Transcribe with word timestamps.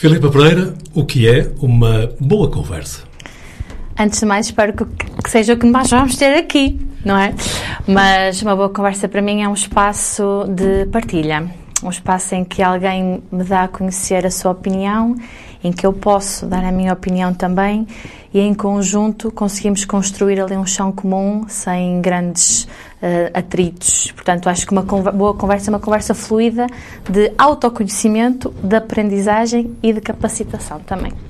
Filipe 0.00 0.30
Pereira, 0.30 0.72
o 0.94 1.04
que 1.04 1.28
é 1.28 1.52
uma 1.60 2.10
boa 2.18 2.50
conversa? 2.50 3.02
Antes 3.98 4.18
de 4.18 4.24
mais, 4.24 4.46
espero 4.46 4.72
que, 4.72 4.86
que 5.22 5.28
seja 5.28 5.52
o 5.52 5.58
que 5.58 5.66
nós 5.66 5.90
vamos 5.90 6.16
ter 6.16 6.38
aqui, 6.38 6.80
não 7.04 7.18
é? 7.18 7.34
Mas 7.86 8.40
uma 8.40 8.56
boa 8.56 8.70
conversa 8.70 9.10
para 9.10 9.20
mim 9.20 9.42
é 9.42 9.48
um 9.48 9.52
espaço 9.52 10.46
de 10.48 10.86
partilha, 10.86 11.50
um 11.82 11.90
espaço 11.90 12.34
em 12.34 12.46
que 12.46 12.62
alguém 12.62 13.22
me 13.30 13.44
dá 13.44 13.64
a 13.64 13.68
conhecer 13.68 14.24
a 14.24 14.30
sua 14.30 14.52
opinião, 14.52 15.16
em 15.62 15.72
que 15.72 15.86
eu 15.86 15.92
posso 15.92 16.46
dar 16.46 16.64
a 16.64 16.72
minha 16.72 16.92
opinião 16.92 17.32
também 17.34 17.86
e 18.32 18.40
em 18.40 18.54
conjunto 18.54 19.30
conseguimos 19.30 19.84
construir 19.84 20.40
ali 20.40 20.56
um 20.56 20.66
chão 20.66 20.92
comum 20.92 21.46
sem 21.48 22.00
grandes 22.00 22.64
uh, 22.64 23.30
atritos. 23.34 24.10
Portanto, 24.12 24.48
acho 24.48 24.66
que 24.66 24.72
uma 24.72 24.82
boa 24.82 25.34
conversa 25.34 25.70
é 25.70 25.72
uma 25.72 25.80
conversa 25.80 26.14
fluida 26.14 26.66
de 27.08 27.32
autoconhecimento, 27.36 28.54
de 28.62 28.76
aprendizagem 28.76 29.76
e 29.82 29.92
de 29.92 30.00
capacitação 30.00 30.78
também. 30.80 31.29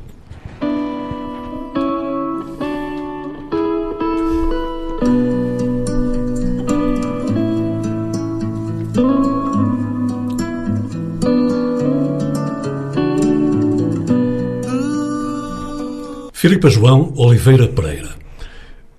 Filipa 16.40 16.70
João 16.70 17.12
Oliveira 17.16 17.68
Pereira. 17.68 18.08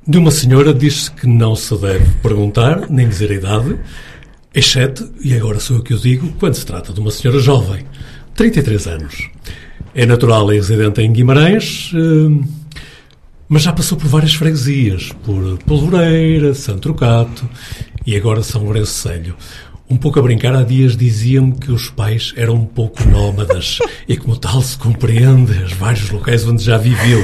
De 0.07 0.19
uma 0.19 0.29
senhora 0.29 0.71
diz-se 0.71 1.09
que 1.09 1.25
não 1.25 1.55
se 1.55 1.75
deve 1.75 2.05
perguntar, 2.21 2.87
nem 2.87 3.09
dizer 3.09 3.31
a 3.31 3.33
idade, 3.33 3.79
exceto, 4.53 5.11
e 5.23 5.33
agora 5.33 5.59
sou 5.59 5.77
eu 5.77 5.81
que 5.81 5.91
o 5.91 5.97
digo, 5.97 6.31
quando 6.39 6.53
se 6.53 6.63
trata 6.63 6.93
de 6.93 6.99
uma 6.99 7.09
senhora 7.09 7.39
jovem, 7.39 7.83
33 8.35 8.85
anos. 8.85 9.27
É 9.95 10.05
natural 10.05 10.53
e 10.53 10.57
residente 10.57 11.01
em 11.01 11.11
Guimarães, 11.11 11.91
eh, 11.95 12.45
mas 13.49 13.63
já 13.63 13.73
passou 13.73 13.97
por 13.97 14.07
várias 14.07 14.35
freguesias, 14.35 15.11
por 15.23 15.57
Polvoreira, 15.65 16.53
Santo 16.53 16.81
Trocato 16.81 17.49
e 18.05 18.15
agora 18.15 18.43
São 18.43 18.63
Lourenço 18.63 18.93
Selho. 18.93 19.35
Um 19.91 19.97
pouco 19.97 20.19
a 20.19 20.21
brincar, 20.21 20.55
há 20.55 20.63
dias 20.63 20.95
diziam-me 20.95 21.51
que 21.51 21.69
os 21.69 21.89
pais 21.89 22.33
eram 22.37 22.55
um 22.55 22.65
pouco 22.65 23.03
nómadas 23.09 23.79
e, 24.07 24.15
como 24.15 24.37
tal, 24.37 24.61
se 24.61 24.77
compreende 24.77 25.51
os 25.65 25.73
vários 25.73 26.09
locais 26.09 26.47
onde 26.47 26.63
já 26.63 26.77
viveu. 26.77 27.21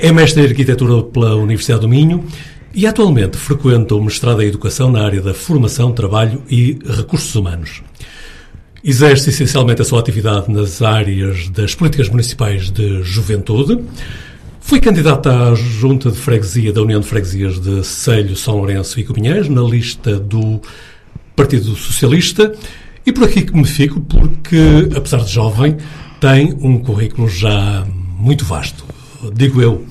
É 0.00 0.10
mestre 0.10 0.42
em 0.42 0.46
arquitetura 0.46 1.00
pela 1.04 1.36
Universidade 1.36 1.82
do 1.82 1.88
Minho 1.88 2.24
e 2.74 2.88
atualmente 2.88 3.36
frequenta 3.36 3.94
o 3.94 4.02
mestrado 4.02 4.42
em 4.42 4.48
Educação 4.48 4.90
na 4.90 5.00
área 5.00 5.22
da 5.22 5.32
formação, 5.32 5.92
trabalho 5.92 6.42
e 6.50 6.76
recursos 6.84 7.32
humanos. 7.36 7.84
Exerce 8.82 9.30
essencialmente 9.30 9.82
a 9.82 9.84
sua 9.84 10.00
atividade 10.00 10.50
nas 10.50 10.82
áreas 10.82 11.48
das 11.50 11.76
políticas 11.76 12.08
municipais 12.08 12.68
de 12.68 13.00
juventude. 13.04 13.78
Foi 14.60 14.80
candidata 14.80 15.50
à 15.50 15.54
Junta 15.54 16.10
de 16.10 16.18
Freguesia 16.18 16.72
da 16.72 16.82
União 16.82 16.98
de 16.98 17.06
Freguesias 17.06 17.60
de 17.60 17.84
Selho, 17.84 18.34
São 18.34 18.56
Lourenço 18.56 18.98
e 18.98 19.04
Copinheiros 19.04 19.48
na 19.48 19.62
lista 19.62 20.18
do 20.18 20.60
Partido 21.34 21.74
Socialista. 21.76 22.52
E 23.04 23.12
por 23.12 23.24
aqui 23.24 23.42
que 23.42 23.56
me 23.56 23.64
fico, 23.64 24.00
porque, 24.00 24.88
apesar 24.96 25.24
de 25.24 25.32
jovem, 25.32 25.76
tem 26.20 26.56
um 26.60 26.78
currículo 26.78 27.28
já 27.28 27.84
muito 28.16 28.44
vasto. 28.44 28.84
Digo 29.34 29.60
eu. 29.60 29.84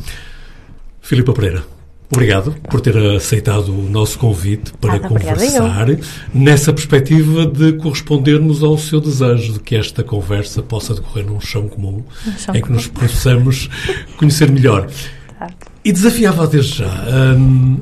Filipe 1.02 1.34
Pereira, 1.34 1.64
obrigado 2.10 2.56
por 2.70 2.80
ter 2.80 2.96
aceitado 2.98 3.70
o 3.70 3.90
nosso 3.90 4.18
convite 4.18 4.72
para 4.80 4.94
Nada, 4.94 5.08
conversar 5.10 5.88
nessa 6.34 6.72
perspectiva 6.72 7.46
de 7.46 7.74
correspondermos 7.74 8.64
ao 8.64 8.78
seu 8.78 9.02
desejo 9.02 9.54
de 9.54 9.60
que 9.60 9.76
esta 9.76 10.04
conversa 10.06 10.62
possa 10.62 10.94
decorrer 10.94 11.26
num 11.26 11.42
chão 11.42 11.68
comum 11.68 12.04
um 12.26 12.38
chão 12.38 12.56
em 12.56 12.62
que 12.62 12.68
comum. 12.68 12.76
nos 12.76 12.88
possamos 12.88 13.70
conhecer 14.18 14.50
melhor. 14.50 14.88
E 15.84 15.92
desafiava 15.92 16.46
desde 16.46 16.78
já. 16.78 17.36
Hum, 17.36 17.80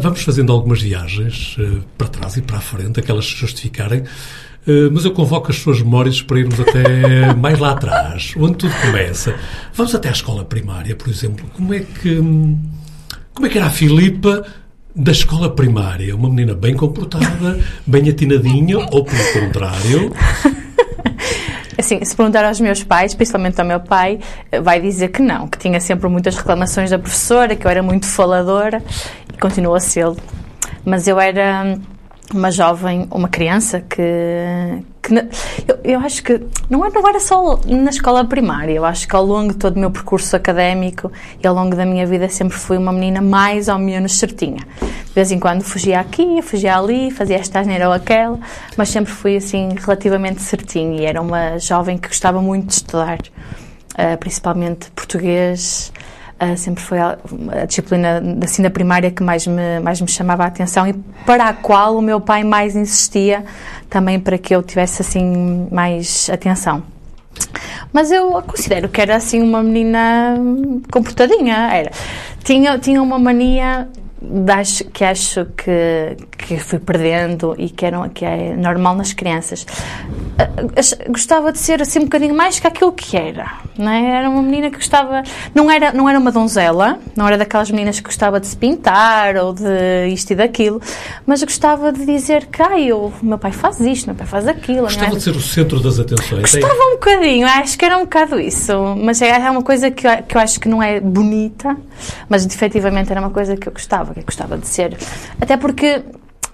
Vamos 0.00 0.22
fazendo 0.22 0.52
algumas 0.52 0.82
viagens 0.82 1.56
uh, 1.58 1.82
para 1.96 2.08
trás 2.08 2.36
e 2.36 2.42
para 2.42 2.58
a 2.58 2.60
frente, 2.60 3.00
aquelas 3.00 3.32
que 3.32 3.40
justificarem, 3.40 4.00
uh, 4.00 4.90
mas 4.92 5.04
eu 5.04 5.12
convoco 5.12 5.50
as 5.50 5.56
suas 5.58 5.80
memórias 5.80 6.20
para 6.22 6.38
irmos 6.38 6.58
até 6.60 7.34
mais 7.34 7.58
lá 7.58 7.72
atrás, 7.72 8.34
onde 8.36 8.56
tudo 8.56 8.74
começa. 8.80 9.34
Vamos 9.72 9.94
até 9.94 10.08
à 10.08 10.12
escola 10.12 10.44
primária, 10.44 10.94
por 10.94 11.08
exemplo. 11.08 11.46
Como 11.54 11.72
é 11.72 11.80
que, 11.80 12.16
como 13.32 13.46
é 13.46 13.48
que 13.48 13.58
era 13.58 13.66
a 13.66 13.70
Filipa 13.70 14.44
da 14.94 15.12
escola 15.12 15.50
primária? 15.50 16.14
Uma 16.14 16.28
menina 16.28 16.54
bem 16.54 16.74
comportada, 16.74 17.58
bem 17.86 18.08
atinadinha, 18.08 18.78
ou 18.78 19.04
pelo 19.04 19.32
contrário? 19.32 20.12
Assim, 21.84 22.02
se 22.02 22.16
perguntar 22.16 22.46
aos 22.46 22.58
meus 22.58 22.82
pais, 22.82 23.14
principalmente 23.14 23.60
ao 23.60 23.66
meu 23.66 23.78
pai, 23.78 24.18
vai 24.62 24.80
dizer 24.80 25.08
que 25.08 25.20
não, 25.20 25.46
que 25.46 25.58
tinha 25.58 25.78
sempre 25.80 26.08
muitas 26.08 26.34
reclamações 26.34 26.88
da 26.88 26.98
professora, 26.98 27.54
que 27.54 27.66
eu 27.66 27.70
era 27.70 27.82
muito 27.82 28.06
faladora 28.06 28.82
e 29.30 29.36
continuo 29.36 29.74
a 29.74 29.80
ser. 29.80 30.06
Mas 30.82 31.06
eu 31.06 31.20
era 31.20 31.76
uma 32.32 32.50
jovem, 32.50 33.06
uma 33.10 33.28
criança 33.28 33.80
que, 33.80 34.02
que 35.02 35.14
eu, 35.68 35.78
eu, 35.84 36.00
acho 36.00 36.22
que 36.22 36.40
não 36.70 36.84
era, 36.84 36.94
não 36.94 37.08
era 37.08 37.20
só 37.20 37.60
na 37.66 37.90
escola 37.90 38.24
primária, 38.24 38.72
eu 38.72 38.84
acho 38.84 39.06
que 39.06 39.14
ao 39.14 39.24
longo 39.24 39.52
de 39.52 39.58
todo 39.58 39.76
o 39.76 39.78
meu 39.78 39.90
percurso 39.90 40.34
académico 40.34 41.12
e 41.42 41.46
ao 41.46 41.54
longo 41.54 41.76
da 41.76 41.84
minha 41.84 42.06
vida 42.06 42.28
sempre 42.28 42.56
fui 42.56 42.78
uma 42.78 42.92
menina 42.92 43.20
mais 43.20 43.68
ou 43.68 43.78
menos 43.78 44.18
certinha. 44.18 44.66
De 44.80 45.14
vez 45.14 45.30
em 45.30 45.38
quando 45.38 45.62
fugia 45.62 46.00
aqui, 46.00 46.40
fugia 46.42 46.76
ali, 46.76 47.10
fazia 47.10 47.36
esta 47.36 47.60
asneira 47.60 47.88
ou 47.88 47.94
aquela, 47.94 48.38
mas 48.76 48.88
sempre 48.88 49.12
fui 49.12 49.36
assim 49.36 49.68
relativamente 49.78 50.40
certinha 50.40 51.02
e 51.02 51.04
era 51.04 51.20
uma 51.20 51.58
jovem 51.58 51.98
que 51.98 52.08
gostava 52.08 52.40
muito 52.40 52.66
de 52.68 52.74
estudar, 52.74 53.18
uh, 53.18 54.18
principalmente 54.18 54.90
português, 54.92 55.92
Uh, 56.44 56.56
sempre 56.56 56.82
foi 56.82 56.98
a, 56.98 57.16
a, 57.52 57.64
disciplina 57.64 58.20
assim 58.42 58.62
da 58.62 58.70
primária 58.70 59.10
que 59.10 59.22
mais 59.22 59.46
me, 59.46 59.80
mais 59.80 60.00
me 60.00 60.08
chamava 60.08 60.44
a 60.44 60.46
atenção 60.46 60.86
e 60.86 60.92
para 61.24 61.48
a 61.48 61.52
qual 61.54 61.96
o 61.96 62.02
meu 62.02 62.20
pai 62.20 62.42
mais 62.42 62.74
insistia 62.74 63.44
também 63.88 64.18
para 64.18 64.36
que 64.36 64.54
eu 64.54 64.62
tivesse 64.62 65.00
assim 65.00 65.68
mais 65.70 66.28
atenção. 66.28 66.82
Mas 67.92 68.10
eu 68.10 68.42
considero 68.42 68.88
que 68.88 69.00
era 69.00 69.16
assim 69.16 69.40
uma 69.40 69.62
menina 69.62 70.36
comportadinha, 70.90 71.68
era. 71.72 71.90
Tinha, 72.42 72.78
tinha 72.78 73.00
uma 73.00 73.18
mania 73.18 73.88
acho, 74.52 74.84
que 74.84 75.04
acho 75.04 75.46
que, 75.56 76.16
que 76.36 76.58
fui 76.58 76.78
perdendo 76.78 77.54
e 77.58 77.68
que, 77.68 77.84
eram, 77.84 78.08
que 78.08 78.24
é 78.24 78.54
normal 78.56 78.94
nas 78.94 79.12
crianças. 79.12 79.66
Ah, 80.38 80.48
gostava 81.08 81.52
de 81.52 81.58
ser 81.58 81.80
assim 81.80 82.00
um 82.00 82.04
bocadinho 82.04 82.34
mais 82.34 82.58
que 82.58 82.66
aquilo 82.66 82.92
que 82.92 83.16
era. 83.16 83.52
Não 83.78 83.90
é? 83.90 84.18
Era 84.18 84.30
uma 84.30 84.42
menina 84.42 84.70
que 84.70 84.76
gostava. 84.76 85.22
Não 85.54 85.70
era, 85.70 85.92
não 85.92 86.08
era 86.08 86.18
uma 86.18 86.30
donzela, 86.30 86.98
não 87.16 87.26
era 87.26 87.36
daquelas 87.36 87.70
meninas 87.70 87.98
que 87.98 88.04
gostava 88.04 88.40
de 88.40 88.46
se 88.46 88.56
pintar 88.56 89.36
ou 89.36 89.52
de 89.52 90.08
isto 90.08 90.32
e 90.32 90.36
daquilo, 90.36 90.80
mas 91.26 91.42
gostava 91.42 91.92
de 91.92 92.04
dizer 92.06 92.46
que 92.46 92.62
ah, 92.62 92.78
eu, 92.78 93.12
meu 93.22 93.38
pai 93.38 93.52
faz 93.52 93.80
isto, 93.80 94.06
meu 94.06 94.14
pai 94.14 94.26
faz 94.26 94.46
aquilo. 94.46 94.82
Gostava 94.82 95.12
é? 95.12 95.16
de 95.16 95.22
ser 95.22 95.36
o 95.36 95.40
centro 95.40 95.80
das 95.80 95.98
atenções. 95.98 96.40
Gostava 96.40 96.74
é? 96.74 96.86
um 96.86 96.92
bocadinho, 96.92 97.46
acho 97.46 97.78
que 97.78 97.84
era 97.84 97.98
um 97.98 98.02
bocado 98.02 98.40
isso. 98.40 98.72
Mas 98.96 99.20
é, 99.22 99.28
é 99.28 99.50
uma 99.50 99.62
coisa 99.62 99.90
que 99.90 100.06
eu, 100.06 100.22
que 100.22 100.36
eu 100.36 100.40
acho 100.40 100.60
que 100.60 100.68
não 100.68 100.82
é 100.82 101.00
bonita, 101.00 101.76
mas 102.28 102.46
efetivamente 102.46 103.10
era 103.10 103.20
uma 103.20 103.30
coisa 103.30 103.56
que 103.56 103.68
eu 103.68 103.72
gostava 103.72 104.13
que 104.20 104.26
gostava 104.26 104.56
de 104.58 104.66
ser. 104.66 104.96
Até 105.40 105.56
porque, 105.56 106.02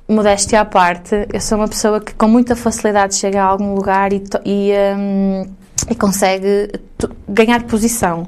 modéstia 0.09 0.60
à 0.60 0.65
parte, 0.65 1.26
eu 1.32 1.41
sou 1.41 1.59
uma 1.59 1.69
pessoa 1.69 2.00
que 2.00 2.15
com 2.15 2.28
muita 2.28 2.56
facilidade 2.56 3.15
chega 3.15 3.43
a 3.43 3.47
algum 3.47 3.75
lugar 3.75 4.12
e, 4.12 4.22
e, 4.44 4.72
um, 4.97 5.43
e 5.91 5.94
consegue 5.94 6.71
ganhar 7.28 7.62
posição. 7.65 8.26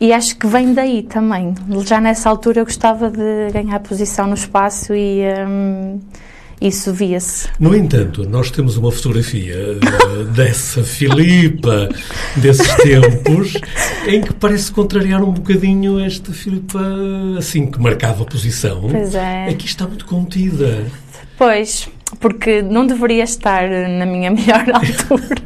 E 0.00 0.12
acho 0.12 0.36
que 0.36 0.46
vem 0.46 0.74
daí 0.74 1.04
também. 1.04 1.54
Já 1.84 2.00
nessa 2.00 2.28
altura 2.28 2.60
eu 2.60 2.64
gostava 2.64 3.08
de 3.08 3.50
ganhar 3.52 3.78
posição 3.80 4.26
no 4.26 4.34
espaço 4.34 4.94
e. 4.94 5.22
Um, 5.46 6.00
isso 6.62 6.92
via-se. 6.92 7.48
No 7.58 7.74
entanto, 7.74 8.28
nós 8.28 8.50
temos 8.50 8.76
uma 8.76 8.92
fotografia 8.92 9.56
uh, 9.56 10.24
dessa 10.32 10.82
Filipa 10.84 11.88
desses 12.36 12.72
tempos 12.76 13.54
em 14.06 14.20
que 14.20 14.32
parece 14.32 14.70
contrariar 14.70 15.22
um 15.22 15.32
bocadinho 15.32 15.98
esta 15.98 16.32
Filipa 16.32 16.80
assim 17.36 17.70
que 17.70 17.80
marcava 17.80 18.22
a 18.22 18.26
posição. 18.26 18.88
Pois 18.88 19.14
é. 19.14 19.48
Aqui 19.48 19.66
está 19.66 19.86
muito 19.86 20.06
contida. 20.06 20.84
Pois, 21.36 21.88
porque 22.20 22.62
não 22.62 22.86
deveria 22.86 23.24
estar 23.24 23.68
na 23.68 24.06
minha 24.06 24.30
melhor 24.32 24.64
altura. 24.70 25.36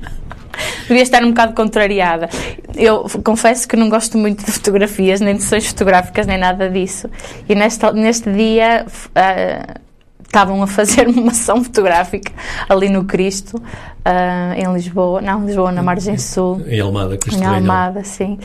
devia 0.87 1.03
estar 1.03 1.25
um 1.25 1.31
bocado 1.31 1.55
contrariada. 1.55 2.29
Eu 2.75 3.07
confesso 3.25 3.67
que 3.67 3.77
não 3.77 3.89
gosto 3.89 4.19
muito 4.19 4.45
de 4.45 4.53
fotografias, 4.53 5.21
nem 5.21 5.37
de 5.37 5.43
sessões 5.43 5.67
fotográficas, 5.67 6.27
nem 6.27 6.39
nada 6.39 6.69
disso. 6.69 7.09
E 7.49 7.55
neste, 7.55 7.91
neste 7.93 8.31
dia. 8.31 8.85
Uh, 8.87 9.86
estavam 10.27 10.63
a 10.63 10.67
fazer 10.67 11.09
uma 11.09 11.31
ação 11.31 11.63
fotográfica 11.63 12.33
ali 12.69 12.89
no 12.89 13.05
Cristo, 13.05 13.57
uh, 13.57 14.53
em 14.57 14.73
Lisboa, 14.73 15.21
não, 15.21 15.45
Lisboa, 15.45 15.73
na 15.73 15.83
Margem 15.83 16.19
Sul. 16.19 16.63
Em 16.67 16.81
Almada, 16.81 17.17
Cristo 17.17 17.43
Em 17.43 17.47
Almada, 17.47 18.05
sim. 18.05 18.39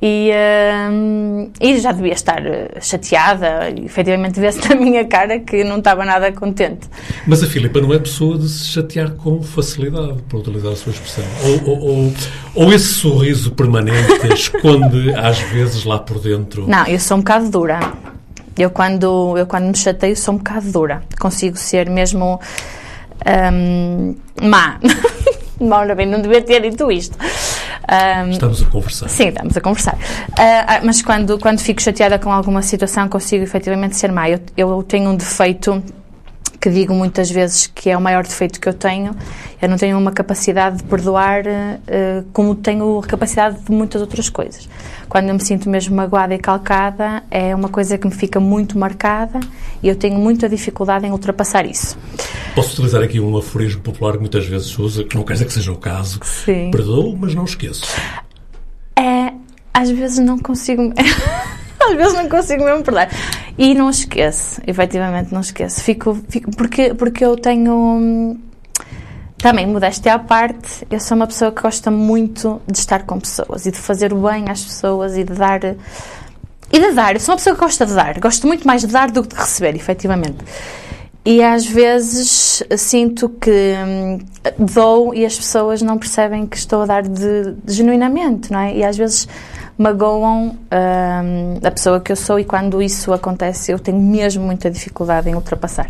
E, 0.00 0.30
uh, 0.30 1.50
e 1.60 1.78
já 1.78 1.92
devia 1.92 2.12
estar 2.12 2.42
chateada, 2.80 3.70
e, 3.70 3.84
efetivamente 3.84 4.38
vê-se 4.40 4.68
na 4.68 4.74
minha 4.74 5.04
cara 5.04 5.40
que 5.40 5.64
não 5.64 5.78
estava 5.78 6.04
nada 6.04 6.32
contente. 6.32 6.88
Mas 7.26 7.42
a 7.42 7.46
Filipa 7.46 7.80
não 7.80 7.92
é 7.92 7.98
pessoa 7.98 8.38
de 8.38 8.48
se 8.48 8.66
chatear 8.66 9.12
com 9.12 9.42
facilidade, 9.42 10.22
para 10.28 10.38
utilizar 10.38 10.72
a 10.72 10.76
sua 10.76 10.92
expressão. 10.92 11.24
Ou, 11.44 11.70
ou, 11.70 11.80
ou, 11.80 12.12
Ou 12.54 12.72
esse 12.72 12.94
sorriso 12.94 13.52
permanente 13.52 14.26
esconde 14.32 15.12
às 15.14 15.38
vezes 15.40 15.84
lá 15.84 15.98
por 15.98 16.18
dentro? 16.18 16.66
Não, 16.68 16.86
eu 16.86 16.98
sou 16.98 17.16
um 17.16 17.20
bocado 17.20 17.50
dura. 17.50 18.13
Eu 18.56 18.70
quando, 18.70 19.36
eu 19.36 19.46
quando 19.46 19.66
me 19.66 19.76
chateio 19.76 20.16
sou 20.16 20.34
um 20.34 20.38
bocado 20.38 20.70
dura. 20.70 21.02
Consigo 21.18 21.56
ser 21.56 21.90
mesmo 21.90 22.40
um, 23.52 24.14
má. 24.42 24.78
Ora 25.60 25.94
bem, 25.94 26.06
não 26.06 26.20
devia 26.20 26.42
ter 26.42 26.60
dito 26.62 26.90
isto. 26.90 27.16
Um, 27.18 28.30
estamos 28.30 28.62
a 28.62 28.66
conversar. 28.66 29.08
Sim, 29.08 29.28
estamos 29.28 29.56
a 29.56 29.60
conversar. 29.60 29.94
Uh, 29.94 30.84
mas 30.84 31.02
quando, 31.02 31.38
quando 31.38 31.60
fico 31.60 31.80
chateada 31.82 32.18
com 32.18 32.32
alguma 32.32 32.62
situação, 32.62 33.08
consigo 33.08 33.44
efetivamente 33.44 33.96
ser 33.96 34.10
má. 34.10 34.28
Eu, 34.28 34.40
eu 34.56 34.82
tenho 34.82 35.10
um 35.10 35.16
defeito 35.16 35.82
que 36.64 36.70
digo 36.70 36.94
muitas 36.94 37.30
vezes 37.30 37.66
que 37.66 37.90
é 37.90 37.96
o 37.96 38.00
maior 38.00 38.22
defeito 38.22 38.58
que 38.58 38.66
eu 38.66 38.72
tenho. 38.72 39.14
Eu 39.60 39.68
não 39.68 39.76
tenho 39.76 39.98
uma 39.98 40.10
capacidade 40.10 40.78
de 40.78 40.84
perdoar 40.84 41.42
uh, 41.42 42.24
como 42.32 42.54
tenho 42.54 43.00
a 43.00 43.06
capacidade 43.06 43.60
de 43.60 43.70
muitas 43.70 44.00
outras 44.00 44.30
coisas. 44.30 44.66
Quando 45.06 45.28
eu 45.28 45.34
me 45.34 45.44
sinto 45.44 45.68
mesmo 45.68 45.94
magoada 45.94 46.34
e 46.34 46.38
calcada, 46.38 47.22
é 47.30 47.54
uma 47.54 47.68
coisa 47.68 47.98
que 47.98 48.06
me 48.06 48.14
fica 48.14 48.40
muito 48.40 48.78
marcada 48.78 49.40
e 49.82 49.88
eu 49.90 49.94
tenho 49.94 50.18
muita 50.18 50.48
dificuldade 50.48 51.06
em 51.06 51.10
ultrapassar 51.10 51.66
isso. 51.66 51.98
Posso 52.54 52.72
utilizar 52.72 53.02
aqui 53.02 53.20
um 53.20 53.36
aforismo 53.36 53.82
popular 53.82 54.14
que 54.14 54.20
muitas 54.20 54.46
vezes 54.46 54.68
se 54.68 54.80
usa, 54.80 55.04
que 55.04 55.16
não 55.16 55.22
quer 55.22 55.34
dizer 55.34 55.44
que 55.44 55.52
seja 55.52 55.70
o 55.70 55.76
caso. 55.76 56.18
Sim. 56.22 56.70
Perdoo, 56.70 57.14
mas 57.14 57.34
não 57.34 57.44
esqueço. 57.44 57.84
É, 58.98 59.34
às 59.74 59.90
vezes 59.90 60.18
não 60.18 60.38
consigo. 60.38 60.94
às 61.78 61.94
vezes 61.94 62.14
não 62.14 62.26
consigo 62.26 62.64
mesmo 62.64 62.82
perdoar. 62.82 63.10
E 63.56 63.74
não 63.74 63.88
esqueço, 63.88 64.60
efetivamente 64.66 65.32
não 65.32 65.40
esqueço. 65.40 65.80
Fico, 65.80 66.18
fico, 66.28 66.50
porque, 66.56 66.92
porque 66.94 67.24
eu 67.24 67.36
tenho. 67.36 68.36
Também, 69.38 69.66
modéstia 69.66 70.14
à 70.14 70.18
parte, 70.18 70.86
eu 70.90 70.98
sou 70.98 71.16
uma 71.16 71.26
pessoa 71.26 71.52
que 71.52 71.60
gosta 71.60 71.90
muito 71.90 72.60
de 72.66 72.78
estar 72.78 73.04
com 73.04 73.20
pessoas 73.20 73.66
e 73.66 73.70
de 73.70 73.78
fazer 73.78 74.12
o 74.12 74.16
bem 74.16 74.48
às 74.48 74.64
pessoas 74.64 75.16
e 75.16 75.22
de 75.22 75.34
dar. 75.34 75.60
E 75.62 76.80
de 76.80 76.92
dar. 76.92 77.14
Eu 77.14 77.20
sou 77.20 77.32
uma 77.32 77.36
pessoa 77.36 77.54
que 77.54 77.60
gosta 77.60 77.86
de 77.86 77.94
dar. 77.94 78.18
Gosto 78.18 78.46
muito 78.46 78.66
mais 78.66 78.80
de 78.80 78.88
dar 78.88 79.10
do 79.10 79.22
que 79.22 79.28
de 79.28 79.40
receber, 79.40 79.76
efetivamente. 79.76 80.38
E 81.24 81.42
às 81.42 81.66
vezes 81.66 82.62
sinto 82.76 83.30
que 83.30 83.50
hum, 83.50 84.18
dou 84.58 85.14
e 85.14 85.24
as 85.24 85.36
pessoas 85.36 85.80
não 85.80 85.96
percebem 85.96 86.46
que 86.46 86.56
estou 86.56 86.82
a 86.82 86.86
dar 86.86 87.02
de, 87.02 87.52
de 87.64 87.72
genuinamente, 87.72 88.52
não 88.52 88.58
é? 88.58 88.76
E 88.76 88.84
às 88.84 88.96
vezes 88.96 89.26
magoam 89.78 90.48
hum, 90.48 91.58
a 91.62 91.70
pessoa 91.70 91.98
que 91.98 92.12
eu 92.12 92.16
sou 92.16 92.38
e 92.38 92.44
quando 92.44 92.82
isso 92.82 93.10
acontece 93.12 93.72
eu 93.72 93.78
tenho 93.78 93.98
mesmo 93.98 94.44
muita 94.44 94.70
dificuldade 94.70 95.30
em 95.30 95.34
ultrapassar. 95.34 95.88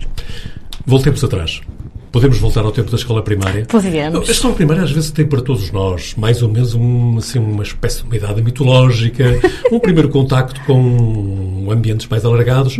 Voltemos 0.86 1.24
atrás. 1.24 1.60
Podemos 2.12 2.38
voltar 2.38 2.60
ao 2.60 2.70
tempo 2.70 2.92
da 2.92 2.96
escola 2.96 3.22
primária? 3.22 3.66
Podemos. 3.66 4.28
A 4.28 4.30
escola 4.30 4.54
primária 4.54 4.84
às 4.84 4.92
vezes 4.92 5.10
tem 5.10 5.26
para 5.26 5.40
todos 5.40 5.72
nós 5.72 6.14
mais 6.16 6.44
ou 6.44 6.48
menos 6.48 6.72
um, 6.72 7.18
assim, 7.18 7.40
uma 7.40 7.64
espécie 7.64 8.02
de 8.02 8.04
uma 8.04 8.16
idade 8.16 8.40
mitológica, 8.40 9.24
um 9.72 9.80
primeiro 9.80 10.08
contacto 10.10 10.60
com 10.64 11.66
ambientes 11.72 12.06
mais 12.06 12.24
alargados. 12.24 12.78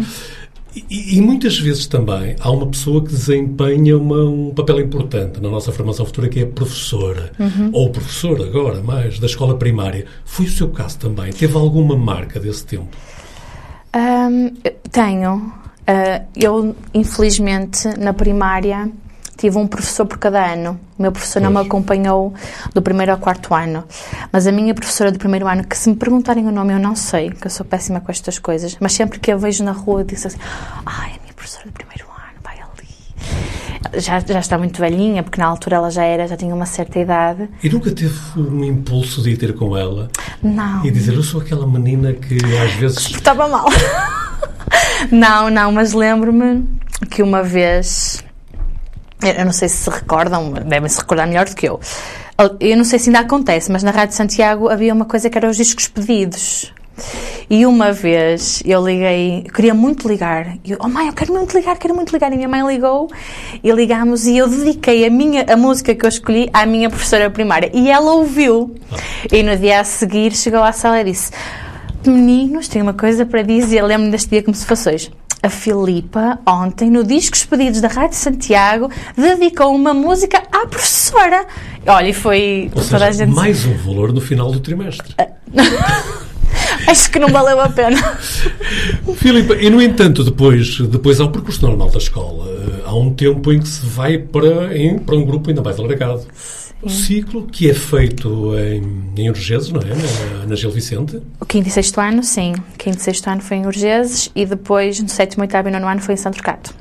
E, 0.77 1.17
e, 1.17 1.21
muitas 1.21 1.59
vezes 1.59 1.87
também 1.87 2.35
há 2.41 2.51
uma 2.51 2.67
pessoa 2.67 3.03
que 3.05 3.11
desempenha 3.11 3.97
uma, 3.97 4.25
um 4.25 4.53
papel 4.53 4.81
importante 4.81 5.41
na 5.41 5.49
nossa 5.49 5.71
formação 5.71 6.05
futura, 6.05 6.29
que 6.29 6.41
é 6.41 6.43
a 6.43 6.47
professora. 6.47 7.31
Uhum. 7.39 7.71
Ou 7.73 7.91
professor 7.91 8.41
agora, 8.43 8.83
mais, 8.83 9.21
da 9.21 9.27
escola 9.27 9.57
primária. 9.57 10.05
Foi 10.25 10.47
o 10.47 10.51
seu 10.51 10.69
caso 10.71 10.99
também? 10.99 11.33
Teve 11.33 11.57
alguma 11.57 11.97
marca 11.97 12.41
desse 12.41 12.67
tempo? 12.67 12.89
Um, 13.95 14.53
tenho. 14.91 15.37
Uh, 15.37 16.27
eu, 16.35 16.75
infelizmente, 16.93 17.87
na 17.97 18.13
primária 18.13 18.91
tive 19.45 19.59
um 19.59 19.67
professor 19.67 20.07
por 20.07 20.17
cada 20.17 20.53
ano. 20.53 20.81
O 20.99 21.03
meu 21.03 21.13
professor 21.13 21.41
pois. 21.41 21.53
não 21.53 21.61
me 21.61 21.67
acompanhou 21.67 22.33
do 22.73 22.81
primeiro 22.81 23.13
ao 23.13 23.19
quarto 23.19 23.55
ano. 23.55 23.85
Mas 24.33 24.47
a 24.47 24.53
minha 24.53 24.75
professora 24.75 25.13
do 25.13 25.19
primeiro 25.19 25.47
ano, 25.47 25.65
que 25.65 25.77
se 25.77 25.91
me 25.91 25.97
perguntarem 25.97 26.47
o 26.47 26.51
nome, 26.51 26.73
eu 26.73 26.79
não 26.79 26.97
sei, 26.97 27.31
que 27.31 27.47
eu 27.47 27.51
sou 27.51 27.67
péssima 27.67 28.01
com 28.01 28.11
estas 28.11 28.39
coisas, 28.39 28.75
mas 28.81 28.95
sempre 28.95 29.21
que 29.21 29.31
eu 29.31 29.39
vejo 29.39 29.63
na 29.63 29.73
rua, 29.73 30.01
eu 30.01 30.05
disse 30.05 30.29
assim: 30.29 30.39
ai, 30.87 31.11
a 31.11 31.23
minha 31.23 31.35
professora 31.37 31.67
do 31.67 31.73
primeiro 31.73 32.07
ano, 32.07 32.41
vai 32.43 32.57
ali. 32.59 34.01
Já, 34.01 34.19
já 34.21 34.41
está 34.41 34.57
muito 34.57 34.81
velhinha, 34.81 35.23
porque 35.23 35.39
na 35.39 35.47
altura 35.47 35.77
ela 35.77 35.91
já 35.91 36.05
era, 36.05 36.27
já 36.27 36.39
tinha 36.39 36.55
uma 36.55 36.67
certa 36.67 36.99
idade. 36.99 37.47
E 37.63 37.69
nunca 37.69 37.91
teve 37.91 38.19
um 38.35 38.65
impulso 38.65 39.21
de 39.21 39.31
ir 39.33 39.37
ter 39.37 39.55
com 39.55 39.77
ela? 39.77 40.11
Não. 40.43 40.83
E 40.87 40.91
dizer: 40.91 41.13
eu 41.13 41.23
sou 41.23 41.43
aquela 41.43 41.67
menina 41.67 42.15
que 42.15 42.39
às 42.65 42.73
vezes. 42.77 43.11
Estava 43.13 43.47
mal. 43.47 43.67
não, 45.13 45.51
não, 45.51 45.71
mas 45.71 45.93
lembro-me 45.93 46.67
que 47.11 47.23
uma 47.23 47.43
vez 47.43 48.25
eu 49.29 49.45
não 49.45 49.53
sei 49.53 49.69
se 49.69 49.77
se 49.77 49.91
recordam, 49.91 50.53
devem 50.53 50.89
se 50.89 50.99
recordar 50.99 51.27
melhor 51.27 51.47
do 51.47 51.55
que 51.55 51.69
eu. 51.69 51.81
Eu 52.59 52.77
não 52.77 52.85
sei 52.85 52.99
se 52.99 53.09
ainda 53.09 53.21
acontece, 53.21 53.71
mas 53.71 53.83
na 53.83 53.91
Rádio 53.91 54.17
Santiago 54.17 54.69
havia 54.69 54.93
uma 54.93 55.05
coisa 55.05 55.31
que 55.31 55.39
era 55.39 55.49
os 55.49 55.57
discos 55.57 55.87
pedidos. 55.89 56.73
E 57.51 57.67
uma 57.67 57.93
vez 57.93 58.63
eu 58.65 58.85
liguei, 58.85 59.43
eu 59.47 59.53
queria 59.53 59.75
muito 59.75 60.09
ligar. 60.09 60.57
E 60.65 60.73
eu, 60.73 60.79
oh 60.81 60.89
mãe, 60.89 61.09
eu 61.09 61.13
quero 61.13 61.33
muito 61.33 61.57
ligar, 61.57 61.77
quero 61.77 61.95
muito 61.95 62.13
ligar. 62.13 62.33
E 62.33 62.37
minha 62.37 62.49
mãe 62.49 62.67
ligou 62.67 63.11
e 63.63 63.71
ligámos 63.71 64.27
e 64.27 64.39
eu 64.39 64.49
dediquei 64.49 65.07
a 65.07 65.11
minha 65.11 65.45
a 65.49 65.57
música 65.57 65.95
que 65.95 66.05
eu 66.05 66.09
escolhi 66.09 66.49
à 66.53 66.65
minha 66.65 66.89
professora 66.89 67.31
primária. 67.31 67.71
E 67.75 67.91
ela 67.91 68.13
ouviu. 68.15 68.75
E 69.31 69.43
no 69.43 69.57
dia 69.57 69.81
a 69.81 69.85
seguir 69.85 70.35
chegou 70.35 70.63
à 70.63 70.73
sala 70.73 71.01
e 71.01 71.05
disse: 71.05 71.33
Meninos, 72.07 72.69
tenho 72.69 72.85
uma 72.85 72.95
coisa 72.95 73.27
para 73.27 73.43
dizer. 73.43 73.83
Lembro-me 73.83 74.11
deste 74.11 74.31
dia 74.31 74.43
como 74.43 74.55
se 74.55 74.65
fosse 74.65 74.89
hoje 74.89 75.24
a 75.45 75.51
Filipa, 75.51 76.39
ontem, 76.47 76.91
no 76.91 77.05
Discos 77.05 77.45
Pedidos 77.45 77.83
da 77.83 77.89
Rádio 77.89 78.17
Santiago, 78.17 78.91
dedicou 79.15 79.75
uma 79.75 79.93
música 79.93 80.43
à 80.51 80.67
professora. 80.67 81.45
Olha, 81.87 82.09
e 82.09 82.15
foi 82.15 82.71
Ou 82.75 82.83
toda 82.83 82.87
seja, 82.87 83.05
a 83.05 83.11
gente. 83.13 83.35
Mais 83.35 83.67
um 83.67 83.77
valor 83.77 84.11
no 84.11 84.23
final 84.23 84.51
do 84.51 84.59
trimestre. 84.59 85.15
Acho 86.89 87.11
que 87.11 87.19
não 87.19 87.29
valeu 87.29 87.61
a 87.61 87.69
pena. 87.69 88.01
Filipa, 89.17 89.55
e 89.57 89.69
no 89.69 89.83
entanto, 89.83 90.25
depois, 90.25 90.81
depois 90.81 91.21
há 91.21 91.25
o 91.25 91.31
percurso 91.31 91.61
normal 91.67 91.91
da 91.91 91.99
escola. 91.99 92.47
Há 92.87 92.95
um 92.95 93.13
tempo 93.13 93.53
em 93.53 93.61
que 93.61 93.69
se 93.69 93.85
vai 93.85 94.17
para, 94.17 94.75
em, 94.75 94.99
para 94.99 95.15
um 95.15 95.27
grupo 95.27 95.51
ainda 95.51 95.61
mais 95.61 95.79
alargado. 95.79 96.23
O 96.85 96.91
ciclo 96.91 97.47
que 97.47 97.71
é 97.71 97.75
feito 97.75 98.53
em, 98.57 99.13
em 99.17 99.29
Urgeses, 99.31 99.71
não 99.71 99.81
é? 99.81 99.87
Na, 99.87 100.47
na 100.47 100.55
Gil 100.55 100.71
Vicente. 100.71 101.21
O 101.41 101.47
quinto 101.47 101.69
e 101.69 101.71
sexto 101.71 102.01
ano, 102.01 102.23
sim. 102.23 102.53
O 102.53 102.79
quinto 102.79 102.99
e 102.99 103.01
sexto 103.01 103.29
ano 103.29 103.41
foi 103.41 103.57
em 103.59 103.67
Urgeses 103.67 104.31
e 104.35 104.45
depois, 104.45 105.01
no 105.01 105.09
sétimo, 105.09 105.43
oitavo 105.43 105.69
e 105.69 105.71
nono 105.71 105.87
ano, 105.87 106.01
foi 106.01 106.15
em 106.15 106.19
Santo 106.19 106.35
Turcato. 106.35 106.75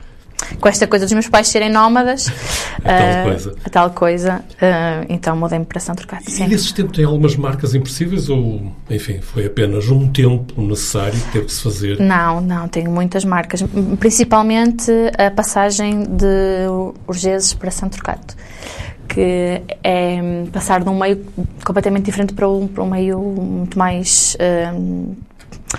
Com 0.60 0.68
esta 0.68 0.86
coisa 0.86 1.06
dos 1.06 1.14
meus 1.14 1.28
pais 1.30 1.48
serem 1.48 1.70
nómadas, 1.70 2.28
a 2.84 2.90
tal 2.90 3.22
uh, 3.22 3.24
coisa, 3.24 3.56
a 3.64 3.70
tal 3.70 3.90
coisa 3.92 4.44
uh, 4.56 5.06
então 5.10 5.36
mudei-me 5.36 5.66
para 5.66 5.80
Santo 5.80 6.00
Turcato. 6.00 6.30
E 6.30 6.48
nesse 6.48 6.74
tempo 6.74 6.92
tem 6.92 7.06
algumas 7.06 7.36
marcas 7.36 7.74
impossíveis 7.74 8.30
ou, 8.30 8.72
enfim, 8.90 9.20
foi 9.22 9.46
apenas 9.46 9.90
um 9.90 10.08
tempo 10.12 10.62
necessário 10.62 11.18
que 11.18 11.32
teve 11.32 11.46
que 11.46 11.54
se 11.54 11.62
fazer? 11.62 12.00
Não, 12.00 12.42
não, 12.42 12.68
tenho 12.68 12.92
muitas 12.92 13.24
marcas. 13.24 13.64
Principalmente 14.00 14.92
a 15.18 15.32
passagem 15.32 16.04
de 16.04 16.68
Urgeses 17.08 17.54
para 17.54 17.72
Santo 17.72 17.94
Turcato 17.94 18.36
que 19.08 19.62
é 19.84 20.20
passar 20.52 20.84
de 20.84 20.90
um 20.90 20.98
meio 20.98 21.24
completamente 21.66 22.06
diferente 22.06 22.34
para 22.34 22.48
um, 22.48 22.68
para 22.68 22.84
um 22.84 22.90
meio 22.90 23.20
muito 23.20 23.78
mais. 23.78 24.38
Um, 24.76 25.16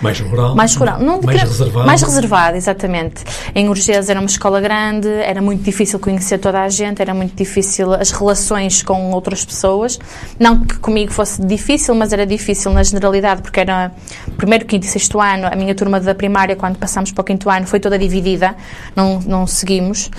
mais 0.01 0.19
rural? 0.19 0.55
Mais 0.57 0.75
rural. 0.75 0.99
Não, 0.99 1.21
mais 1.23 1.43
reservado? 1.43 1.87
Mais 1.87 2.03
reservado, 2.03 2.57
exatamente. 2.57 3.25
Em 3.55 3.69
Urgés 3.69 4.09
era 4.09 4.19
uma 4.19 4.27
escola 4.27 4.61
grande, 4.61 5.09
era 5.09 5.41
muito 5.41 5.63
difícil 5.63 5.99
conhecer 6.01 6.39
toda 6.39 6.63
a 6.63 6.69
gente, 6.69 7.01
era 7.01 7.15
muito 7.15 7.35
difícil 7.35 7.93
as 7.93 8.11
relações 8.11 8.83
com 8.83 9.13
outras 9.13 9.45
pessoas. 9.45 9.99
Não 10.39 10.65
que 10.65 10.79
comigo 10.79 11.13
fosse 11.13 11.45
difícil, 11.45 11.95
mas 11.95 12.13
era 12.13 12.27
difícil 12.27 12.73
na 12.73 12.83
generalidade, 12.83 13.43
porque 13.43 13.61
era 13.61 13.93
primeiro, 14.37 14.65
quinto 14.65 14.87
e 14.87 14.89
sexto 14.89 15.21
ano, 15.21 15.47
a 15.47 15.55
minha 15.55 15.75
turma 15.75 16.01
da 16.01 16.15
primária, 16.15 16.57
quando 16.57 16.77
passamos 16.77 17.13
para 17.13 17.23
o 17.23 17.25
quinto 17.25 17.49
ano, 17.49 17.67
foi 17.67 17.79
toda 17.79 17.99
dividida, 17.99 18.57
não, 18.97 19.21
não 19.21 19.47
seguimos. 19.47 20.11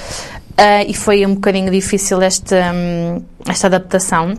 Uh, 0.55 0.87
e 0.87 0.93
foi 0.93 1.25
um 1.25 1.35
bocadinho 1.35 1.69
difícil 1.69 2.21
esta, 2.21 2.71
um, 2.73 3.21
esta 3.45 3.67
adaptação, 3.67 4.33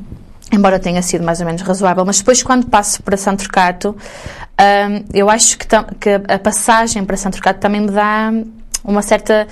embora 0.50 0.78
tenha 0.78 1.02
sido 1.02 1.22
mais 1.22 1.40
ou 1.40 1.46
menos 1.46 1.60
razoável. 1.60 2.06
Mas 2.06 2.18
depois, 2.18 2.42
quando 2.42 2.66
passo 2.66 3.02
para 3.02 3.18
Santo 3.18 3.40
Turcato, 3.40 3.94
um, 4.58 5.04
eu 5.12 5.28
acho 5.28 5.58
que, 5.58 5.66
que, 6.00 6.10
a 6.26 6.38
passagem 6.38 7.04
para 7.04 7.18
Santo 7.18 7.34
Turcato 7.34 7.60
também 7.60 7.82
me 7.82 7.90
dá 7.90 8.32
uma 8.82 9.02
certa 9.02 9.46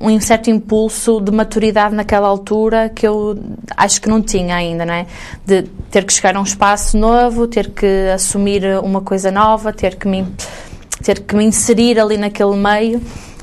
um 0.00 0.18
certo 0.18 0.48
impulso 0.48 1.20
de 1.20 1.30
maturidade 1.30 1.94
naquela 1.94 2.26
altura 2.26 2.88
que 2.88 3.06
eu 3.06 3.38
acho 3.76 4.00
que 4.00 4.08
não 4.08 4.22
tinha 4.22 4.56
ainda, 4.56 4.86
não 4.86 4.94
é? 4.94 5.06
De 5.44 5.64
ter 5.90 6.04
que 6.04 6.12
chegar 6.12 6.36
a 6.36 6.40
um 6.40 6.44
espaço 6.44 6.96
novo, 6.96 7.46
ter 7.46 7.70
que 7.70 8.08
assumir 8.14 8.64
uma 8.82 9.02
coisa 9.02 9.30
nova, 9.30 9.74
ter 9.74 9.96
que 9.96 10.08
me, 10.08 10.26
ter 11.02 11.20
que 11.20 11.36
me 11.36 11.44
inserir 11.44 12.00
ali 12.00 12.16
naquele 12.16 12.56
meio 12.56 13.02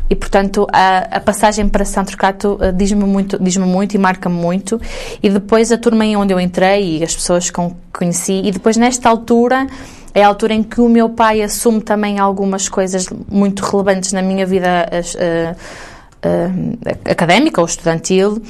e 0.10 0.16
portanto 0.16 0.68
a, 0.72 1.18
a 1.18 1.20
passagem 1.20 1.68
para 1.68 1.86
Santo 1.86 2.12
Turcato 2.12 2.60
uh, 2.62 2.72
diz-me 2.72 3.04
muito, 3.04 3.42
diz-me 3.42 3.66
muito 3.66 3.96
e 3.96 3.98
marca-me 3.98 4.36
muito. 4.36 4.80
E 5.22 5.30
depois 5.30 5.72
a 5.72 5.78
turma 5.78 6.06
em 6.06 6.16
onde 6.16 6.34
eu 6.34 6.40
entrei 6.40 7.00
e 7.00 7.04
as 7.04 7.16
pessoas 7.16 7.50
que 7.50 7.62
conheci. 7.92 8.42
E 8.44 8.52
depois 8.52 8.78
nesta 8.78 9.10
altura 9.10 9.68
é 10.14 10.24
a 10.24 10.28
altura 10.28 10.54
em 10.54 10.64
que 10.64 10.82
o 10.82 10.90
meu 10.90 11.10
pai 11.10 11.42
assume 11.42 11.82
também 11.82 12.20
algumas 12.20 12.68
coisas 12.68 13.08
muito 13.30 13.64
relevantes 13.64 14.14
na 14.14 14.22
minha 14.22 14.46
vida 14.46 14.90
uh, 14.92 15.56
académica 17.06 17.62
ou 17.62 17.68
estudantil 17.68 18.42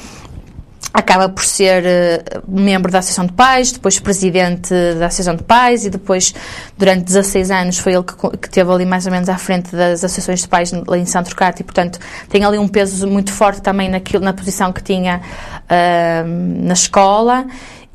acaba 0.98 1.30
por 1.30 1.46
ser 1.46 1.84
uh, 1.84 2.52
membro 2.52 2.92
da 2.92 2.98
Associação 2.98 3.28
de 3.28 3.34
Pais, 3.34 3.72
depois 3.72 4.00
presidente 4.00 4.74
da 4.98 5.06
Associação 5.06 5.36
de 5.36 5.44
Pais 5.44 5.86
e 5.86 5.92
depois, 5.92 6.34
durante 6.76 7.04
16 7.04 7.52
anos, 7.52 7.78
foi 7.78 7.94
ele 7.94 8.04
que, 8.04 8.16
que 8.38 8.50
teve 8.50 8.72
ali 8.72 8.84
mais 8.84 9.06
ou 9.06 9.12
menos 9.12 9.30
à 9.30 9.38
frente 9.38 9.76
das 9.76 10.04
Associações 10.04 10.42
de 10.42 10.48
Pais 10.48 10.74
em 10.74 11.06
Santo 11.06 11.28
Trocado 11.28 11.62
e, 11.62 11.64
portanto, 11.64 12.00
tem 12.30 12.44
ali 12.44 12.58
um 12.58 12.68
peso 12.68 13.08
muito 13.08 13.32
forte 13.32 13.62
também 13.62 13.90
naquilo, 13.90 14.24
na 14.24 14.34
posição 14.34 14.74
que 14.74 14.82
tinha 14.82 15.22
uh, 15.22 16.28
na 16.66 16.74
escola 16.74 17.46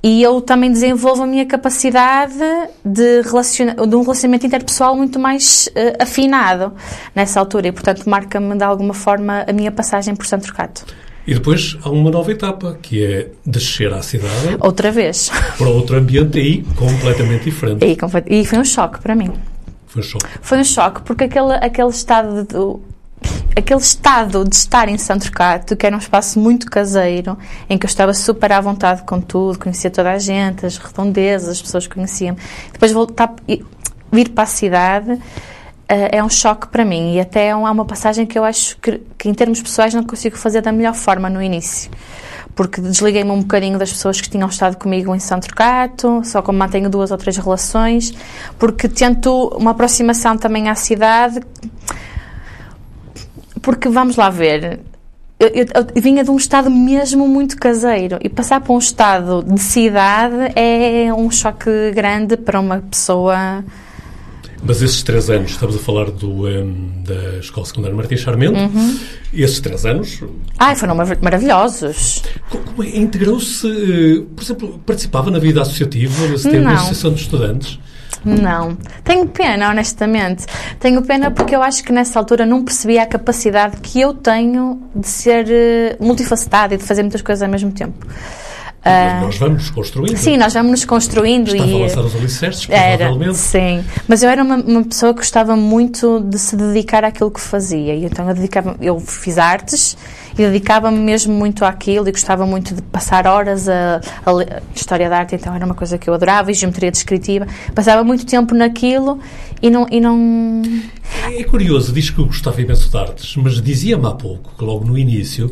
e 0.00 0.22
eu 0.22 0.40
também 0.40 0.70
desenvolvo 0.70 1.24
a 1.24 1.26
minha 1.26 1.46
capacidade 1.46 2.38
de, 2.84 3.22
relaciona 3.22 3.74
de 3.74 3.96
um 3.96 4.02
relacionamento 4.02 4.46
interpessoal 4.46 4.94
muito 4.94 5.18
mais 5.18 5.68
uh, 5.68 6.00
afinado 6.00 6.72
nessa 7.16 7.40
altura 7.40 7.66
e, 7.66 7.72
portanto, 7.72 8.08
marca-me 8.08 8.56
de 8.56 8.62
alguma 8.62 8.94
forma 8.94 9.44
a 9.48 9.52
minha 9.52 9.72
passagem 9.72 10.14
por 10.14 10.24
Santo 10.24 10.44
Trocado. 10.44 10.82
E 11.26 11.34
depois 11.34 11.76
há 11.82 11.90
uma 11.90 12.10
nova 12.10 12.32
etapa, 12.32 12.76
que 12.82 13.04
é 13.04 13.28
descer 13.46 13.92
à 13.92 14.02
cidade. 14.02 14.56
Outra 14.60 14.90
vez. 14.90 15.30
Para 15.56 15.68
outro 15.68 15.96
ambiente 15.96 16.38
aí 16.38 16.62
completamente 16.76 17.44
diferente. 17.44 17.84
E, 17.84 18.40
e 18.40 18.44
foi 18.44 18.58
um 18.58 18.64
choque 18.64 19.00
para 19.00 19.14
mim. 19.14 19.30
Foi 19.86 20.00
um 20.00 20.04
choque. 20.04 20.26
Foi 20.40 20.58
um 20.58 20.64
choque, 20.64 21.02
porque 21.02 21.24
aquele, 21.24 21.52
aquele 21.54 21.90
estado 21.90 22.44
de, 22.44 23.56
aquele 23.56 23.80
estado 23.80 24.44
de 24.44 24.56
estar 24.56 24.88
em 24.88 24.98
Santo 24.98 25.30
Cato, 25.30 25.76
que 25.76 25.86
era 25.86 25.94
um 25.94 25.98
espaço 25.98 26.40
muito 26.40 26.68
caseiro, 26.70 27.38
em 27.68 27.78
que 27.78 27.86
eu 27.86 27.88
estava 27.88 28.12
super 28.14 28.52
à 28.52 28.60
vontade 28.60 29.02
com 29.02 29.20
tudo, 29.20 29.58
conhecia 29.58 29.90
toda 29.90 30.10
a 30.10 30.18
gente, 30.18 30.66
as 30.66 30.76
redondezas, 30.76 31.50
as 31.50 31.62
pessoas 31.62 31.86
que 31.86 31.94
conheciam. 31.94 32.36
Depois 32.72 32.90
voltar, 32.90 33.34
vir 34.10 34.30
para 34.30 34.44
a 34.44 34.46
cidade 34.46 35.18
é 36.10 36.24
um 36.24 36.28
choque 36.28 36.68
para 36.68 36.84
mim 36.84 37.14
e 37.14 37.20
até 37.20 37.48
é 37.48 37.54
uma 37.54 37.84
passagem 37.84 38.24
que 38.24 38.38
eu 38.38 38.44
acho 38.44 38.76
que, 38.78 39.00
que, 39.18 39.28
em 39.28 39.34
termos 39.34 39.60
pessoais 39.60 39.92
não 39.92 40.02
consigo 40.02 40.36
fazer 40.36 40.62
da 40.62 40.72
melhor 40.72 40.94
forma 40.94 41.28
no 41.28 41.42
início. 41.42 41.90
Porque 42.54 42.80
desliguei-me 42.80 43.30
um 43.30 43.40
bocadinho 43.40 43.78
das 43.78 43.92
pessoas 43.92 44.20
que 44.20 44.28
tinham 44.28 44.48
estado 44.48 44.76
comigo 44.76 45.14
em 45.14 45.18
São 45.18 45.40
só 46.24 46.42
como 46.42 46.58
mantenho 46.58 46.88
duas 46.88 47.10
ou 47.10 47.18
três 47.18 47.36
relações, 47.36 48.12
porque 48.58 48.88
tento 48.88 49.48
uma 49.56 49.72
aproximação 49.72 50.36
também 50.36 50.68
à 50.68 50.74
cidade, 50.74 51.40
porque 53.62 53.88
vamos 53.88 54.16
lá 54.16 54.28
ver, 54.28 54.80
eu, 55.38 55.48
eu, 55.48 55.66
eu, 55.94 56.02
vinha 56.02 56.22
de 56.22 56.30
um 56.30 56.36
estado 56.36 56.70
mesmo 56.70 57.26
muito 57.26 57.56
caseiro 57.56 58.18
e 58.20 58.28
passar 58.28 58.60
para 58.60 58.72
um 58.72 58.78
estado 58.78 59.42
de 59.42 59.60
cidade 59.60 60.52
é 60.54 61.12
um 61.12 61.30
choque 61.30 61.90
grande 61.92 62.36
para 62.36 62.60
uma 62.60 62.78
pessoa 62.78 63.64
mas 64.62 64.80
esses 64.80 65.02
três 65.02 65.28
anos, 65.28 65.50
estamos 65.50 65.76
a 65.76 65.78
falar 65.78 66.10
do, 66.10 66.46
um, 66.46 67.02
da 67.04 67.38
Escola 67.38 67.66
Secundária 67.66 67.96
Martins 67.96 68.20
Charmento, 68.20 68.58
uhum. 68.58 68.98
esses 69.34 69.60
três 69.60 69.84
anos... 69.84 70.22
Ai, 70.58 70.76
foram 70.76 70.94
maravilhosos. 71.20 72.22
Como 72.48 72.84
é, 72.84 72.96
integrou-se, 72.96 73.66
eh, 73.66 74.24
por 74.34 74.42
exemplo, 74.42 74.80
participava 74.86 75.30
na 75.30 75.38
vida 75.38 75.62
associativa, 75.62 76.14
tempo, 76.38 76.60
na 76.60 76.74
Associação 76.74 77.12
de 77.12 77.20
Estudantes? 77.22 77.78
Não. 78.24 78.76
Tenho 79.02 79.26
pena, 79.26 79.70
honestamente. 79.70 80.46
Tenho 80.78 81.02
pena 81.02 81.30
porque 81.30 81.56
eu 81.56 81.62
acho 81.62 81.82
que 81.82 81.92
nessa 81.92 82.18
altura 82.18 82.46
não 82.46 82.64
percebia 82.64 83.02
a 83.02 83.06
capacidade 83.06 83.78
que 83.78 84.00
eu 84.00 84.14
tenho 84.14 84.80
de 84.94 85.08
ser 85.08 85.46
uh, 85.46 86.04
multifacetada 86.04 86.74
e 86.74 86.76
de 86.78 86.84
fazer 86.84 87.02
muitas 87.02 87.22
coisas 87.22 87.42
ao 87.42 87.48
mesmo 87.48 87.72
tempo. 87.72 88.06
Uh, 88.84 89.26
nós 89.26 89.38
vamos 89.38 89.70
construindo. 89.70 90.16
Sim, 90.16 90.36
nós 90.36 90.52
vamos 90.52 90.70
nos 90.72 90.84
construindo. 90.84 91.48
Estava 91.48 91.70
e, 91.70 91.74
a 91.74 91.78
lançar 91.78 92.00
os 92.00 92.16
alicerces, 92.16 92.66
provavelmente. 92.66 93.22
Era, 93.22 93.34
sim. 93.34 93.84
Mas 94.08 94.22
eu 94.24 94.28
era 94.28 94.42
uma, 94.42 94.56
uma, 94.56 94.84
pessoa 94.84 95.12
que 95.12 95.20
gostava 95.20 95.54
muito 95.54 96.18
de 96.18 96.36
se 96.36 96.56
dedicar 96.56 97.04
àquilo 97.04 97.30
que 97.30 97.40
fazia. 97.40 97.94
E 97.94 98.04
então 98.04 98.28
eu 98.28 98.34
dedicava... 98.34 98.76
Eu 98.80 98.98
fiz 98.98 99.38
artes 99.38 99.96
e 100.34 100.36
dedicava-me 100.36 100.98
mesmo 100.98 101.32
muito 101.32 101.64
àquilo 101.64 102.08
e 102.08 102.12
gostava 102.12 102.46
muito 102.46 102.74
de 102.74 102.82
passar 102.82 103.26
horas 103.26 103.68
a, 103.68 104.00
a, 104.26 104.62
História 104.74 105.08
da 105.08 105.18
arte, 105.18 105.34
então 105.34 105.54
era 105.54 105.64
uma 105.64 105.74
coisa 105.74 105.98
que 105.98 106.08
eu 106.08 106.14
adorava, 106.14 106.50
e 106.50 106.54
geometria 106.54 106.90
descritiva. 106.90 107.46
Passava 107.74 108.02
muito 108.02 108.26
tempo 108.26 108.54
naquilo 108.54 109.20
e 109.60 109.70
não... 109.70 109.86
E 109.90 110.00
não... 110.00 110.62
É 111.24 111.44
curioso, 111.44 111.92
diz 111.92 112.10
que 112.10 112.22
gostava 112.22 112.60
imenso 112.60 112.90
de 112.90 112.96
artes, 112.96 113.36
mas 113.36 113.60
dizia-me 113.60 114.06
há 114.06 114.12
pouco 114.12 114.54
que 114.56 114.64
logo 114.64 114.84
no 114.84 114.98
início 114.98 115.50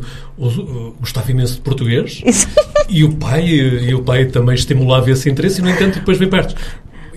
gostava 0.99 1.31
imenso 1.31 1.55
de 1.55 1.61
português 1.61 2.21
Isso. 2.25 2.47
e 2.89 3.03
o 3.03 3.13
pai 3.13 3.45
e 3.45 3.93
o 3.93 4.01
pai 4.01 4.25
também 4.25 4.55
estimulava 4.55 5.11
esse 5.11 5.29
interesse 5.29 5.61
e, 5.61 5.63
no 5.63 5.69
entanto, 5.69 5.99
depois 5.99 6.17
vem 6.17 6.29
perto 6.29 6.55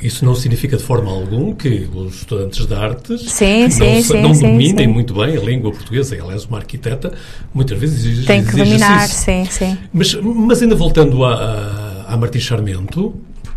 isso 0.04 0.25
não 0.25 0.34
significa 0.34 0.76
de 0.76 0.82
forma 0.82 1.11
alguma 1.11 1.54
que 1.54 1.88
os 1.94 2.16
estudantes 2.16 2.66
de 2.66 2.75
artes 2.75 3.23
sim, 3.23 3.62
não, 3.62 3.70
sim, 3.70 4.02
sim, 4.02 4.20
não 4.20 4.34
sim, 4.34 4.42
dominem 4.42 4.87
muito 4.87 5.14
bem 5.14 5.37
a 5.37 5.40
língua 5.40 5.73
portuguesa. 5.73 6.14
Aliás, 6.23 6.44
uma 6.44 6.58
arquiteta 6.58 7.12
muitas 7.54 7.78
vezes 7.78 8.04
exige, 8.04 8.26
Tem 8.26 8.44
que 8.44 8.50
exige 8.50 8.64
dominar, 8.64 9.06
isso. 9.06 9.14
sim, 9.14 9.44
sim. 9.46 9.78
Mas, 9.92 10.14
mas 10.14 10.62
ainda 10.62 10.75
voltando 10.75 11.25
a, 11.25 11.34
a, 11.34 12.14
a 12.14 12.16
Martins 12.18 12.42
Charmento, 12.42 13.14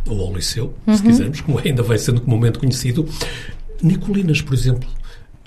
ou 0.08 0.22
ao 0.22 0.34
Liceu, 0.34 0.74
uhum. 0.88 0.96
se 0.96 1.04
quisermos, 1.04 1.42
como 1.42 1.60
ainda 1.60 1.84
vai 1.84 1.98
sendo 1.98 2.22
comumente 2.22 2.58
conhecido, 2.60 3.06
Nicolinas, 3.84 4.42
por 4.42 4.54
exemplo, 4.54 4.88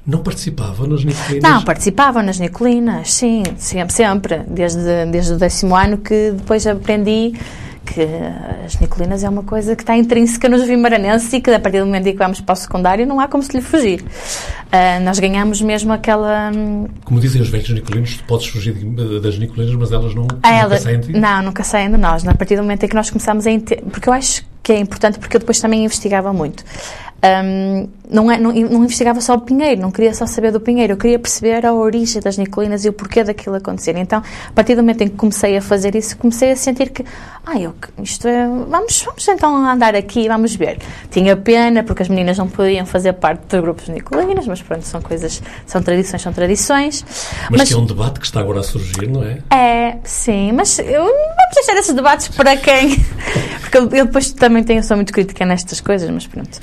não 0.07 0.19
participava 0.19 0.87
nas 0.87 1.03
Nicolinas? 1.03 1.43
Não, 1.43 1.63
participava 1.63 2.23
nas 2.23 2.39
Nicolinas, 2.39 3.13
sim, 3.13 3.43
sempre, 3.57 3.95
sempre. 3.95 4.39
Desde, 4.49 5.07
desde 5.11 5.33
o 5.33 5.39
décimo 5.39 5.75
ano 5.75 5.99
que 5.99 6.33
depois 6.33 6.67
aprendi 6.67 7.35
as 8.65 8.79
Nicolinas 8.79 9.25
é 9.25 9.29
uma 9.29 9.43
coisa 9.43 9.75
que 9.75 9.83
está 9.83 9.97
intrínseca 9.97 10.49
nos 10.49 10.67
vimaranenses 10.67 11.33
e 11.33 11.41
que 11.41 11.51
a 11.51 11.59
partir 11.59 11.81
do 11.81 11.87
momento 11.87 12.07
em 12.07 12.13
que 12.13 12.19
vamos 12.19 12.41
para 12.41 12.53
o 12.53 12.57
secundário 12.57 13.07
não 13.07 13.19
há 13.21 13.29
como 13.29 13.43
se 13.43 13.57
lhe 13.57 13.63
fugir. 13.63 14.03
Uh, 14.03 15.03
nós 15.03 15.19
ganhamos 15.19 15.61
mesmo 15.61 15.93
aquela... 15.93 16.51
Hum, 16.55 16.87
como 17.05 17.21
dizem 17.21 17.41
os 17.41 17.49
velhos 17.49 17.71
Nicolinos, 17.71 18.17
tu 18.19 18.25
podes 18.25 18.47
fugir 18.47 18.75
das 19.21 19.39
Nicolinas, 19.39 19.75
mas 19.75 19.93
elas 19.93 20.15
não, 20.15 20.27
Ela, 20.43 20.63
nunca 20.63 20.79
saem 20.79 21.01
de? 21.01 21.13
Não, 21.13 21.43
nunca 21.43 21.65
saem 21.65 21.91
de 21.91 21.97
nós. 21.97 22.27
A 22.27 22.35
partir 22.35 22.57
do 22.57 22.63
momento 22.63 22.85
em 22.85 22.89
que 22.89 22.95
nós 22.95 23.11
começamos 23.11 23.47
a... 23.47 23.51
Porque 23.91 24.09
eu 24.09 24.13
acho 24.13 24.45
que 24.63 24.73
é 24.73 24.79
importante, 24.79 25.19
porque 25.19 25.37
eu 25.37 25.41
depois 25.41 25.59
também 25.59 25.85
investigava 25.85 26.33
muito 26.33 26.65
um, 27.23 27.89
não, 28.11 28.31
é, 28.31 28.39
não, 28.39 28.53
não, 28.53 28.85
investigava 28.85 29.21
só 29.21 29.35
o 29.35 29.41
Pinheiro, 29.41 29.81
não 29.81 29.91
queria 29.91 30.13
só 30.13 30.27
saber 30.27 30.53
do 30.53 30.61
Pinheiro, 30.61 30.95
eu 30.95 30.97
queria 30.97 31.19
perceber 31.19 31.65
a 31.65 31.73
origem 31.73 32.21
das 32.21 32.37
Nicolinas 32.37 32.85
e 32.85 32.89
o 32.89 32.93
porquê 32.93 33.23
daquilo 33.23 33.57
acontecer. 33.57 33.97
Então, 33.97 34.23
a 34.49 34.53
partir 34.53 34.75
do 34.75 34.83
momento 34.83 35.03
em 35.03 35.09
que 35.09 35.17
comecei 35.17 35.57
a 35.57 35.63
fazer 35.63 35.95
isso, 35.95 36.17
comecei 36.17 36.51
a 36.51 36.57
sentir 36.57 36.91
que, 36.91 37.05
ah, 37.47 37.59
eu, 37.59 37.75
isto 38.03 38.27
é, 38.27 38.47
vamos, 38.47 39.03
vamos 39.03 39.29
então 39.29 39.57
andar 39.65 39.95
aqui, 39.95 40.29
vamos 40.29 40.55
ver. 40.55 40.79
Tinha 41.11 41.37
pena, 41.37 41.83
porque 41.83 42.03
as 42.03 42.09
meninas 42.09 42.37
não 42.37 42.49
podiam 42.49 42.85
fazer 42.85 43.13
parte 43.15 43.47
dos 43.47 43.61
grupos 43.61 43.89
Nicolinas, 43.89 44.47
mas 44.47 44.61
pronto, 44.63 44.85
são 44.85 45.01
coisas, 45.01 45.43
são 45.67 45.83
tradições, 45.83 46.23
são 46.23 46.33
tradições. 46.33 47.05
Mas, 47.51 47.61
mas 47.61 47.69
que 47.69 47.75
é 47.75 47.79
um 47.79 47.87
debate 47.87 48.21
que 48.21 48.27
está 48.27 48.41
agora 48.41 48.61
a 48.61 48.63
surgir, 48.63 49.09
não 49.09 49.23
é? 49.23 49.39
É, 49.51 49.99
sim, 50.05 50.53
mas 50.53 50.79
eu, 50.79 51.05
vamos 51.05 51.55
deixar 51.55 51.77
esses 51.77 51.95
debates 51.95 52.29
para 52.29 52.57
quem. 52.57 52.97
porque 53.61 53.79
eu, 53.79 53.83
eu 53.91 54.07
depois 54.07 54.33
também 54.33 54.65
tenho, 54.65 54.83
sou 54.83 54.97
muito 54.97 55.13
crítica 55.13 55.45
nestas 55.45 55.81
coisas, 55.81 56.09
mas 56.11 56.27
pronto. 56.27 56.59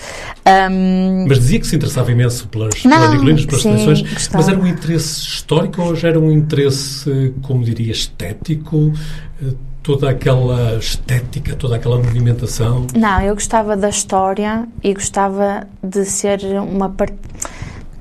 Um, 0.45 1.25
mas 1.27 1.36
dizia 1.39 1.59
que 1.59 1.67
se 1.67 1.75
interessava 1.75 2.11
imenso 2.11 2.47
pelas, 2.47 2.83
não, 2.83 2.91
pelas 2.91 3.11
Nicolinas, 3.11 3.45
pelas 3.45 3.61
sim, 3.61 3.69
tradições, 3.69 4.29
mas 4.33 4.47
era 4.47 4.59
um 4.59 4.67
interesse 4.67 5.19
histórico 5.21 5.81
ou 5.81 5.95
já 5.95 6.09
era 6.09 6.19
um 6.19 6.31
interesse, 6.31 7.33
como 7.41 7.63
diria, 7.63 7.91
estético? 7.91 8.93
Eh, 9.41 9.53
toda 9.87 10.09
aquela 10.09 10.77
estética, 10.77 11.55
toda 11.55 11.77
aquela 11.77 11.95
movimentação? 11.95 12.85
Não, 12.93 13.21
eu 13.21 13.33
gostava 13.33 13.77
da 13.77 13.87
história 13.87 14.67
e 14.83 14.93
gostava 14.93 15.65
de 15.81 16.03
ser 16.03 16.41
uma, 16.59 16.89
part 16.89 17.13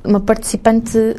uma 0.02 0.18
participante 0.18 1.14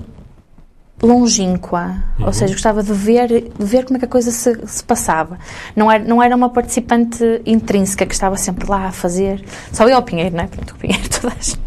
longínqua, 1.01 2.03
uhum. 2.19 2.25
ou 2.25 2.33
seja, 2.33 2.53
gostava 2.53 2.81
de 2.81 2.91
ver, 2.91 3.27
de 3.57 3.65
ver 3.65 3.85
como 3.85 3.97
é 3.97 3.99
que 3.99 4.05
a 4.05 4.09
coisa 4.09 4.31
se, 4.31 4.59
se, 4.65 4.83
passava. 4.83 5.37
Não 5.75 5.91
era, 5.91 6.03
não 6.03 6.21
era 6.21 6.35
uma 6.35 6.49
participante 6.49 7.23
intrínseca 7.45 8.05
que 8.05 8.13
estava 8.13 8.35
sempre 8.35 8.69
lá 8.69 8.87
a 8.87 8.91
fazer, 8.91 9.45
só 9.71 9.87
eu 9.87 9.95
ao 9.95 10.03
Pinheiro, 10.03 10.35
não 10.35 10.43
é? 10.43 10.47
Pronto, 10.47 10.71
o 10.71 10.75
Pinheiro 10.75 11.07
todas. 11.21 11.57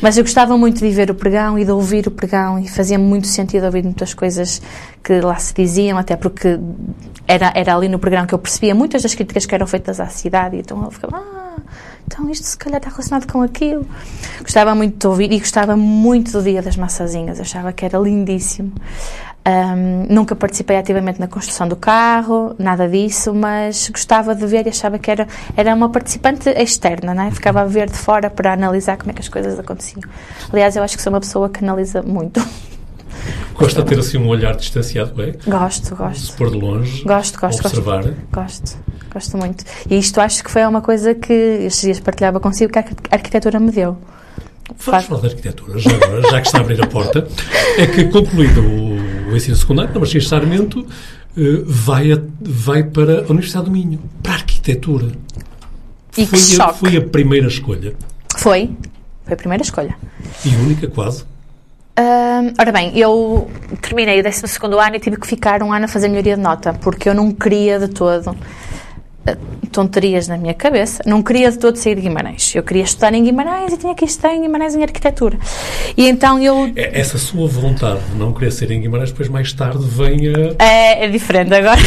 Mas 0.00 0.16
eu 0.16 0.24
gostava 0.24 0.56
muito 0.56 0.78
de 0.78 0.90
ver 0.90 1.10
o 1.10 1.14
pregão 1.14 1.58
e 1.58 1.64
de 1.64 1.70
ouvir 1.70 2.06
o 2.06 2.10
pregão 2.10 2.58
e 2.58 2.68
fazia 2.68 2.98
muito 2.98 3.26
sentido 3.26 3.66
ouvir 3.66 3.84
muitas 3.84 4.14
coisas 4.14 4.60
que 5.02 5.20
lá 5.20 5.36
se 5.36 5.54
diziam, 5.54 5.98
até 5.98 6.16
porque 6.16 6.58
era, 7.26 7.52
era 7.54 7.74
ali 7.74 7.88
no 7.88 7.98
pregão 7.98 8.26
que 8.26 8.34
eu 8.34 8.38
percebia 8.38 8.74
muitas 8.74 9.02
das 9.02 9.14
críticas 9.14 9.46
que 9.46 9.54
eram 9.54 9.66
feitas 9.66 10.00
à 10.00 10.06
cidade, 10.06 10.56
então 10.56 10.82
eu 10.82 10.90
ficava, 10.90 11.16
ah, 11.16 11.60
então 12.06 12.28
isto 12.30 12.46
se 12.46 12.56
calhar 12.56 12.78
está 12.78 12.90
relacionado 12.90 13.30
com 13.30 13.42
aquilo. 13.42 13.86
Gostava 14.40 14.74
muito 14.74 14.98
de 14.98 15.06
ouvir 15.06 15.32
e 15.32 15.38
gostava 15.38 15.76
muito 15.76 16.32
do 16.32 16.42
Dia 16.42 16.62
das 16.62 16.76
Massazinhas, 16.76 17.40
achava 17.40 17.72
que 17.72 17.84
era 17.84 17.98
lindíssimo. 17.98 18.72
Um, 19.44 20.06
nunca 20.08 20.36
participei 20.36 20.76
ativamente 20.76 21.18
na 21.18 21.26
construção 21.26 21.66
do 21.66 21.74
carro, 21.74 22.54
nada 22.58 22.88
disso, 22.88 23.34
mas 23.34 23.88
gostava 23.88 24.36
de 24.36 24.46
ver 24.46 24.66
e 24.66 24.68
achava 24.68 25.00
que 25.00 25.10
era, 25.10 25.26
era 25.56 25.74
uma 25.74 25.88
participante 25.88 26.48
externa, 26.50 27.12
né? 27.12 27.28
ficava 27.32 27.62
a 27.62 27.64
ver 27.64 27.90
de 27.90 27.96
fora 27.96 28.30
para 28.30 28.52
analisar 28.52 28.96
como 28.96 29.10
é 29.10 29.14
que 29.14 29.20
as 29.20 29.28
coisas 29.28 29.58
aconteciam. 29.58 30.02
Aliás, 30.52 30.76
eu 30.76 30.82
acho 30.84 30.96
que 30.96 31.02
sou 31.02 31.12
uma 31.12 31.18
pessoa 31.18 31.48
que 31.48 31.64
analisa 31.64 32.02
muito. 32.02 32.40
Gosta 33.54 33.82
de 33.82 33.88
ter 33.88 33.98
assim 33.98 34.16
um 34.16 34.28
olhar 34.28 34.56
distanciado, 34.56 35.20
é? 35.22 35.34
Gosto, 35.46 35.94
gosto. 35.94 36.26
Se 36.26 36.32
pôr 36.32 36.50
de 36.50 36.58
longe, 36.58 37.04
gosto, 37.04 37.38
gosto, 37.38 37.66
observar. 37.66 38.02
Gosto, 38.02 38.24
gosto, 38.32 38.78
gosto 39.12 39.36
muito. 39.36 39.64
E 39.88 39.98
isto 39.98 40.20
acho 40.20 40.42
que 40.42 40.50
foi 40.50 40.64
uma 40.64 40.80
coisa 40.80 41.14
que 41.14 41.32
estes 41.32 41.82
dias 41.82 42.00
partilhava 42.00 42.40
consigo 42.40 42.72
que 42.72 42.78
a 42.78 42.84
arquitetura 43.10 43.60
me 43.60 43.70
deu. 43.70 43.98
Vamos 44.78 45.04
falar 45.04 45.20
da 45.20 45.28
arquitetura, 45.28 45.78
já 45.78 45.90
já 46.30 46.40
que 46.40 46.46
está 46.46 46.58
a 46.58 46.60
abrir 46.62 46.82
a 46.82 46.86
porta. 46.86 47.28
É 47.78 47.86
que 47.86 48.04
concluído 48.04 48.60
o, 48.62 48.91
o 49.32 49.36
ensino 49.36 49.56
secundário, 49.56 49.92
na 49.92 50.00
Martins 50.00 50.28
Sarmento, 50.28 50.86
eh, 51.36 51.62
vai, 51.64 52.12
a- 52.12 52.20
vai 52.40 52.82
para 52.84 53.20
a 53.20 53.30
Universidade 53.30 53.64
do 53.66 53.70
Minho, 53.70 54.00
para 54.22 54.32
a 54.32 54.34
arquitetura. 54.36 55.12
E 56.16 56.26
que 56.26 56.26
foi, 56.26 56.38
a, 56.38 56.42
choque. 56.42 56.78
foi 56.78 56.96
a 56.96 57.00
primeira 57.02 57.46
escolha. 57.48 57.94
Foi. 58.36 58.70
Foi 59.24 59.32
a 59.34 59.36
primeira 59.36 59.62
escolha. 59.62 59.96
E 60.44 60.48
única, 60.56 60.88
quase. 60.88 61.24
Ahm, 61.96 62.52
ora 62.58 62.72
bem, 62.72 62.98
eu 62.98 63.50
terminei 63.80 64.20
o 64.20 64.22
12 64.22 64.44
ano 64.80 64.96
e 64.96 65.00
tive 65.00 65.16
que 65.16 65.26
ficar 65.26 65.62
um 65.62 65.72
ano 65.72 65.84
a 65.84 65.88
fazer 65.88 66.08
melhoria 66.08 66.36
de 66.36 66.42
nota, 66.42 66.72
porque 66.74 67.08
eu 67.08 67.14
não 67.14 67.30
queria 67.32 67.78
de 67.78 67.88
todo 67.88 68.34
tonterias 69.70 70.28
na 70.28 70.36
minha 70.36 70.52
cabeça, 70.54 71.02
não 71.06 71.22
queria 71.22 71.50
de 71.50 71.58
todo 71.58 71.76
sair 71.76 71.94
de 71.94 72.02
Guimarães. 72.02 72.54
Eu 72.54 72.62
queria 72.62 72.82
estudar 72.82 73.14
em 73.14 73.22
Guimarães 73.24 73.72
e 73.72 73.76
tinha 73.78 73.94
que 73.94 74.04
estudar 74.04 74.34
em 74.34 74.42
Guimarães 74.42 74.74
em 74.74 74.82
arquitetura. 74.82 75.38
E 75.96 76.08
então 76.08 76.38
eu. 76.42 76.70
É- 76.76 77.00
Essa 77.00 77.16
sua 77.18 77.46
vontade 77.48 78.00
de 78.12 78.16
não 78.16 78.32
querer 78.32 78.50
ser 78.50 78.70
em 78.70 78.80
Guimarães, 78.80 79.10
depois 79.10 79.28
mais 79.28 79.52
tarde 79.52 79.84
vem 79.84 80.28
a, 80.28 80.62
É, 80.62 81.04
é 81.04 81.08
diferente 81.08 81.54
agora. 81.54 81.80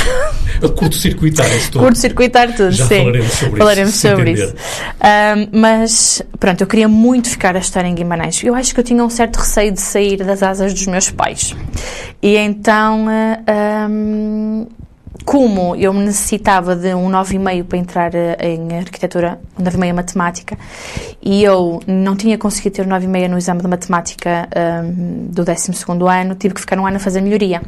a 0.63 0.69
curto-circuitar 0.69 1.45
isso 1.55 1.71
todo. 1.71 1.83
Curto-circuitar 1.83 2.55
tudo, 2.55 2.71
Já 2.71 2.87
sim. 2.87 2.97
falaremos 2.99 3.31
sobre 3.33 3.57
Falaremos 3.57 3.93
isso, 3.95 4.07
sobre 4.09 4.31
isso. 4.31 4.55
Ahm, 4.99 5.47
mas, 5.51 6.21
pronto, 6.39 6.61
eu 6.61 6.67
queria 6.67 6.87
muito 6.87 7.29
ficar 7.29 7.55
a 7.55 7.59
estar 7.59 7.85
em 7.85 7.93
Guimarães. 7.93 8.43
Eu 8.43 8.55
acho 8.55 8.73
que 8.73 8.79
eu 8.79 8.83
tinha 8.83 9.03
um 9.03 9.09
certo 9.09 9.37
receio 9.37 9.71
de 9.71 9.81
sair 9.81 10.17
das 10.17 10.41
asas 10.41 10.73
dos 10.73 10.87
meus 10.87 11.11
pais. 11.11 11.53
E 12.21 12.35
então, 12.37 13.05
ah, 13.09 13.85
ahm, 13.85 14.65
como 15.25 15.75
eu 15.75 15.91
necessitava 15.91 16.75
de 16.75 16.93
um 16.93 17.09
9,5 17.09 17.63
para 17.63 17.77
entrar 17.77 18.11
ah, 18.15 18.45
em 18.45 18.77
arquitetura, 18.77 19.39
um 19.59 19.63
9,5 19.63 19.85
em 19.85 19.93
matemática, 19.93 20.57
e 21.21 21.43
eu 21.43 21.81
não 21.87 22.15
tinha 22.15 22.37
conseguido 22.37 22.75
ter 22.75 22.85
um 22.85 22.89
9,5 22.89 23.27
no 23.27 23.37
exame 23.37 23.61
de 23.61 23.67
matemática 23.67 24.47
ahm, 24.55 25.27
do 25.31 25.43
12º 25.43 26.21
ano, 26.21 26.35
tive 26.35 26.53
que 26.53 26.61
ficar 26.61 26.77
um 26.79 26.85
ano 26.85 26.97
a 26.97 26.99
fazer 26.99 27.21
melhoria. 27.21 27.61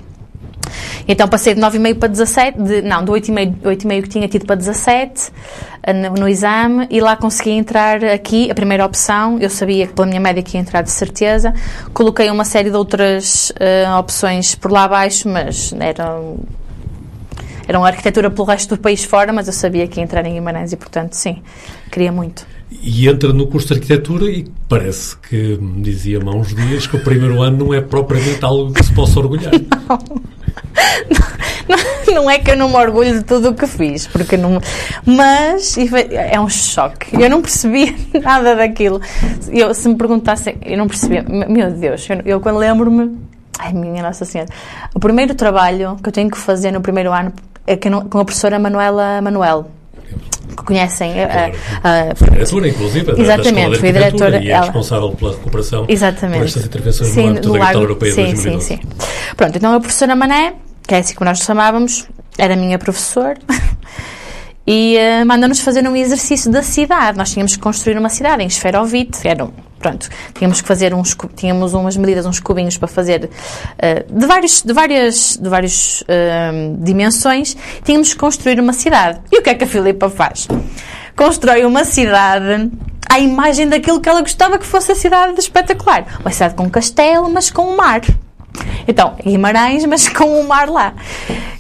Então 1.08 1.28
passei 1.28 1.56
de 1.56 1.62
9,5 1.62 2.00
para 2.00 2.10
17, 2.10 2.62
de, 2.62 2.82
não, 2.82 3.04
do 3.04 3.14
8,5 3.14 3.62
8,5 3.62 4.02
que 4.04 4.10
tinha 4.10 4.28
tido 4.28 4.46
para 4.46 4.56
17 4.56 5.32
eh, 5.84 5.94
no, 5.94 6.14
no 6.14 6.28
exame 6.28 6.86
e 6.90 7.00
lá 7.00 7.16
consegui 7.16 7.52
entrar 7.52 8.04
aqui, 8.04 8.52
a 8.52 8.56
primeira 8.56 8.86
opção, 8.86 9.40
eu 9.40 9.50
sabia 9.50 9.88
que 9.88 9.94
pela 9.94 10.08
minha 10.08 10.20
média 10.20 10.44
que 10.44 10.58
ia 10.58 10.62
entrar 10.62 10.82
de 10.82 10.92
certeza, 10.92 11.54
coloquei 11.94 12.30
uma 12.30 12.46
série 12.46 12.70
de 12.70 12.76
outras 12.76 13.52
eh, 13.60 13.90
opções 13.98 14.54
por 14.54 14.72
lá 14.72 14.84
abaixo, 14.84 15.30
mas 15.30 15.74
eram 15.80 16.40
eram 17.68 17.84
arquitetura 17.86 18.30
pelo 18.32 18.48
resto 18.48 18.76
do 18.76 18.82
país 18.82 19.04
fora, 19.04 19.32
mas 19.34 19.48
eu 19.48 19.54
sabia 19.54 19.88
que 19.88 20.00
ia 20.00 20.04
entrar 20.04 20.26
em 20.26 20.34
Guimarães 20.34 20.72
e 20.72 20.78
portanto 20.78 21.14
sim, 21.14 21.42
queria 21.92 22.12
muito. 22.12 22.46
E 22.70 23.08
entra 23.08 23.32
no 23.32 23.48
curso 23.48 23.68
de 23.70 23.74
arquitetura 23.76 24.26
e 24.26 24.46
parece 24.68 25.16
que 25.18 25.58
me 25.58 25.82
dizia-me 25.82 26.28
há 26.30 26.32
uns 26.34 26.54
dias 26.54 26.86
que 26.86 26.98
o 26.98 27.04
primeiro 27.04 27.42
ano 27.42 27.66
não 27.66 27.74
é 27.74 27.80
propriamente 27.82 28.44
algo 28.44 28.74
que 28.74 28.84
se 28.84 28.94
possa 28.94 29.20
orgulhar. 29.20 29.52
Não 32.14 32.30
é 32.30 32.40
que 32.40 32.50
eu 32.52 32.56
não 32.56 32.70
me 32.70 32.76
orgulho 32.76 33.14
de 33.20 33.24
tudo 33.24 33.50
o 33.50 33.54
que 33.54 33.68
fiz, 33.68 34.08
porque 34.08 34.38
não. 34.38 34.60
Mas 35.06 35.78
é 35.78 36.40
um 36.40 36.48
choque. 36.50 37.22
Eu 37.22 37.30
não 37.30 37.42
percebia 37.42 37.94
nada 38.24 38.56
daquilo. 38.56 39.02
Eu, 39.50 39.74
se 39.74 39.88
me 39.90 39.96
perguntassem, 39.96 40.56
eu 40.66 40.78
não 40.78 40.88
percebia. 40.88 41.24
Me- 41.24 41.46
Meu 41.46 41.70
Deus, 41.72 42.08
eu, 42.10 42.22
eu 42.26 42.40
quando 42.40 42.58
lembro-me. 42.58 43.18
Ai, 43.60 43.74
minha 43.74 44.02
Nossa 44.02 44.24
Senhora. 44.24 44.50
O 44.96 45.00
primeiro 45.00 45.36
trabalho 45.36 45.98
que 46.02 46.08
eu 46.08 46.14
tenho 46.14 46.30
que 46.30 46.38
fazer 46.38 46.72
no 46.72 46.80
primeiro 46.82 47.12
ano 47.12 47.34
que 47.76 47.90
não- 47.90 48.08
com 48.08 48.20
a 48.20 48.26
professora 48.26 48.58
Manuela 48.60 49.22
Manuel. 49.22 49.72
Que 50.56 50.64
conhecem. 50.64 51.12
eh, 51.20 51.28
Claro. 51.28 51.54
a- 51.84 52.12
a- 52.12 52.16
Foi 52.16 52.30
diretora, 52.30 52.68
inclusive, 52.70 53.06
da 53.12 53.22
Exatamente, 53.22 53.60
Arquitetura 53.76 53.92
diretora, 54.10 54.38
e 54.44 54.48
é 54.48 54.52
ela- 54.52 54.64
responsável 54.66 55.12
pela 55.12 55.32
recuperação 55.32 55.86
Exatamente. 55.88 56.40
por 56.40 56.46
estas 56.46 56.66
intervenções 56.66 57.10
Sim, 57.10 57.24
no 57.24 57.30
âmbito 57.30 57.52
da 57.54 57.60
capital 57.60 57.82
europeia 57.82 58.12
sim, 58.14 58.24
2012. 58.24 58.66
Sim, 58.66 58.78
sim. 58.78 58.88
Pronto, 59.36 59.56
então 59.58 59.74
a 59.74 59.80
professora 59.80 60.16
Mané, 60.16 60.54
que 60.88 60.96
é 60.96 61.00
assim 61.00 61.14
que 61.16 61.24
nós 61.24 61.40
chamávamos, 61.40 62.08
era 62.40 62.56
minha 62.56 62.80
professora, 62.80 63.38
e 64.66 64.98
eh, 64.98 65.24
mandou-nos 65.26 65.60
fazer 65.60 65.88
um 65.88 65.96
exercício 65.96 66.52
da 66.52 66.64
cidade. 66.64 67.18
Nós 67.18 67.32
tínhamos 67.32 67.56
que 67.56 67.62
construir 67.62 67.98
uma 67.98 68.10
cidade 68.10 68.42
em 68.44 68.48
esferovite, 68.48 69.28
era 69.28 69.46
um- 69.46 69.52
Pronto, 69.80 70.10
tínhamos 70.34 70.62
que 70.62 70.68
fazer 70.68 70.94
uns, 70.94 71.16
tínhamos 71.36 71.74
umas 71.74 71.96
medidas, 71.96 72.26
uns 72.26 72.40
cubinhos 72.40 72.78
para 72.78 72.88
fazer 72.88 73.30
eh, 73.78 74.06
de 74.10 74.26
vários, 74.26 74.64
de 74.64 74.74
várias, 74.74 75.38
de 75.38 75.50
vários 75.50 76.04
eh, 76.08 76.72
dimensões. 76.80 77.56
Tínhamos 77.84 78.14
que 78.14 78.20
construir 78.20 78.60
uma 78.60 78.74
cidade. 78.74 79.20
E 79.32 79.38
o 79.38 79.42
que 79.44 79.50
é 79.50 79.54
que 79.54 79.64
a 79.64 79.68
Filipa 79.68 80.10
faz? 80.10 80.48
Constrói 81.16 81.66
uma 81.66 81.84
cidade 81.84 82.72
à 83.10 83.20
imagem 83.20 83.68
daquilo 83.68 84.02
que 84.02 84.10
ela 84.10 84.22
gostava 84.22 84.58
que 84.58 84.66
fosse 84.66 84.92
a 84.92 84.96
cidade 84.96 85.34
de 85.34 85.40
espetacular. 85.40 86.20
Uma 86.22 86.32
cidade 86.32 86.56
com 86.56 86.64
um 86.64 86.70
castelo, 86.70 87.30
mas 87.30 87.52
com 87.52 87.74
um 87.74 87.76
mar. 87.76 88.02
Então, 88.88 89.16
Guimarães, 89.24 89.86
mas 89.86 90.08
com 90.10 90.40
o 90.40 90.48
mar 90.48 90.70
lá. 90.70 90.94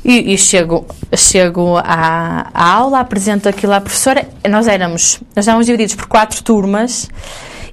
E, 0.03 0.33
e 0.33 0.37
chego, 0.37 0.85
chego 1.15 1.77
à, 1.77 2.47
à 2.53 2.73
aula, 2.73 2.99
apresento 2.99 3.47
aquilo 3.47 3.73
à 3.73 3.81
professora. 3.81 4.27
Nós 4.49 4.67
éramos, 4.67 5.19
nós 5.35 5.43
estávamos 5.43 5.65
divididos 5.65 5.95
por 5.95 6.07
quatro 6.07 6.43
turmas 6.43 7.09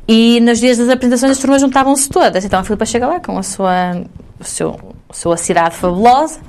e 0.06 0.40
nos 0.40 0.60
dias 0.60 0.78
das 0.78 0.88
apresentações 0.88 1.32
as 1.32 1.38
turmas 1.38 1.60
juntavam-se 1.60 2.08
todas. 2.08 2.44
Então 2.44 2.60
a 2.60 2.64
Filipa 2.64 2.84
chega 2.84 3.06
lá 3.06 3.20
com 3.20 3.38
a 3.38 3.42
sua, 3.42 4.02
o 4.38 4.44
seu, 4.44 4.78
sua 5.12 5.36
cidade 5.36 5.74
fabulosa 5.76 6.40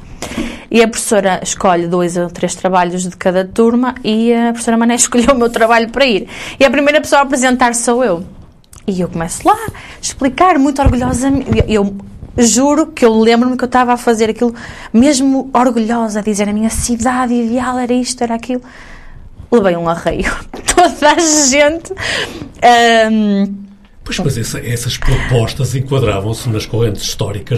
e 0.70 0.82
a 0.82 0.88
professora 0.88 1.40
escolhe 1.42 1.88
dois 1.88 2.18
ou 2.18 2.30
três 2.30 2.56
trabalhos 2.56 3.04
de 3.04 3.16
cada 3.16 3.46
turma 3.46 3.96
e 4.04 4.34
a 4.34 4.52
professora 4.52 4.78
Mané 4.78 4.96
escolheu 4.96 5.34
o 5.34 5.38
meu 5.38 5.50
trabalho 5.50 5.90
para 5.90 6.06
ir. 6.06 6.28
E 6.60 6.66
a 6.66 6.70
primeira 6.70 7.00
pessoa 7.00 7.22
a 7.22 7.24
apresentar 7.24 7.74
sou 7.76 8.04
eu. 8.04 8.26
E 8.88 9.02
eu 9.02 9.08
começo 9.08 9.48
lá 9.48 9.56
a 9.56 9.72
explicar 10.02 10.60
muito 10.60 10.82
orgulhosamente. 10.82 11.64
Eu 11.68 11.96
juro 12.38 12.88
que 12.88 13.06
eu 13.06 13.18
lembro-me 13.18 13.58
que 13.58 13.64
eu 13.64 13.68
estava 13.68 13.94
a 13.94 13.98
fazer 13.98 14.30
aquilo 14.30 14.54
mesmo 14.94 15.50
orgulhosa, 15.54 16.20
a 16.20 16.22
dizer 16.22 16.50
a 16.50 16.54
minha 16.54 16.70
cidade 16.70 17.34
ideal 17.34 17.80
era 17.80 17.94
isto, 17.94 18.22
era 18.22 18.36
aquilo. 18.36 18.62
Levei 19.56 19.76
um 19.78 19.88
arreio. 19.90 20.32
Toda 20.76 21.12
a 21.12 21.20
gente. 21.50 21.92
ahm, 22.62 23.64
Pois, 24.04 24.20
mas 24.20 24.38
essa- 24.38 24.60
essas 24.60 24.98
propostas 24.98 25.74
enquadravam-se 25.74 26.48
nas 26.50 26.66
correntes 26.68 27.02
históricas 27.02 27.58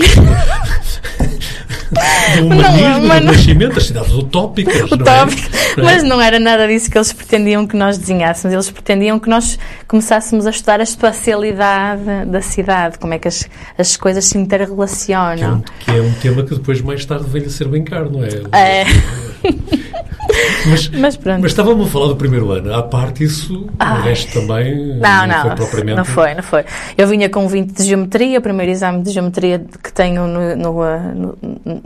do 2.39 2.45
humanismo, 2.45 3.07
mas 3.07 3.19
do 3.21 3.25
não- 3.25 3.33
nascimento, 3.33 3.75
das 3.75 3.85
cidades 3.87 4.13
utópicas. 4.13 4.89
não 4.89 4.97
é? 4.97 5.01
utópico, 5.01 5.49
Não 5.77 5.83
é? 5.89 5.93
mas 5.93 6.03
não 6.03 6.21
era 6.21 6.39
nada 6.39 6.65
disso 6.67 6.89
que 6.89 6.97
eles 6.97 7.11
pretendiam 7.11 7.67
que 7.67 7.75
nós 7.75 7.97
desenhássemos. 7.97 8.53
Eles 8.53 8.69
pretendiam 8.71 9.19
que 9.19 9.29
nós 9.29 9.59
começássemos 9.89 10.45
a 10.45 10.49
estudar 10.51 10.79
a 10.79 10.83
espacialidade 10.83 12.25
da 12.27 12.41
cidade, 12.41 12.97
como 12.97 13.13
é 13.13 13.19
que 13.19 13.27
as, 13.27 13.45
as 13.77 13.97
coisas 13.97 14.23
se 14.23 14.31
Que 14.31 14.37
é, 14.37 14.39
um, 14.39 14.43
interrelacionam. 14.45 15.63
que 15.81 15.91
é 15.91 16.01
um 16.01 16.13
tema 16.13 16.43
que 16.43 16.55
depois, 16.55 16.79
mais 16.81 17.03
tarde, 17.05 17.25
vem 17.27 17.43
a 17.43 17.49
ser 17.49 17.67
bem 17.67 17.83
caro, 17.83 18.09
não 18.09 18.23
é? 18.23 18.29
É. 18.53 18.85
Mas, 20.69 20.89
Mas 20.89 21.15
pronto. 21.15 21.41
mas 21.41 21.51
estávamos 21.51 21.87
a 21.87 21.89
falar 21.91 22.07
do 22.07 22.15
primeiro 22.15 22.51
ano. 22.51 22.73
À 22.73 22.83
parte 22.83 23.23
isso, 23.23 23.61
o 23.63 23.69
Ai. 23.79 24.01
resto 24.01 24.33
também 24.41 24.75
Não, 24.97 25.25
não, 25.27 25.41
foi 25.43 25.55
propriamente... 25.55 25.97
não 25.97 26.05
foi, 26.05 26.33
não 26.33 26.43
foi. 26.43 26.65
Eu 26.97 27.07
vinha 27.07 27.29
com 27.29 27.47
20 27.47 27.71
de 27.71 27.83
geometria, 27.83 28.39
o 28.39 28.41
primeiro 28.41 28.71
exame 28.71 29.01
de 29.03 29.11
geometria 29.11 29.63
que 29.81 29.93
tenho 29.93 30.27
no, 30.27 30.55
no, 30.55 30.81
uh, 30.83 30.99
no- 31.15 31.37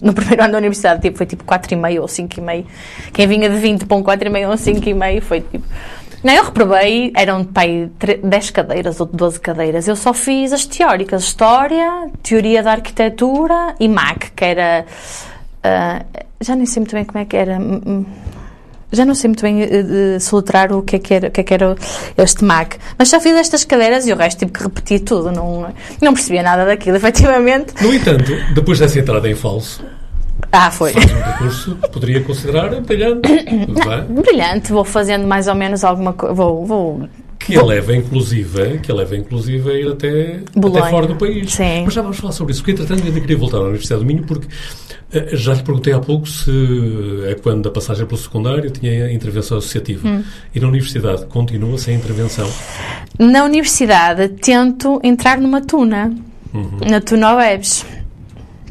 no 0.02 0.14
primeiro 0.14 0.44
ano 0.44 0.52
da 0.54 0.58
universidade 0.58 1.02
tipo, 1.02 1.18
foi 1.18 1.26
tipo 1.28 1.44
4,5 1.44 2.00
ou 2.02 2.08
5,5. 2.08 2.66
Quem 3.14 3.28
vinha 3.28 3.50
de 3.50 3.58
20 3.58 3.86
para 3.86 3.98
um 3.98 4.04
4,5 4.04 4.48
ou 4.50 4.56
5,5 4.56 5.22
foi 5.22 5.42
tipo. 5.42 5.64
Não, 6.24 6.34
eu 6.34 6.44
reprovei, 6.46 7.12
eram 7.16 7.44
pai, 7.44 7.90
10 8.24 8.50
cadeiras 8.52 9.00
ou 9.00 9.08
12 9.08 9.40
cadeiras. 9.40 9.88
Eu 9.88 9.96
só 9.96 10.14
fiz 10.14 10.54
as 10.54 10.66
teóricas: 10.66 11.24
História, 11.24 12.10
Teoria 12.24 12.62
da 12.64 12.72
Arquitetura 12.74 13.76
e 13.80 13.88
MAC, 13.88 14.32
que 14.36 14.46
era. 14.46 14.86
ah, 15.64 16.04
já 16.42 16.56
nem 16.56 16.66
sei 16.66 16.82
muito 16.82 16.94
bem 16.96 17.06
como 17.06 17.20
é 17.20 17.26
que 17.26 17.38
era. 17.38 17.58
hum, 17.60 17.82
hum, 17.86 18.06
já 18.94 19.06
não 19.06 19.16
sei 19.16 19.30
muito 19.30 19.42
bem 19.42 19.64
uh, 19.64 20.20
soletrar 20.20 20.74
o 20.74 20.82
que 20.82 20.98
é 20.98 21.00
que 21.00 21.14
era, 21.14 21.28
o 21.30 21.32
que 21.32 21.40
é 21.40 21.44
que 21.46 21.54
era 21.54 21.76
este 22.18 22.44
MAC. 22.44 22.78
Mas 23.00 23.08
já 23.10 23.22
fiz 23.22 23.34
estas 23.38 23.64
cadeiras 23.64 24.06
e 24.06 24.12
o 24.12 24.18
resto 24.18 24.40
tive 24.40 24.52
que 24.52 24.62
repetir 24.64 25.00
tudo. 25.00 25.32
Não, 25.32 25.74
não 26.02 26.14
percebia 26.14 26.44
nada 26.44 26.66
daquilo, 26.66 26.98
efetivamente. 26.98 27.74
No 27.82 27.94
entanto, 27.94 28.34
depois 28.54 28.80
dessa 28.80 29.00
entrada 29.00 29.30
em 29.30 29.36
falso, 29.36 29.82
Ah, 30.52 30.70
foi. 30.70 30.92
faz 30.92 31.68
um 31.70 31.76
que 31.76 31.90
poderia 31.90 32.22
considerar 32.22 32.70
brilhante. 32.82 33.30
Bem? 33.32 34.22
Brilhante, 34.22 34.74
vou 34.74 34.84
fazendo 34.84 35.26
mais 35.26 35.48
ou 35.48 35.56
menos 35.56 35.86
alguma 35.86 36.12
coisa. 36.12 36.34
Vou, 36.36 36.66
vou. 36.66 37.08
Que 37.46 37.58
a 37.58 37.64
leva, 37.64 37.96
inclusive, 37.96 38.80
que 38.80 38.92
a 38.92 38.96
leva, 38.96 39.16
inclusive, 39.16 39.70
a 39.70 39.74
ir 39.74 39.88
até, 39.88 40.40
até 40.56 40.90
fora 40.90 41.08
do 41.08 41.16
país. 41.16 41.52
Sim. 41.52 41.84
Mas 41.86 41.94
já 41.94 42.02
vamos 42.02 42.18
falar 42.18 42.34
sobre 42.34 42.54
isso, 42.54 42.62
porque, 42.62 42.72
entretanto, 42.72 43.06
ainda 43.06 43.20
queria 43.20 43.38
voltar 43.38 43.58
à 43.58 43.62
Universidade 43.62 44.02
do 44.02 44.08
Minho, 44.08 44.24
porque 44.24 44.48
eh, 45.12 45.30
já 45.34 45.54
lhe 45.54 45.64
perguntei 45.64 45.94
há 45.94 46.00
pouco 46.00 46.28
se, 46.28 46.52
é 47.28 47.36
quando 47.36 47.64
da 47.64 47.72
passagem 47.72 48.06
pelo 48.06 48.20
secundário, 48.20 48.70
tinha 48.70 49.12
intervenção 49.12 49.58
associativa. 49.58 50.08
Hum. 50.08 50.24
E 50.54 50.60
na 50.60 50.68
Universidade 50.68 51.26
continua 51.26 51.78
sem 51.78 51.96
intervenção. 51.96 52.50
Na 53.18 53.44
universidade, 53.44 54.30
tento 54.30 55.00
entrar 55.04 55.40
numa 55.40 55.62
tuna. 55.62 56.14
Na 56.88 57.00
Tuna 57.00 57.36
Webs. 57.36 57.86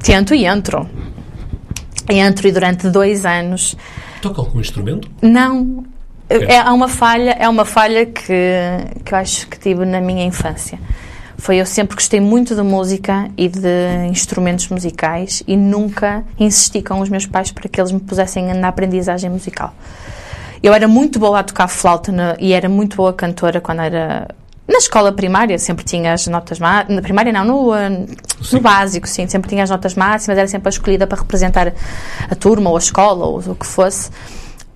Tento 0.02 0.34
e 0.34 0.44
entro. 0.44 0.88
Entro 2.08 2.48
e 2.48 2.52
durante 2.52 2.88
dois 2.90 3.24
anos 3.24 3.76
Toca 4.20 4.40
algum 4.42 4.60
instrumento? 4.60 5.10
Não. 5.22 5.84
É. 6.30 6.54
É, 6.54 6.58
há 6.60 6.72
uma 6.72 6.88
falha, 6.88 7.32
é 7.32 7.48
uma 7.48 7.64
falha 7.64 8.06
que, 8.06 8.32
que 9.04 9.12
eu 9.12 9.18
acho 9.18 9.48
que 9.48 9.58
tive 9.58 9.84
na 9.84 10.00
minha 10.00 10.24
infância. 10.24 10.78
foi 11.36 11.56
eu 11.56 11.66
sempre 11.66 11.96
gostei 11.96 12.20
muito 12.20 12.54
de 12.54 12.62
música 12.62 13.28
e 13.36 13.48
de 13.48 14.06
instrumentos 14.08 14.68
musicais 14.68 15.42
e 15.44 15.56
nunca 15.56 16.22
insisti 16.38 16.82
com 16.82 17.00
os 17.00 17.08
meus 17.08 17.26
pais 17.26 17.50
para 17.50 17.68
que 17.68 17.80
eles 17.80 17.90
me 17.90 17.98
pusessem 17.98 18.54
na 18.54 18.68
aprendizagem 18.68 19.28
musical. 19.28 19.74
Eu 20.62 20.72
era 20.72 20.86
muito 20.86 21.18
boa 21.18 21.40
a 21.40 21.42
tocar 21.42 21.66
flauta 21.66 22.12
na, 22.12 22.36
e 22.38 22.52
era 22.52 22.68
muito 22.68 22.96
boa 22.96 23.12
cantora 23.12 23.60
quando 23.60 23.80
era 23.80 24.28
na 24.68 24.78
escola 24.78 25.10
primária, 25.10 25.58
sempre 25.58 25.84
tinha 25.84 26.12
as 26.12 26.28
notas 26.28 26.60
máximas. 26.60 26.94
Na 26.94 27.02
primária 27.02 27.32
não, 27.32 27.44
no, 27.44 27.72
no 28.52 28.60
básico, 28.60 29.08
sim, 29.08 29.26
sempre 29.26 29.48
tinha 29.48 29.64
as 29.64 29.70
notas 29.70 29.96
máximas, 29.96 30.38
era 30.38 30.46
sempre 30.46 30.68
a 30.68 30.70
escolhida 30.70 31.08
para 31.08 31.18
representar 31.18 31.72
a 32.30 32.34
turma 32.36 32.70
ou 32.70 32.76
a 32.76 32.78
escola 32.78 33.26
ou 33.26 33.40
o 33.40 33.54
que 33.56 33.66
fosse 33.66 34.10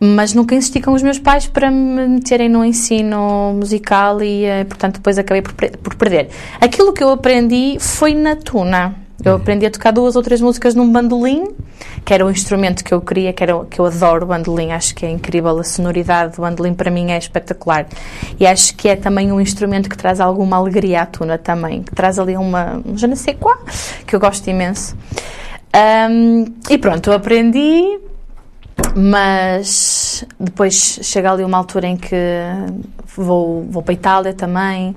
mas 0.00 0.34
nunca 0.34 0.54
insisti 0.54 0.80
com 0.80 0.92
os 0.92 1.02
meus 1.02 1.18
pais 1.18 1.46
para 1.46 1.70
me 1.70 2.06
meterem 2.08 2.48
no 2.48 2.64
ensino 2.64 3.54
musical 3.54 4.22
e, 4.22 4.44
eh, 4.44 4.64
portanto, 4.64 4.94
depois 4.94 5.18
acabei 5.18 5.42
por, 5.42 5.54
por 5.54 5.94
perder. 5.94 6.28
Aquilo 6.60 6.92
que 6.92 7.02
eu 7.02 7.10
aprendi 7.10 7.76
foi 7.78 8.14
na 8.14 8.36
tuna. 8.36 9.04
Eu 9.24 9.32
uhum. 9.32 9.38
aprendi 9.38 9.64
a 9.64 9.70
tocar 9.70 9.92
duas 9.92 10.16
ou 10.16 10.22
três 10.22 10.40
músicas 10.40 10.74
num 10.74 10.90
bandolim, 10.90 11.54
que 12.04 12.12
era 12.12 12.26
o 12.26 12.30
instrumento 12.30 12.84
que 12.84 12.92
eu 12.92 13.00
queria, 13.00 13.32
que, 13.32 13.42
era, 13.42 13.64
que 13.64 13.80
eu 13.80 13.86
adoro 13.86 14.24
o 14.24 14.28
bandolim, 14.28 14.72
acho 14.72 14.94
que 14.94 15.06
é 15.06 15.10
incrível, 15.10 15.58
a 15.58 15.64
sonoridade 15.64 16.36
do 16.36 16.42
bandolim 16.42 16.74
para 16.74 16.90
mim 16.90 17.10
é 17.10 17.16
espetacular. 17.16 17.86
E 18.38 18.46
acho 18.46 18.76
que 18.76 18.88
é 18.88 18.96
também 18.96 19.32
um 19.32 19.40
instrumento 19.40 19.88
que 19.88 19.96
traz 19.96 20.20
alguma 20.20 20.56
alegria 20.56 21.02
à 21.02 21.06
tuna 21.06 21.38
também, 21.38 21.82
que 21.82 21.94
traz 21.94 22.18
ali 22.18 22.36
uma, 22.36 22.82
um 22.84 22.98
je 22.98 23.06
ne 23.06 23.16
sais 23.16 23.36
quoi, 23.38 23.56
que 24.06 24.14
eu 24.14 24.20
gosto 24.20 24.48
imenso. 24.50 24.96
Um, 25.74 26.44
e 26.68 26.76
pronto, 26.76 27.08
eu 27.08 27.14
aprendi, 27.14 27.98
mas 28.96 30.24
depois 30.38 31.00
chega 31.02 31.32
ali 31.32 31.44
uma 31.44 31.58
altura 31.58 31.86
em 31.86 31.96
que 31.96 32.16
vou, 33.16 33.64
vou 33.64 33.82
para 33.82 33.92
a 33.92 33.94
Itália 33.94 34.34
também 34.34 34.94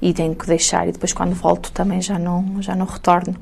e 0.00 0.12
tenho 0.12 0.34
que 0.34 0.46
deixar 0.46 0.88
e 0.88 0.92
depois 0.92 1.12
quando 1.12 1.34
volto 1.34 1.72
também 1.72 2.00
já 2.00 2.18
não 2.18 2.60
já 2.60 2.74
não 2.74 2.86
retorno. 2.86 3.34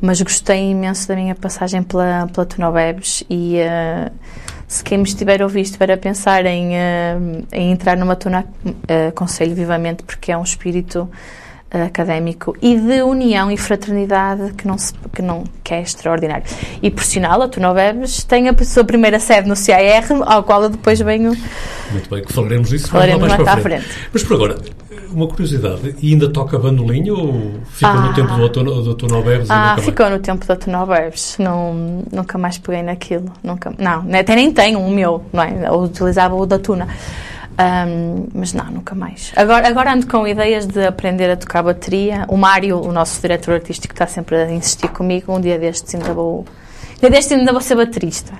Mas 0.00 0.20
gostei 0.22 0.70
imenso 0.70 1.06
da 1.06 1.14
minha 1.14 1.34
passagem 1.34 1.82
pela 1.82 2.26
pela 2.32 2.46
Tunobebes 2.46 3.22
e 3.28 3.56
uh, 3.60 4.12
se 4.66 4.82
quem 4.82 4.98
me 4.98 5.04
estiver 5.04 5.42
a 5.42 5.44
ouvir 5.44 5.62
estiver 5.62 5.90
a 5.90 5.96
pensar 5.96 6.46
em, 6.46 6.70
uh, 6.70 7.46
em 7.52 7.72
entrar 7.72 7.96
numa 7.96 8.16
tuna 8.16 8.44
uh, 8.64 9.08
aconselho 9.08 9.54
vivamente 9.54 10.02
porque 10.02 10.32
é 10.32 10.38
um 10.38 10.42
espírito 10.42 11.08
académico 11.70 12.56
e 12.60 12.76
de 12.76 13.02
união 13.02 13.50
e 13.50 13.56
fraternidade 13.56 14.52
que 14.54 14.66
não, 14.66 14.76
se, 14.76 14.92
que 15.12 15.22
não 15.22 15.44
que 15.62 15.72
é 15.74 15.82
extraordinário. 15.82 16.44
E 16.82 16.90
por 16.90 17.04
sinal, 17.04 17.40
a 17.42 17.48
Tu 17.48 17.60
Não 17.60 17.72
Bebes 17.72 18.24
tem 18.24 18.48
a 18.48 18.64
sua 18.64 18.84
primeira 18.84 19.20
sede 19.20 19.48
no 19.48 19.54
CAR, 19.54 20.04
ao 20.26 20.42
qual 20.42 20.64
eu 20.64 20.68
depois 20.68 20.98
venho. 21.00 21.36
Muito 21.92 22.10
bem, 22.10 22.24
que 22.24 22.32
falaremos 22.32 22.70
disso 22.70 22.88
falaremos 22.88 23.20
mais, 23.20 23.32
mais 23.34 23.44
para, 23.44 23.60
frente. 23.60 23.84
frente. 23.84 24.08
Mas 24.12 24.22
por 24.24 24.34
agora, 24.34 24.56
uma 25.12 25.28
curiosidade, 25.28 25.94
e 26.00 26.12
ainda 26.12 26.28
toca 26.28 26.58
bandolim 26.58 27.10
ou 27.10 27.54
ficou 27.70 27.90
ah, 27.90 28.06
no 28.06 28.14
tempo 28.14 28.34
do, 28.34 28.82
do 28.82 28.94
Tu 28.94 29.06
Não 29.06 29.22
Bebes? 29.22 29.48
Ah, 29.50 29.76
ficou 29.80 30.10
no 30.10 30.18
tempo 30.18 30.44
do 30.44 30.56
Tu 30.56 30.70
Não 30.70 32.04
nunca 32.12 32.36
mais 32.36 32.58
peguei 32.58 32.82
naquilo. 32.82 33.32
Nunca, 33.42 33.72
não, 33.78 34.04
até 34.18 34.34
nem 34.34 34.52
tenho 34.52 34.80
um 34.80 34.90
meu, 34.90 35.24
não 35.32 35.42
é? 35.42 35.68
Eu 35.68 35.82
utilizava 35.82 36.34
o 36.34 36.44
da 36.44 36.58
Tuna. 36.58 36.88
Um, 37.60 38.26
mas 38.32 38.54
não, 38.54 38.70
nunca 38.70 38.94
mais. 38.94 39.32
Agora, 39.36 39.68
agora 39.68 39.92
ando 39.92 40.06
com 40.06 40.26
ideias 40.26 40.66
de 40.66 40.82
aprender 40.86 41.30
a 41.30 41.36
tocar 41.36 41.62
bateria. 41.62 42.24
O 42.28 42.36
Mário, 42.36 42.80
o 42.80 42.90
nosso 42.90 43.20
diretor 43.20 43.54
artístico, 43.54 43.92
está 43.92 44.06
sempre 44.06 44.36
a 44.36 44.50
insistir 44.50 44.88
comigo. 44.88 45.36
Um 45.36 45.40
dia 45.40 45.58
destes 45.58 45.94
ainda 45.94 46.14
vou. 46.14 46.40
Um 46.40 47.00
dia 47.00 47.10
destes 47.10 47.32
ainda 47.36 47.52
vou 47.52 47.60
ser 47.60 47.74
baterista. 47.74 48.32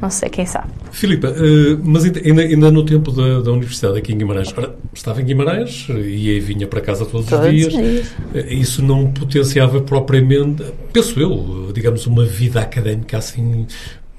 Não 0.00 0.10
sei, 0.10 0.28
quem 0.28 0.46
sabe. 0.46 0.68
Filipa, 0.90 1.28
uh, 1.28 1.80
mas 1.82 2.04
ainda, 2.04 2.42
ainda 2.42 2.70
no 2.70 2.84
tempo 2.84 3.12
da, 3.12 3.40
da 3.40 3.52
universidade 3.52 3.98
aqui 3.98 4.12
em 4.12 4.18
Guimarães, 4.18 4.52
ora, 4.56 4.74
estava 4.92 5.22
em 5.22 5.24
Guimarães 5.24 5.86
e 5.88 6.30
aí 6.30 6.40
vinha 6.40 6.66
para 6.66 6.80
casa 6.80 7.06
todos, 7.06 7.26
todos 7.26 7.46
os 7.46 7.52
dias. 7.52 7.72
dias. 7.72 8.08
Uh, 8.34 8.52
isso 8.52 8.82
não 8.82 9.12
potenciava 9.12 9.80
propriamente, 9.80 10.64
penso 10.92 11.20
eu, 11.20 11.70
digamos, 11.72 12.04
uma 12.06 12.24
vida 12.24 12.60
académica 12.60 13.18
assim 13.18 13.66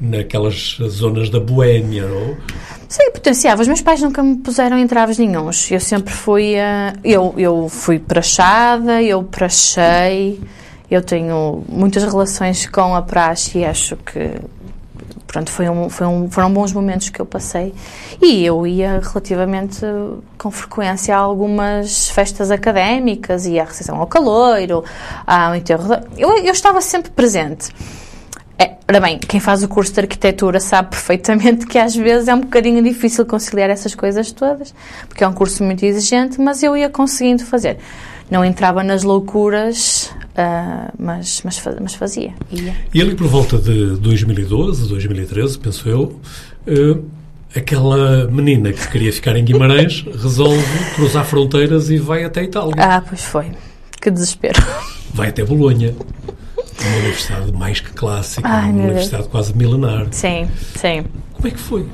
naquelas 0.04 0.78
zonas 0.90 1.30
da 1.30 1.40
Boémia, 1.40 2.06
ou 2.06 2.38
Sim, 2.94 3.10
potenciava. 3.10 3.60
Os 3.60 3.68
meus 3.68 3.82
pais 3.82 4.04
nunca 4.04 4.22
me 4.22 4.36
puseram 4.36 4.78
entraves 4.78 5.18
nenhums. 5.18 5.72
Eu 5.72 5.80
sempre 5.80 6.14
fui. 6.14 6.54
Uh, 6.54 7.00
eu, 7.04 7.34
eu 7.38 7.68
fui 7.68 7.98
prachada, 7.98 9.02
eu 9.02 9.24
prachei, 9.24 10.40
eu 10.92 11.02
tenho 11.02 11.64
muitas 11.68 12.04
relações 12.04 12.68
com 12.68 12.94
a 12.94 13.02
praxe 13.02 13.58
e 13.58 13.66
acho 13.66 13.96
que. 13.96 14.40
Pronto, 15.26 15.50
foi 15.50 15.68
um, 15.68 15.90
foi 15.90 16.06
um, 16.06 16.30
foram 16.30 16.54
bons 16.54 16.72
momentos 16.72 17.10
que 17.10 17.20
eu 17.20 17.26
passei. 17.26 17.74
E 18.22 18.46
eu 18.46 18.68
ia 18.68 19.02
relativamente 19.04 19.80
com 20.38 20.52
frequência 20.52 21.16
a 21.16 21.20
algumas 21.20 22.10
festas 22.10 22.52
académicas, 22.52 23.48
ia 23.48 23.64
à 23.64 23.66
recepção 23.66 23.98
ao 23.98 24.06
caloiro, 24.06 24.84
ao 25.26 25.56
enterro. 25.56 25.96
Eu, 26.16 26.38
eu 26.38 26.52
estava 26.54 26.80
sempre 26.80 27.10
presente. 27.10 27.72
É, 28.58 28.76
ora 28.88 29.00
bem, 29.00 29.18
quem 29.18 29.40
faz 29.40 29.64
o 29.64 29.68
curso 29.68 29.94
de 29.94 30.02
arquitetura 30.02 30.60
sabe 30.60 30.90
perfeitamente 30.92 31.66
que 31.66 31.78
às 31.78 31.96
vezes 31.96 32.28
é 32.28 32.36
um 32.36 32.42
bocadinho 32.42 32.84
difícil 32.84 33.26
conciliar 33.26 33.70
essas 33.70 33.96
coisas 33.96 34.32
todas, 34.32 34.74
porque 35.08 35.24
é 35.24 35.28
um 35.28 35.34
curso 35.34 35.64
muito 35.64 35.84
exigente, 35.84 36.40
mas 36.40 36.62
eu 36.62 36.78
ia 36.78 36.90
conseguindo 36.90 37.44
fazer. 37.46 37.78
Não 38.30 38.46
entrava 38.46 38.84
nas 38.84 39.04
loucuras, 39.04 40.12
uh, 40.30 40.94
mas, 40.98 41.42
mas, 41.44 41.62
mas, 41.82 41.94
fazia. 41.96 42.34
Ia. 42.52 42.76
E 42.94 43.02
ali 43.02 43.16
por 43.16 43.28
volta 43.28 43.58
de 43.58 43.98
2012, 43.98 44.88
2013, 44.88 45.60
penso 45.60 45.90
eu, 45.90 46.20
uh, 46.68 47.04
aquela 47.56 48.28
menina 48.28 48.72
que 48.72 48.88
queria 48.88 49.12
ficar 49.12 49.36
em 49.36 49.44
Guimarães 49.44 50.06
resolve 50.22 50.64
cruzar 50.96 51.26
fronteiras 51.26 51.90
e 51.90 51.98
vai 51.98 52.24
até 52.24 52.44
Itália. 52.44 52.76
Ah, 52.78 53.02
pois 53.08 53.24
foi. 53.24 53.48
Que 54.02 54.10
desespero. 54.10 54.62
Vai 55.14 55.30
até 55.30 55.44
Bolonha 55.44 55.94
uma 56.82 56.98
universidade 56.98 57.52
mais 57.52 57.80
que 57.80 57.92
clássica, 57.92 58.48
Ai, 58.48 58.72
uma 58.72 58.84
universidade 58.84 59.24
Deus. 59.24 59.32
quase 59.32 59.56
milenar. 59.56 60.08
Sim, 60.12 60.50
sim. 60.76 61.06
Como 61.34 61.48
é 61.48 61.52
que 61.52 61.60
foi? 61.60 61.88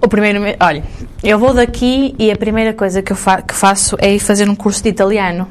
O 0.00 0.08
primeiro, 0.08 0.40
olha, 0.60 0.84
eu 1.22 1.38
vou 1.38 1.54
daqui 1.54 2.14
e 2.18 2.30
a 2.30 2.36
primeira 2.36 2.72
coisa 2.72 3.02
que 3.02 3.12
eu 3.12 3.16
fa 3.16 3.42
que 3.42 3.54
faço 3.54 3.96
é 3.98 4.14
ir 4.14 4.18
fazer 4.18 4.48
um 4.48 4.54
curso 4.54 4.82
de 4.82 4.88
italiano. 4.88 5.48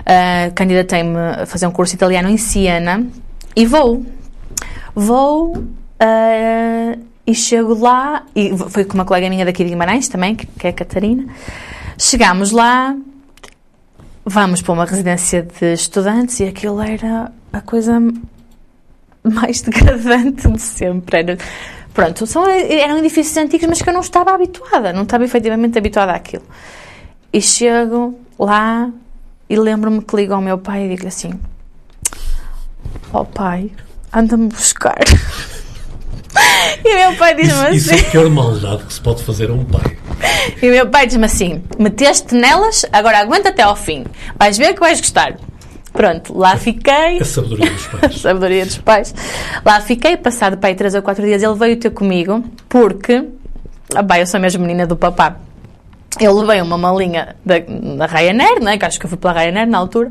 Uh, 0.00 0.52
Candidatei-me 0.54 1.18
a 1.42 1.46
fazer 1.46 1.66
um 1.66 1.70
curso 1.70 1.92
de 1.92 1.96
italiano 1.96 2.28
em 2.28 2.36
Siena 2.36 3.06
e 3.56 3.66
vou. 3.66 4.04
Vou 4.94 5.56
uh, 5.56 7.08
e 7.26 7.34
chego 7.34 7.74
lá, 7.78 8.24
e 8.34 8.56
foi 8.70 8.84
com 8.84 8.94
uma 8.94 9.04
colega 9.04 9.28
minha 9.28 9.44
daqui 9.44 9.62
de 9.62 9.70
Guimarães 9.70 10.08
também, 10.08 10.34
que, 10.34 10.46
que 10.46 10.66
é 10.66 10.70
a 10.70 10.72
Catarina. 10.72 11.26
Chegámos 11.98 12.52
lá, 12.52 12.96
vamos 14.28 14.60
para 14.60 14.72
uma 14.72 14.84
residência 14.84 15.42
de 15.42 15.72
estudantes 15.72 16.38
e 16.40 16.44
aquilo 16.44 16.80
era 16.80 17.32
a 17.52 17.60
coisa 17.62 17.98
mais 19.24 19.62
degradante 19.62 20.48
de 20.50 20.60
sempre. 20.60 21.18
Era, 21.18 21.38
pronto, 21.94 22.26
são, 22.26 22.46
eram 22.46 22.98
edifícios 22.98 23.36
antigos, 23.38 23.66
mas 23.66 23.82
que 23.82 23.88
eu 23.88 23.94
não 23.94 24.02
estava 24.02 24.32
habituada, 24.32 24.92
não 24.92 25.02
estava 25.02 25.24
efetivamente 25.24 25.78
habituada 25.78 26.12
àquilo. 26.12 26.44
E 27.32 27.40
chego 27.40 28.18
lá 28.38 28.90
e 29.48 29.56
lembro-me 29.56 30.02
que 30.02 30.14
ligo 30.14 30.34
ao 30.34 30.42
meu 30.42 30.58
pai 30.58 30.84
e 30.84 30.88
digo-lhe 30.90 31.08
assim: 31.08 31.32
Ó 33.12 33.22
oh, 33.22 33.24
pai, 33.24 33.72
anda-me 34.12 34.48
buscar. 34.48 34.98
e 36.84 36.96
meu 36.96 37.16
pai 37.16 37.34
diz-me 37.34 37.66
assim: 37.66 37.76
Isso 37.76 37.94
é 37.94 38.00
a 38.00 38.10
pior 38.10 38.30
maldade 38.30 38.84
que 38.84 38.92
se 38.92 39.00
pode 39.00 39.22
fazer 39.24 39.50
a 39.50 39.54
um 39.54 39.64
pai. 39.64 39.96
E 40.62 40.68
o 40.68 40.72
meu 40.72 40.88
pai 40.88 41.06
diz-me 41.06 41.26
assim: 41.26 41.62
meteste 41.78 42.34
nelas, 42.34 42.84
agora 42.92 43.18
aguenta 43.18 43.50
até 43.50 43.62
ao 43.62 43.76
fim. 43.76 44.04
Vais 44.38 44.56
ver 44.58 44.74
que 44.74 44.80
vais 44.80 45.00
gostar. 45.00 45.36
Pronto, 45.92 46.36
lá 46.36 46.56
fiquei. 46.56 47.18
A 47.20 47.24
sabedoria 47.24 47.70
dos 47.70 47.86
pais. 47.86 48.02
a 48.02 48.18
sabedoria 48.18 48.66
dos 48.66 48.78
pais. 48.78 49.14
Lá 49.64 49.80
fiquei, 49.80 50.16
passado 50.16 50.58
pai 50.58 50.74
três 50.74 50.94
ou 50.94 51.02
quatro 51.02 51.24
dias, 51.24 51.42
ele 51.42 51.54
veio 51.54 51.76
ter 51.76 51.90
comigo, 51.90 52.44
porque. 52.68 53.24
Ah, 53.94 54.02
bem, 54.02 54.20
eu 54.20 54.26
sou 54.26 54.38
mesmo 54.38 54.62
menina 54.62 54.86
do 54.86 54.96
papá 54.96 55.36
eu 56.20 56.32
levei 56.32 56.60
uma 56.60 56.78
malinha 56.78 57.36
da, 57.44 57.58
da 57.58 58.06
Ryanair, 58.06 58.62
né? 58.62 58.78
que 58.78 58.84
acho 58.84 58.98
que 58.98 59.06
eu 59.06 59.10
fui 59.10 59.18
pela 59.18 59.32
Ryanair 59.32 59.66
na 59.66 59.78
altura, 59.78 60.10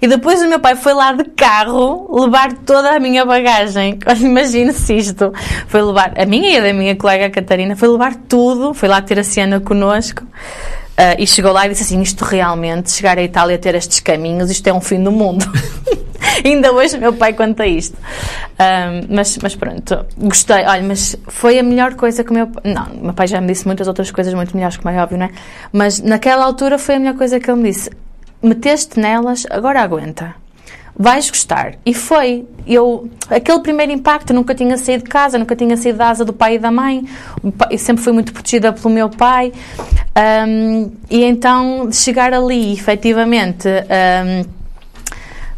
e 0.00 0.06
depois 0.06 0.40
o 0.42 0.48
meu 0.48 0.60
pai 0.60 0.76
foi 0.76 0.94
lá 0.94 1.12
de 1.12 1.24
carro 1.24 2.08
levar 2.24 2.52
toda 2.52 2.96
a 2.96 3.00
minha 3.00 3.24
bagagem. 3.24 3.98
Imagina-se 4.20 4.96
isto. 4.96 5.32
Foi 5.68 5.82
levar, 5.82 6.12
a 6.16 6.26
minha 6.26 6.50
e 6.50 6.58
a 6.58 6.62
da 6.62 6.72
minha 6.72 6.96
colega 6.96 7.30
Catarina, 7.30 7.76
foi 7.76 7.88
levar 7.88 8.14
tudo, 8.14 8.74
foi 8.74 8.88
lá 8.88 9.00
ter 9.00 9.18
a 9.18 9.24
cena 9.24 9.60
connosco. 9.60 10.22
Uh, 10.22 11.12
e 11.18 11.26
chegou 11.26 11.52
lá 11.52 11.66
e 11.66 11.68
disse 11.68 11.82
assim: 11.82 12.00
Isto 12.00 12.24
realmente, 12.24 12.90
chegar 12.90 13.18
à 13.18 13.22
Itália 13.22 13.58
ter 13.58 13.74
estes 13.74 14.00
caminhos, 14.00 14.50
isto 14.50 14.66
é 14.66 14.72
um 14.72 14.80
fim 14.80 15.02
do 15.02 15.12
mundo. 15.12 15.44
Ainda 16.44 16.72
hoje 16.72 16.98
meu 16.98 17.12
pai 17.12 17.32
conta 17.32 17.66
isto. 17.66 17.96
Um, 17.96 19.14
mas, 19.14 19.38
mas 19.42 19.54
pronto, 19.54 20.06
gostei. 20.18 20.64
Olha, 20.64 20.82
mas 20.82 21.16
foi 21.28 21.58
a 21.58 21.62
melhor 21.62 21.94
coisa 21.94 22.24
que 22.24 22.30
o 22.30 22.34
meu 22.34 22.46
pai. 22.46 22.72
Não, 22.72 22.86
meu 23.02 23.14
pai 23.14 23.26
já 23.26 23.40
me 23.40 23.46
disse 23.46 23.66
muitas 23.66 23.88
outras 23.88 24.10
coisas 24.10 24.32
muito 24.34 24.54
melhores, 24.56 24.76
como 24.76 24.94
é 24.94 25.02
óbvio, 25.02 25.18
não 25.18 25.26
é? 25.26 25.30
Mas 25.72 26.00
naquela 26.00 26.44
altura 26.44 26.78
foi 26.78 26.96
a 26.96 26.98
melhor 26.98 27.14
coisa 27.14 27.38
que 27.38 27.50
ele 27.50 27.60
me 27.60 27.70
disse: 27.70 27.90
Meteste 28.42 28.98
nelas, 28.98 29.46
agora 29.50 29.80
aguenta. 29.80 30.34
vais 30.98 31.28
gostar. 31.30 31.74
E 31.84 31.94
foi. 31.94 32.46
Eu, 32.66 33.08
aquele 33.30 33.60
primeiro 33.60 33.92
impacto, 33.92 34.32
nunca 34.34 34.54
tinha 34.54 34.76
saído 34.76 35.04
de 35.04 35.10
casa, 35.10 35.38
nunca 35.38 35.54
tinha 35.54 35.76
saído 35.76 35.98
da 35.98 36.08
asa 36.08 36.24
do 36.24 36.32
pai 36.32 36.56
e 36.56 36.58
da 36.58 36.70
mãe, 36.70 37.04
eu 37.70 37.78
sempre 37.78 38.02
fui 38.02 38.12
muito 38.12 38.32
protegida 38.32 38.72
pelo 38.72 38.92
meu 38.92 39.08
pai. 39.08 39.52
Um, 40.48 40.90
e 41.10 41.22
então, 41.24 41.92
chegar 41.92 42.32
ali, 42.32 42.72
efetivamente. 42.72 43.68
Um, 43.68 44.55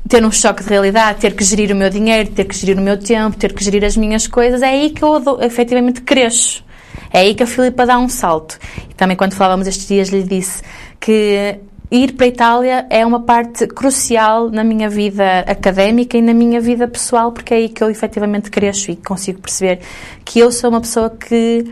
ter 0.09 0.25
um 0.25 0.33
choque 0.33 0.65
de 0.65 0.71
realidade, 0.71 1.21
ter 1.21 1.35
que 1.35 1.45
gerir 1.45 1.71
o 1.71 1.77
meu 1.77 1.91
dinheiro, 1.91 2.31
ter 2.31 2.45
que 2.45 2.57
gerir 2.57 2.79
o 2.79 2.83
meu 2.83 2.97
tempo, 2.97 3.37
ter 3.37 3.53
que 3.53 3.63
gerir 3.63 3.85
as 3.85 3.97
minhas 3.97 4.27
coisas, 4.27 4.63
é 4.63 4.69
aí 4.69 4.91
que 4.91 5.03
eu 5.03 5.41
efetivamente 5.43 6.01
cresço. 6.01 6.65
É 7.13 7.21
aí 7.21 7.35
que 7.35 7.43
a 7.43 7.47
Filipa 7.47 7.87
dá 7.87 7.99
um 7.99 8.09
salto. 8.09 8.59
E 8.91 8.95
também 8.95 9.17
quando 9.17 9.35
falávamos 9.35 9.67
estes 9.67 9.87
dias 9.87 10.09
lhe 10.09 10.23
disse 10.23 10.63
que 10.99 11.59
ir 11.91 12.13
para 12.13 12.27
a 12.27 12.29
Itália 12.29 12.87
é 12.91 13.05
uma 13.05 13.21
parte 13.21 13.67
crucial 13.67 14.51
na 14.51 14.65
minha 14.65 14.89
vida 14.89 15.41
académica 15.41 16.17
e 16.17 16.23
na 16.23 16.35
minha 16.35 16.61
vida 16.61 16.87
pessoal, 16.89 17.33
porque 17.33 17.55
é 17.55 17.57
aí 17.59 17.69
que 17.69 17.83
eu 17.83 17.91
efetivamente 17.91 18.51
cresço 18.51 18.91
e 18.91 18.97
consigo 18.97 19.41
perceber 19.41 19.81
que 20.25 20.39
eu 20.39 20.51
sou 20.51 20.71
uma 20.71 20.81
pessoa 20.81 21.11
que 21.11 21.65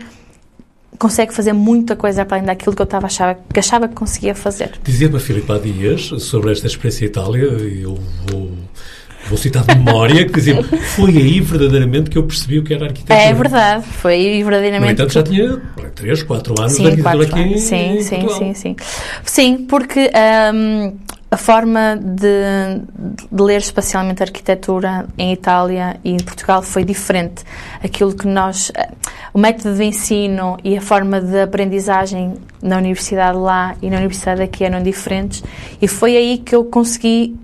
consegue 0.97 1.33
fazer 1.33 1.53
muita 1.53 1.95
coisa 1.95 2.25
para 2.25 2.37
além 2.37 2.47
daquilo 2.47 2.75
que 2.75 2.81
eu 2.81 2.85
estava 2.85 3.07
achava, 3.07 3.39
que 3.53 3.59
achava 3.59 3.87
que 3.87 3.95
conseguia 3.95 4.35
fazer. 4.35 4.71
Dizia-me 4.83 5.17
a 5.17 5.19
Filipa 5.19 5.59
Dias 5.59 6.11
sobre 6.19 6.51
esta 6.51 6.67
experiência 6.67 7.05
em 7.05 7.07
Itália, 7.07 7.45
e 7.45 7.81
eu 7.83 7.97
vou 8.31 8.51
vou 9.27 9.37
citar 9.37 9.63
de 9.63 9.75
memória, 9.75 10.25
que 10.25 10.33
dizia 10.33 10.63
foi 10.63 11.17
aí 11.17 11.39
verdadeiramente 11.39 12.09
que 12.09 12.17
eu 12.17 12.23
percebi 12.23 12.59
o 12.59 12.63
que 12.63 12.73
era 12.73 12.85
arquitetura. 12.85 13.19
É 13.19 13.33
verdade, 13.33 13.85
foi 13.85 14.13
aí 14.13 14.43
verdadeiramente. 14.43 14.87
No 14.87 14.93
entanto, 14.93 15.13
já 15.13 15.23
tinha 15.23 15.61
3, 15.95 16.23
4 16.23 16.55
anos 16.59 16.73
sim, 16.73 16.83
de 16.83 16.89
arquitetura 16.89 17.23
aqui 17.25 17.59
sim, 17.59 18.01
sim, 18.01 18.27
sim, 18.29 18.53
sim. 18.53 18.75
Sim, 19.23 19.57
porque 19.69 20.09
um, 20.53 20.97
a 21.29 21.35
forma 21.35 21.97
de, 21.97 22.81
de, 23.29 23.43
ler 23.43 23.59
espacialmente 23.59 24.23
arquitetura 24.23 25.07
em 25.17 25.33
Itália 25.33 25.99
e 26.03 26.11
em 26.11 26.17
Portugal 26.17 26.61
foi 26.61 26.85
diferente. 26.85 27.43
Aquilo 27.83 28.15
que 28.15 28.27
nós. 28.27 28.71
Eh, 28.73 28.89
o 29.33 29.39
método 29.39 29.75
de 29.75 29.83
ensino 29.83 30.57
e 30.63 30.77
a 30.77 30.81
forma 30.81 31.19
de 31.19 31.41
aprendizagem 31.41 32.35
na 32.61 32.77
universidade 32.77 33.37
lá 33.37 33.75
e 33.81 33.89
na 33.89 33.97
universidade 33.97 34.41
aqui 34.41 34.63
eram 34.63 34.81
diferentes, 34.81 35.43
e 35.81 35.87
foi 35.87 36.15
aí 36.15 36.37
que 36.37 36.55
eu 36.55 36.63
consegui 36.65 37.37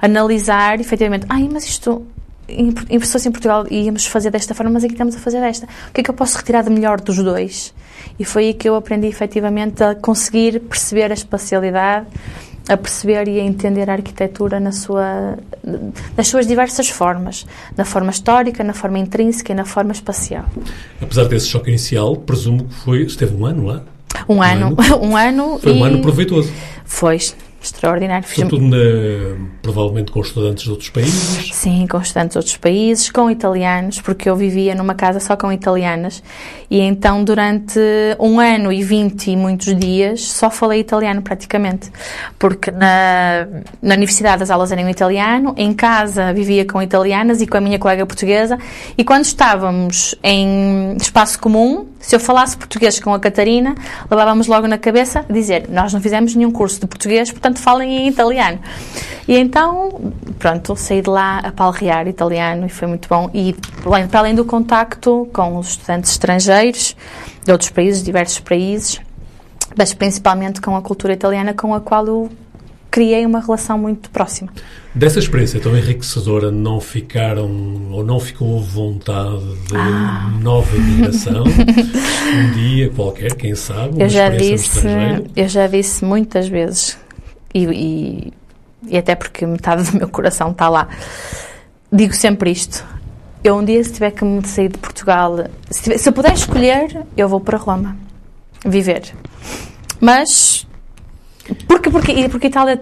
analisar 0.00 0.80
efetivamente, 0.80 1.26
ai, 1.28 1.48
mas 1.52 1.64
isto 1.64 2.06
em, 2.48 2.68
em 2.68 2.96
em 2.96 3.30
Portugal 3.30 3.66
íamos 3.70 4.06
fazer 4.06 4.30
desta 4.30 4.54
forma, 4.54 4.72
mas 4.72 4.84
aqui 4.84 4.94
estamos 4.94 5.14
a 5.14 5.18
fazer 5.18 5.40
desta. 5.40 5.66
O 5.88 5.92
que 5.92 6.00
é 6.00 6.04
que 6.04 6.10
eu 6.10 6.14
posso 6.14 6.38
retirar 6.38 6.62
de 6.62 6.70
melhor 6.70 7.00
dos 7.00 7.18
dois? 7.18 7.74
E 8.18 8.24
foi 8.24 8.46
aí 8.46 8.54
que 8.54 8.68
eu 8.68 8.74
aprendi 8.74 9.06
efetivamente 9.06 9.82
a 9.82 9.94
conseguir 9.94 10.60
perceber 10.60 11.10
a 11.10 11.14
espacialidade, 11.14 12.06
a 12.68 12.76
perceber 12.76 13.26
e 13.28 13.40
a 13.40 13.42
entender 13.42 13.88
a 13.88 13.94
arquitetura 13.94 14.60
na 14.60 14.72
sua, 14.72 15.38
nas 16.16 16.28
suas 16.28 16.46
diversas 16.46 16.88
formas, 16.88 17.46
na 17.76 17.84
forma 17.84 18.10
histórica, 18.10 18.62
na 18.62 18.74
forma 18.74 18.98
intrínseca 18.98 19.52
e 19.52 19.54
na 19.54 19.64
forma 19.64 19.92
espacial. 19.92 20.44
Apesar 21.00 21.24
desse 21.24 21.48
choque 21.48 21.70
inicial, 21.70 22.16
presumo 22.16 22.64
que 22.64 22.74
foi, 22.74 23.02
esteve 23.02 23.34
um 23.34 23.46
ano 23.46 23.66
lá? 23.66 23.82
Um, 24.28 24.36
um 24.36 24.42
ano, 24.42 24.76
ano, 24.78 24.98
um 25.02 25.16
ano. 25.16 25.58
Foi 25.58 25.72
um 25.72 25.84
ano 25.84 26.00
proveitoso. 26.00 26.52
Foi, 26.84 27.18
extraordinário. 27.60 28.26
Sobretudo, 28.28 28.62
na, 28.68 29.46
provavelmente, 29.62 30.12
com 30.12 30.20
estudantes 30.20 30.64
de 30.64 30.70
outros 30.70 30.90
países? 30.90 31.54
Sim, 31.54 31.86
com 31.86 32.00
estudantes 32.00 32.32
de 32.32 32.38
outros 32.38 32.56
países, 32.56 33.10
com 33.10 33.30
italianos, 33.30 34.00
porque 34.00 34.28
eu 34.28 34.36
vivia 34.36 34.74
numa 34.74 34.94
casa 34.94 35.20
só 35.20 35.36
com 35.36 35.52
italianas 35.52 36.22
e 36.70 36.80
então 36.80 37.24
durante 37.24 37.80
um 38.18 38.38
ano 38.38 38.70
e 38.70 38.82
vinte 38.82 39.30
e 39.30 39.36
muitos 39.36 39.74
dias 39.74 40.22
só 40.22 40.50
falei 40.50 40.80
italiano 40.80 41.22
praticamente, 41.22 41.90
porque 42.38 42.70
na, 42.70 43.48
na 43.80 43.94
universidade 43.94 44.42
as 44.42 44.50
aulas 44.50 44.70
eram 44.70 44.82
em 44.82 44.90
italiano, 44.90 45.54
em 45.56 45.72
casa 45.72 46.32
vivia 46.32 46.64
com 46.66 46.80
italianas 46.82 47.40
e 47.40 47.46
com 47.46 47.56
a 47.56 47.60
minha 47.60 47.78
colega 47.78 48.04
portuguesa 48.04 48.58
e 48.96 49.04
quando 49.04 49.24
estávamos 49.24 50.14
em 50.22 50.94
espaço 50.96 51.38
comum, 51.38 51.86
se 51.98 52.14
eu 52.14 52.20
falasse 52.20 52.56
português 52.56 53.00
com 53.00 53.12
a 53.14 53.18
Catarina, 53.18 53.74
levávamos 54.10 54.46
logo 54.46 54.66
na 54.66 54.78
cabeça 54.78 55.24
dizer, 55.28 55.68
nós 55.68 55.92
não 55.92 56.00
fizemos 56.00 56.34
nenhum 56.34 56.50
curso 56.50 56.80
de 56.80 56.86
português, 56.86 57.30
portanto 57.30 57.47
falem 57.56 57.96
em 57.96 58.08
italiano. 58.08 58.58
E 59.26 59.36
então, 59.36 60.12
pronto, 60.38 60.74
saí 60.74 61.02
de 61.02 61.10
lá 61.10 61.38
a 61.38 61.52
palrear 61.52 62.08
italiano 62.08 62.66
e 62.66 62.68
foi 62.68 62.88
muito 62.88 63.08
bom. 63.08 63.30
E 63.34 63.54
para 64.08 64.20
além 64.20 64.34
do 64.34 64.44
contacto 64.44 65.28
com 65.32 65.58
os 65.58 65.68
estudantes 65.68 66.12
estrangeiros 66.12 66.96
de 67.44 67.52
outros 67.52 67.70
países, 67.70 68.02
diversos 68.02 68.40
países, 68.40 69.00
mas 69.76 69.92
principalmente 69.92 70.60
com 70.60 70.74
a 70.74 70.82
cultura 70.82 71.12
italiana 71.12 71.52
com 71.52 71.74
a 71.74 71.80
qual 71.80 72.06
eu 72.06 72.30
criei 72.90 73.26
uma 73.26 73.40
relação 73.40 73.78
muito 73.78 74.10
próxima. 74.10 74.50
Dessa 74.94 75.18
experiência 75.18 75.60
tão 75.60 75.76
enriquecedora, 75.76 76.50
não 76.50 76.80
ficaram 76.80 77.48
ou 77.92 78.02
não 78.02 78.18
ficou 78.18 78.60
vontade 78.60 79.44
de 79.66 79.76
ah. 79.76 80.30
nova 80.40 80.74
imigração? 80.74 81.44
um 81.44 82.50
dia 82.54 82.88
qualquer, 82.90 83.34
quem 83.34 83.54
sabe? 83.54 84.02
eu 84.02 84.08
já 84.08 84.30
disse, 84.30 84.86
eu 85.36 85.48
já 85.48 85.66
disse 85.66 86.04
muitas 86.04 86.48
vezes 86.48 86.98
e, 87.54 87.64
e, 87.64 88.32
e 88.86 88.98
até 88.98 89.14
porque 89.14 89.46
metade 89.46 89.90
do 89.90 89.98
meu 89.98 90.08
coração 90.08 90.50
está 90.50 90.68
lá. 90.68 90.88
Digo 91.92 92.14
sempre 92.14 92.50
isto: 92.50 92.84
eu 93.42 93.56
um 93.56 93.64
dia, 93.64 93.82
se 93.82 93.92
tiver 93.92 94.10
que 94.10 94.24
me 94.24 94.46
sair 94.46 94.68
de 94.68 94.78
Portugal, 94.78 95.36
se, 95.70 95.82
tiver, 95.82 95.98
se 95.98 96.08
eu 96.08 96.12
puder 96.12 96.32
escolher, 96.32 97.04
eu 97.16 97.28
vou 97.28 97.40
para 97.40 97.56
Roma 97.56 97.96
viver. 98.64 99.14
Mas 100.00 100.66
porque 101.66 101.90
porque 101.90 102.28
porque 102.28 102.46
Itália 102.48 102.80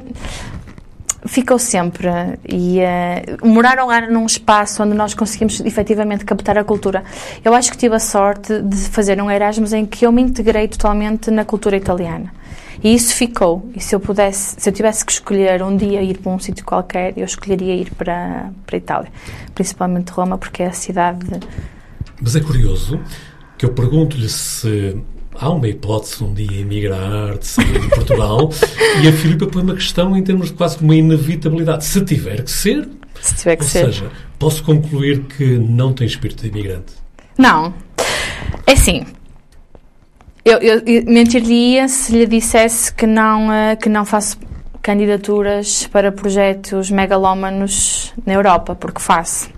ficou 1.27 1.59
sempre 1.59 2.09
e 2.49 2.79
uh, 2.79 3.47
moraram 3.47 3.87
lá 3.87 4.01
num 4.03 4.27
espaço 4.27 4.83
onde 4.83 4.95
nós 4.95 5.15
conseguimos 5.15 5.61
efetivamente 5.61 6.25
captar 6.25 6.57
a 6.59 6.65
cultura. 6.65 7.05
Eu 7.45 7.55
acho 7.55 7.71
que 7.71 7.77
tive 7.77 7.95
a 7.95 7.99
sorte 7.99 8.61
de 8.63 8.77
fazer 8.77 9.21
um 9.21 9.31
Erasmus 9.31 9.73
em 9.73 9.85
que 9.85 10.07
eu 10.07 10.13
me 10.13 10.23
integrei 10.23 10.69
totalmente 10.69 11.31
na 11.31 11.45
cultura 11.45 11.77
italiana. 11.77 12.33
E 12.87 12.95
isso 12.95 13.17
ficou. 13.17 13.69
E 13.75 13.81
se 13.81 13.97
eu 13.97 13.99
pudesse, 13.99 14.61
se 14.61 14.69
eu 14.71 14.73
tivesse 14.73 15.05
que 15.05 15.11
escolher 15.11 15.61
um 15.61 15.77
dia 15.77 16.01
ir 16.05 16.19
para 16.19 16.31
um 16.31 16.39
sítio 16.39 16.65
qualquer, 16.65 17.19
eu 17.19 17.25
escolheria 17.25 17.75
ir 17.75 17.91
para, 17.91 18.53
para 18.65 18.77
a 18.77 18.79
Itália. 18.79 19.13
Principalmente 19.57 20.11
Roma, 20.11 20.39
porque 20.39 20.63
é 20.63 20.67
a 20.69 20.73
cidade. 20.73 21.27
De... 21.27 21.41
Mas 22.23 22.37
é 22.37 22.41
curioso 22.41 23.01
que 23.59 23.67
eu 23.67 23.73
pergunto-lhe 23.73 24.29
se 24.29 25.03
há 25.35 25.51
uma 25.51 25.67
hipótese 25.67 26.19
de 26.19 26.25
um 26.27 26.33
dia 26.33 26.61
emigrar, 26.61 27.37
de 27.37 27.49
sair 27.49 27.81
de 27.81 27.89
Portugal, 27.89 28.51
e 29.03 29.09
a 29.09 29.13
Filipa 29.15 29.49
põe 29.49 29.65
uma 29.65 29.75
questão 29.75 30.17
em 30.17 30.23
termos 30.23 30.51
de 30.51 30.53
quase 30.53 30.79
uma 30.79 30.95
inevitabilidade. 30.95 31.85
Se 31.85 32.05
tiver 32.05 32.45
que 32.45 32.51
ser. 32.53 32.89
Se 33.21 33.35
tiver 33.35 33.57
que 33.57 33.65
ou 33.65 33.69
ser. 33.69 33.87
seja, 33.87 34.13
posso 34.39 34.63
concluir 34.63 35.25
que 35.25 35.59
não 35.59 35.93
tem 35.93 36.07
espírito 36.07 36.41
de 36.41 36.51
imigrante? 36.51 36.93
Não. 37.37 37.75
É 38.65 38.75
assim, 38.75 39.05
eu, 40.47 40.59
eu, 40.59 40.83
eu 40.87 41.89
se 41.89 42.13
lhe 42.13 42.25
dissesse 42.25 42.95
que 42.95 43.05
não, 43.05 43.49
uh, 43.49 43.77
que 43.77 43.89
não 43.89 44.05
faço 44.05 44.39
candidaturas 44.81 45.89
para 45.89 46.13
projetos 46.13 46.89
megalómanos 46.89 48.15
na 48.25 48.35
Europa, 48.35 48.77
porque 48.77 49.01
faço. 49.01 49.51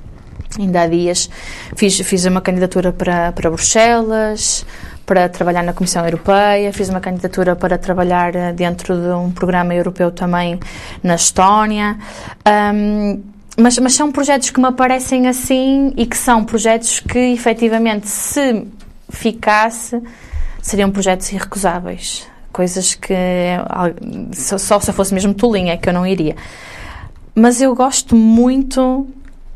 Ainda 0.58 0.80
há 0.80 0.86
dias 0.86 1.28
fiz, 1.76 2.00
fiz 2.00 2.24
uma 2.24 2.40
candidatura 2.40 2.90
para, 2.90 3.32
para 3.32 3.50
Bruxelas, 3.50 4.64
para 5.04 5.28
trabalhar 5.28 5.62
na 5.62 5.74
Comissão 5.74 6.02
Europeia, 6.06 6.72
fiz 6.72 6.88
uma 6.88 7.00
candidatura 7.00 7.54
para 7.54 7.76
trabalhar 7.76 8.34
eh, 8.34 8.52
dentro 8.54 8.96
de 8.96 9.08
um 9.08 9.30
programa 9.30 9.74
europeu 9.74 10.10
também 10.10 10.58
na 11.02 11.16
Estónia. 11.16 11.98
Um, 12.46 13.22
mas, 13.58 13.78
mas 13.78 13.92
são 13.92 14.10
projetos 14.10 14.48
que 14.48 14.58
me 14.58 14.68
aparecem 14.68 15.28
assim 15.28 15.92
e 15.98 16.06
que 16.06 16.16
são 16.16 16.44
projetos 16.44 17.00
que 17.00 17.18
efetivamente, 17.18 18.08
se 18.08 18.66
ficasse, 19.10 20.00
seriam 20.60 20.90
projetos 20.90 21.30
irrecusáveis. 21.32 22.26
Coisas 22.52 22.94
que 22.94 23.14
só 24.32 24.80
se 24.80 24.90
eu 24.90 24.94
fosse 24.94 25.14
mesmo 25.14 25.34
tolinha 25.34 25.76
que 25.76 25.88
eu 25.88 25.92
não 25.92 26.06
iria. 26.06 26.34
Mas 27.34 27.60
eu 27.60 27.74
gosto 27.74 28.16
muito 28.16 29.06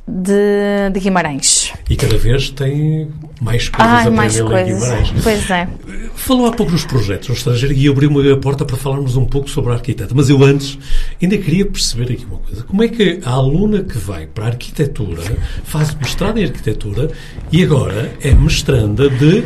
de, 0.07 0.91
de, 0.93 1.01
Guimarães. 1.01 1.73
E 1.89 1.97
cada 1.97 2.19
vez 2.19 2.51
tem 2.51 3.09
mais 3.41 3.69
coisas 3.69 3.93
Ai, 3.93 4.07
a 4.07 4.11
mais 4.11 4.41
coisas. 4.41 4.69
em 4.69 4.75
Guimarães. 4.75 5.13
Pois 5.23 5.51
é. 5.51 5.69
Falou 6.15 6.47
há 6.47 6.53
pouco 6.53 6.73
nos 6.73 6.85
projetos 6.85 7.29
no 7.29 7.35
estrangeiro 7.35 7.75
e 7.75 7.89
abriu-me 7.89 8.31
a 8.31 8.37
porta 8.37 8.65
para 8.65 8.77
falarmos 8.77 9.17
um 9.17 9.25
pouco 9.25 9.49
sobre 9.49 9.73
a 9.73 9.75
arquiteta. 9.75 10.13
Mas 10.15 10.29
eu 10.29 10.43
antes 10.43 10.79
ainda 11.21 11.39
queria 11.39 11.65
perceber 11.65 12.13
aqui 12.13 12.25
uma 12.25 12.39
coisa. 12.39 12.65
Como 12.65 12.83
é 12.83 12.89
que 12.89 13.21
a 13.25 13.31
aluna 13.31 13.83
que 13.83 13.97
vai 13.97 14.27
para 14.27 14.45
a 14.45 14.49
arquitetura 14.49 15.23
faz 15.65 15.95
mestrado 15.95 16.39
em 16.39 16.45
arquitetura 16.45 17.11
e 17.51 17.63
agora 17.63 18.13
é 18.21 18.35
mestranda 18.35 19.09
de 19.09 19.45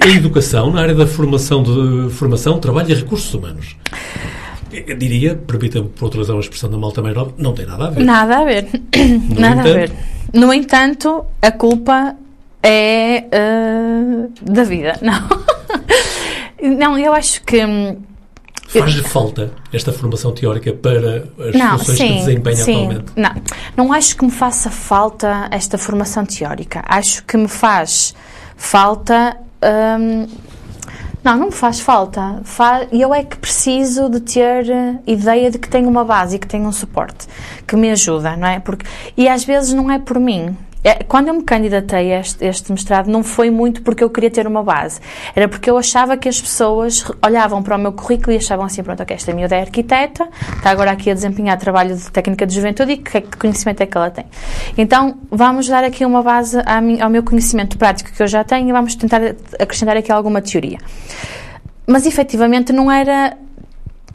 a 0.00 0.08
educação 0.08 0.70
na 0.70 0.80
área 0.80 0.94
da 0.94 1.06
formação, 1.06 1.62
de, 1.62 2.10
formação, 2.10 2.58
trabalho 2.58 2.90
e 2.90 2.94
recursos 2.94 3.32
humanos. 3.32 3.76
Eu 4.72 4.96
diria, 4.96 5.34
permita-me 5.34 5.88
por 5.88 6.06
outra 6.06 6.20
razão 6.20 6.36
a 6.36 6.40
expressão 6.40 6.68
da 6.68 6.76
malta 6.76 7.00
mais 7.00 7.14
nova, 7.14 7.32
não 7.38 7.54
tem 7.54 7.64
nada 7.64 7.86
a 7.86 7.90
ver. 7.90 8.04
Nada 8.04 8.38
a 8.38 8.44
ver. 8.44 8.68
No 8.94 9.38
nada 9.40 9.60
entanto, 9.60 9.68
a 9.68 9.72
ver. 9.72 9.92
No 10.32 10.52
entanto, 10.52 11.24
a 11.40 11.50
culpa 11.52 12.16
é 12.62 13.24
uh, 13.32 14.52
da 14.52 14.64
vida. 14.64 14.98
Não. 15.02 16.76
não, 16.76 16.98
eu 16.98 17.12
acho 17.12 17.42
que. 17.42 17.64
Hum, 17.64 17.96
Faz-lhe 18.68 19.02
falta 19.02 19.52
esta 19.72 19.92
formação 19.92 20.32
teórica 20.32 20.72
para 20.72 21.28
as 21.38 21.54
não, 21.54 21.78
funções 21.78 21.98
sim, 21.98 22.08
que 22.08 22.14
desempenha 22.14 22.56
sim. 22.56 22.72
atualmente? 22.72 23.12
Não, 23.14 23.30
não 23.76 23.92
acho 23.92 24.16
que 24.16 24.24
me 24.24 24.30
faça 24.30 24.70
falta 24.70 25.46
esta 25.52 25.78
formação 25.78 26.26
teórica. 26.26 26.82
Acho 26.84 27.24
que 27.24 27.36
me 27.36 27.46
faz 27.46 28.12
falta. 28.56 29.36
hum, 30.00 30.26
não, 31.24 31.36
não 31.38 31.46
me 31.46 31.52
faz 31.52 31.80
falta. 31.80 32.40
Fa- 32.44 32.86
Eu 32.92 33.12
é 33.12 33.24
que 33.24 33.36
preciso 33.36 34.08
de 34.08 34.20
ter 34.20 34.70
eh, 34.70 34.94
ideia 35.08 35.50
de 35.50 35.58
que 35.58 35.68
tenho 35.68 35.88
uma 35.88 36.04
base 36.04 36.36
e 36.36 36.38
que 36.38 36.46
tenho 36.46 36.64
um 36.66 36.72
suporte 36.72 37.26
que 37.66 37.74
me 37.74 37.90
ajuda, 37.90 38.36
não 38.36 38.46
é? 38.46 38.60
Porque, 38.60 38.86
e 39.16 39.28
às 39.28 39.44
vezes 39.44 39.72
não 39.72 39.90
é 39.90 39.98
por 39.98 40.20
mim. 40.20 40.56
É, 40.86 41.02
quando 41.02 41.26
eu 41.26 41.34
me 41.34 41.42
candidatei 41.42 42.14
a 42.14 42.20
este, 42.20 42.44
este 42.44 42.70
mestrado, 42.70 43.08
não 43.08 43.24
foi 43.24 43.50
muito 43.50 43.82
porque 43.82 44.04
eu 44.04 44.08
queria 44.08 44.30
ter 44.30 44.46
uma 44.46 44.62
base. 44.62 45.00
Era 45.34 45.48
porque 45.48 45.68
eu 45.68 45.76
achava 45.76 46.16
que 46.16 46.28
as 46.28 46.40
pessoas 46.40 47.04
olhavam 47.20 47.60
para 47.60 47.74
o 47.74 47.78
meu 47.78 47.92
currículo 47.92 48.30
e 48.30 48.36
achavam 48.36 48.64
assim: 48.64 48.84
pronto, 48.84 49.02
ok, 49.02 49.16
esta 49.16 49.32
miúda 49.32 49.56
é 49.56 49.62
arquiteta, 49.62 50.28
está 50.54 50.70
agora 50.70 50.92
aqui 50.92 51.10
a 51.10 51.14
desempenhar 51.14 51.58
trabalho 51.58 51.96
de 51.96 52.08
técnica 52.12 52.46
de 52.46 52.54
juventude 52.54 52.92
e 52.92 52.96
que, 52.98 53.20
que 53.20 53.36
conhecimento 53.36 53.80
é 53.80 53.86
que 53.86 53.96
ela 53.96 54.12
tem? 54.12 54.26
Então, 54.78 55.18
vamos 55.28 55.66
dar 55.66 55.82
aqui 55.82 56.04
uma 56.04 56.22
base 56.22 56.56
ao 57.00 57.10
meu 57.10 57.24
conhecimento 57.24 57.76
prático 57.76 58.12
que 58.12 58.22
eu 58.22 58.28
já 58.28 58.44
tenho 58.44 58.68
e 58.68 58.72
vamos 58.72 58.94
tentar 58.94 59.20
acrescentar 59.58 59.96
aqui 59.96 60.12
alguma 60.12 60.40
teoria. 60.40 60.78
Mas 61.84 62.06
efetivamente 62.06 62.72
não 62.72 62.88
era. 62.88 63.36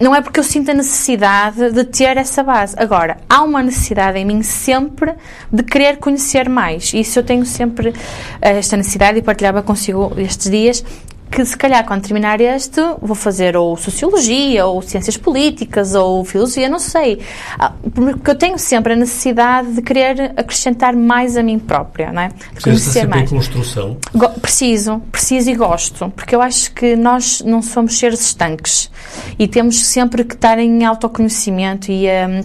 Não 0.02 0.16
é 0.16 0.22
porque 0.22 0.40
eu 0.40 0.44
sinto 0.44 0.72
a 0.72 0.74
necessidade 0.74 1.72
de 1.72 1.84
ter 1.84 2.18
essa 2.18 2.42
base. 2.42 2.76
Agora, 2.76 3.18
há 3.30 3.44
uma 3.44 3.62
necessidade 3.62 4.18
em 4.18 4.26
mim 4.26 4.42
sempre 4.42 5.14
de 5.52 5.62
querer 5.62 5.98
conhecer 5.98 6.50
mais. 6.50 6.92
Isso 6.92 7.20
eu 7.20 7.24
tenho 7.24 7.46
sempre 7.46 7.94
eh, 8.42 8.58
esta 8.58 8.76
necessidade 8.76 9.20
e 9.20 9.22
partilhava 9.22 9.62
consigo 9.62 10.12
estes 10.18 10.50
dias 10.50 10.84
que 11.32 11.46
se 11.46 11.56
calhar 11.56 11.86
quando 11.86 12.02
terminar 12.04 12.42
este 12.42 12.82
vou 13.02 13.16
fazer 13.16 13.56
ou 13.56 13.78
Sociologia, 13.78 14.66
ou 14.66 14.82
Ciências 14.82 15.16
Políticas, 15.16 15.96
ou 15.96 16.26
Filosofia, 16.26 16.68
não 16.68 16.78
sei. 16.80 17.20
Ah, 17.58 17.72
Porque 17.96 18.30
eu 18.32 18.36
tenho 18.36 18.58
sempre 18.60 18.94
a 18.94 18.96
necessidade 18.98 19.72
de 19.72 19.82
querer 19.82 20.34
acrescentar 20.36 20.94
mais 20.96 21.38
a 21.38 21.42
mim 21.44 21.58
própria, 21.58 22.12
não 22.12 22.22
é? 22.24 22.28
De 22.54 22.62
conhecer 22.62 23.08
mais. 23.08 23.30
construção. 23.30 23.98
Go- 24.14 24.30
Preciso, 24.42 25.00
preciso 25.12 25.50
e 25.50 25.56
gosto, 25.56 26.12
porque 26.16 26.36
eu 26.36 26.42
acho 26.42 26.72
que 26.74 26.96
nós 26.96 27.42
não 27.46 27.62
somos 27.62 27.98
seres 27.98 28.20
estanques 28.22 28.92
e 29.40 29.48
temos 29.48 29.86
sempre 29.86 30.26
que 30.26 30.34
estar 30.36 30.60
em 30.60 30.84
autoconhecimento 30.84 31.92
e 31.92 32.10
a, 32.10 32.42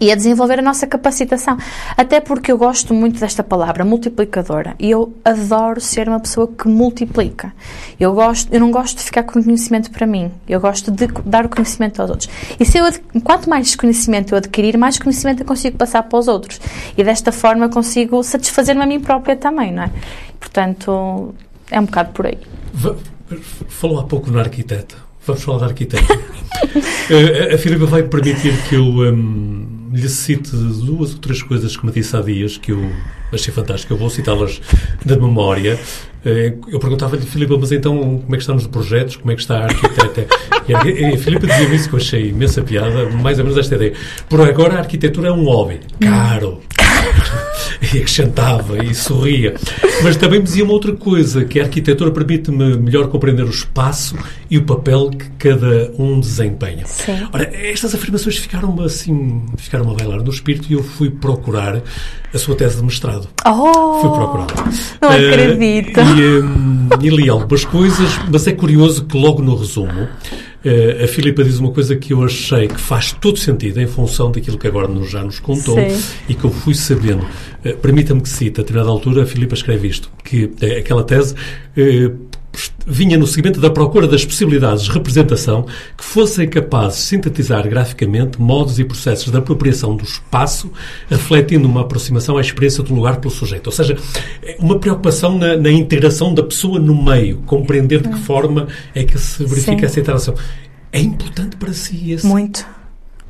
e 0.00 0.10
a 0.10 0.14
desenvolver 0.14 0.58
a 0.58 0.62
nossa 0.62 0.86
capacitação. 0.86 1.56
Até 1.96 2.20
porque 2.20 2.50
eu 2.50 2.58
gosto 2.58 2.92
muito 2.92 3.20
desta 3.20 3.42
palavra, 3.42 3.84
multiplicadora, 3.84 4.74
e 4.78 4.90
eu 4.90 5.14
adoro 5.24 5.80
ser 5.80 6.08
uma 6.08 6.18
pessoa 6.18 6.48
que 6.48 6.66
multiplica. 6.66 7.52
Eu, 7.98 8.12
gosto, 8.12 8.52
eu 8.52 8.60
não 8.60 8.70
gosto 8.70 8.96
de 8.96 9.04
ficar 9.04 9.22
com 9.22 9.42
conhecimento 9.42 9.90
para 9.90 10.06
mim, 10.06 10.30
eu 10.48 10.60
gosto 10.60 10.90
de 10.90 11.06
dar 11.24 11.46
o 11.46 11.48
conhecimento 11.48 12.00
aos 12.02 12.10
outros. 12.10 12.28
E 12.58 12.64
se 12.64 12.78
eu, 12.78 12.86
quanto 13.22 13.48
mais 13.48 13.76
conhecimento 13.76 14.32
eu 14.32 14.38
adquirir, 14.38 14.76
mais 14.76 14.98
conhecimento 14.98 15.42
eu 15.42 15.46
consigo 15.46 15.76
passar 15.76 16.02
para 16.02 16.18
os 16.18 16.28
outros. 16.28 16.60
E 16.96 17.04
desta 17.04 17.30
forma 17.30 17.68
consigo 17.68 18.22
satisfazer-me 18.22 18.82
a 18.82 18.86
mim 18.86 19.00
própria 19.00 19.36
também, 19.36 19.72
não 19.72 19.84
é? 19.84 19.90
Portanto, 20.40 21.34
é 21.70 21.80
um 21.80 21.84
bocado 21.84 22.10
por 22.12 22.26
aí. 22.26 22.38
Falou 23.68 24.00
há 24.00 24.04
pouco 24.04 24.30
na 24.30 24.40
arquiteta. 24.40 24.96
Vamos 25.24 25.42
falar 25.42 25.58
da 25.58 25.66
arquiteta. 25.66 26.02
Eh, 27.10 27.54
a 27.54 27.58
Filipe 27.58 27.84
vai 27.84 28.04
permitir 28.04 28.56
que 28.68 28.76
eu 28.76 28.84
hum, 28.84 29.71
lhe 29.92 30.08
cite 30.08 30.50
duas 30.56 31.12
ou 31.12 31.18
três 31.18 31.42
coisas 31.42 31.76
que 31.76 31.84
me 31.84 31.92
disse 31.92 32.16
há 32.16 32.20
dias 32.20 32.56
que 32.56 32.72
eu 32.72 32.90
achei 33.32 33.52
fantástico. 33.52 33.92
Eu 33.92 33.96
vou 33.98 34.08
citá-las 34.10 34.60
da 35.04 35.16
memória. 35.16 35.78
Eh, 36.24 36.54
Eu 36.68 36.78
perguntava-lhe, 36.78 37.22
Filipe, 37.22 37.56
mas 37.58 37.72
então 37.72 37.96
como 38.20 38.34
é 38.34 38.36
que 38.38 38.42
estamos 38.42 38.62
de 38.62 38.68
projetos? 38.68 39.16
Como 39.16 39.30
é 39.32 39.34
que 39.34 39.40
está 39.42 39.58
a 39.58 39.64
arquiteta? 39.64 40.26
E 40.68 40.74
a, 40.74 40.78
a 41.14 41.18
Filipe 41.18 41.46
dizia-me 41.46 41.76
isso 41.76 41.88
que 41.88 41.94
eu 41.94 41.98
achei 41.98 42.28
imensa 42.28 42.62
piada, 42.62 43.08
mais 43.10 43.38
ou 43.38 43.44
menos 43.44 43.58
esta 43.58 43.74
ideia. 43.74 43.92
Por 44.28 44.40
agora 44.40 44.74
a 44.74 44.78
arquitetura 44.78 45.28
é 45.28 45.32
um 45.32 45.44
hobby. 45.44 45.80
Caro. 46.00 46.60
e 47.94 47.98
acrescentava 47.98 48.84
e 48.84 48.94
sorria. 48.94 49.54
Mas 50.02 50.16
também 50.16 50.38
me 50.40 50.44
dizia 50.44 50.64
uma 50.64 50.72
outra 50.72 50.92
coisa, 50.92 51.44
que 51.44 51.60
a 51.60 51.64
arquitetura 51.64 52.10
permite-me 52.10 52.76
melhor 52.76 53.08
compreender 53.08 53.44
o 53.44 53.50
espaço 53.50 54.16
e 54.50 54.58
o 54.58 54.64
papel 54.64 55.10
que 55.10 55.30
cada 55.38 55.92
um 55.98 56.20
desempenha. 56.20 56.84
Sim. 56.86 57.26
Ora, 57.32 57.50
estas 57.54 57.94
afirmações 57.94 58.36
ficaram-me 58.38 58.84
assim, 58.84 59.42
ficaram 59.56 59.90
a 59.90 59.94
bailar 59.94 60.22
no 60.22 60.30
espírito 60.30 60.66
e 60.70 60.74
eu 60.74 60.82
fui 60.82 61.10
procurar 61.10 61.80
a 62.32 62.38
sua 62.38 62.54
tese 62.54 62.76
de 62.76 62.84
mestrado. 62.84 63.28
Oh! 63.46 64.00
Fui 64.00 64.10
procurar. 64.10 64.46
Não 65.00 65.12
Eh, 65.12 65.28
acredito. 65.30 66.00
E, 66.00 66.40
hum, 66.40 66.88
e 67.00 67.08
li 67.10 67.28
algumas 67.28 67.64
coisas, 67.64 68.18
mas 68.30 68.46
é 68.46 68.52
curioso 68.52 69.04
que 69.04 69.16
logo 69.18 69.42
no 69.42 69.54
resumo 69.56 70.08
a 71.02 71.08
Filipa 71.08 71.42
diz 71.42 71.58
uma 71.58 71.72
coisa 71.72 71.96
que 71.96 72.12
eu 72.12 72.22
achei 72.24 72.68
que 72.68 72.80
faz 72.80 73.12
todo 73.12 73.38
sentido 73.38 73.80
em 73.80 73.86
função 73.86 74.30
daquilo 74.30 74.58
que 74.58 74.66
agora 74.66 74.86
nos, 74.86 75.10
já 75.10 75.22
nos 75.22 75.40
contou 75.40 75.76
Sim. 75.76 76.02
e 76.28 76.34
que 76.34 76.44
eu 76.44 76.50
fui 76.50 76.74
sabendo. 76.74 77.26
Eh, 77.64 77.72
Permita-me 77.74 78.20
que 78.20 78.28
cite, 78.28 78.60
a 78.60 78.62
determinada 78.62 78.90
altura 78.90 79.22
a 79.22 79.26
Filipa 79.26 79.54
escreve 79.54 79.88
isto, 79.88 80.10
que 80.24 80.50
eh, 80.60 80.78
aquela 80.78 81.04
tese 81.04 81.34
eh, 81.76 82.10
vinha 82.86 83.16
no 83.16 83.26
seguimento 83.26 83.60
da 83.60 83.70
procura 83.70 84.06
das 84.06 84.24
possibilidades 84.24 84.84
de 84.84 84.90
representação 84.90 85.66
que 85.96 86.04
fossem 86.04 86.48
capazes 86.48 86.98
de 86.98 87.04
sintetizar 87.06 87.68
graficamente 87.68 88.40
modos 88.40 88.78
e 88.78 88.84
processos 88.84 89.30
de 89.30 89.36
apropriação 89.36 89.96
do 89.96 90.04
espaço, 90.04 90.70
refletindo 91.08 91.66
uma 91.66 91.82
aproximação 91.82 92.36
à 92.36 92.40
experiência 92.40 92.82
do 92.82 92.94
lugar 92.94 93.16
pelo 93.16 93.32
sujeito. 93.32 93.66
Ou 93.68 93.72
seja, 93.72 93.96
é 94.42 94.56
uma 94.58 94.78
preocupação 94.78 95.38
na, 95.38 95.56
na 95.56 95.70
integração 95.70 96.34
da 96.34 96.42
pessoa 96.42 96.78
no 96.78 97.02
meio, 97.02 97.38
compreender 97.46 98.02
de 98.02 98.08
que 98.08 98.18
forma 98.20 98.68
é 98.94 99.04
que 99.04 99.18
se 99.18 99.44
verifica 99.44 99.80
Sim. 99.80 99.86
essa 99.86 100.00
interação. 100.00 100.34
É 100.92 101.00
importante 101.00 101.56
para 101.56 101.72
si 101.72 102.12
esse 102.12 102.26
Muito, 102.26 102.66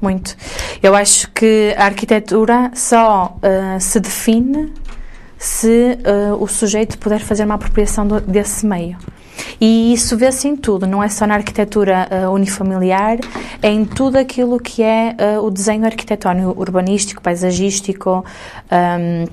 muito. 0.00 0.34
Eu 0.82 0.96
acho 0.96 1.30
que 1.30 1.72
a 1.76 1.84
arquitetura 1.84 2.72
só 2.74 3.38
ah, 3.40 3.78
se 3.78 4.00
define 4.00 4.72
se 5.42 5.98
ah, 6.04 6.36
o 6.38 6.46
sujeito 6.46 6.96
puder 6.98 7.18
fazer 7.18 7.44
uma 7.44 7.56
apropriação 7.56 8.06
do- 8.06 8.20
desse 8.20 8.64
meio. 8.64 8.96
E 9.60 9.92
isso 9.92 10.16
vê-se 10.16 10.46
em 10.46 10.54
tudo, 10.54 10.86
não 10.86 11.02
é 11.02 11.08
só 11.08 11.26
na 11.26 11.34
arquitetura 11.34 12.06
ah, 12.08 12.30
unifamiliar, 12.30 13.18
é 13.60 13.68
em 13.68 13.84
tudo 13.84 14.16
aquilo 14.18 14.60
que 14.60 14.82
é 14.84 15.16
ah, 15.18 15.40
o 15.40 15.50
desenho 15.50 15.84
arquitetónico, 15.84 16.54
urbanístico, 16.60 17.20
paisagístico, 17.20 18.24
ahm, 18.70 19.26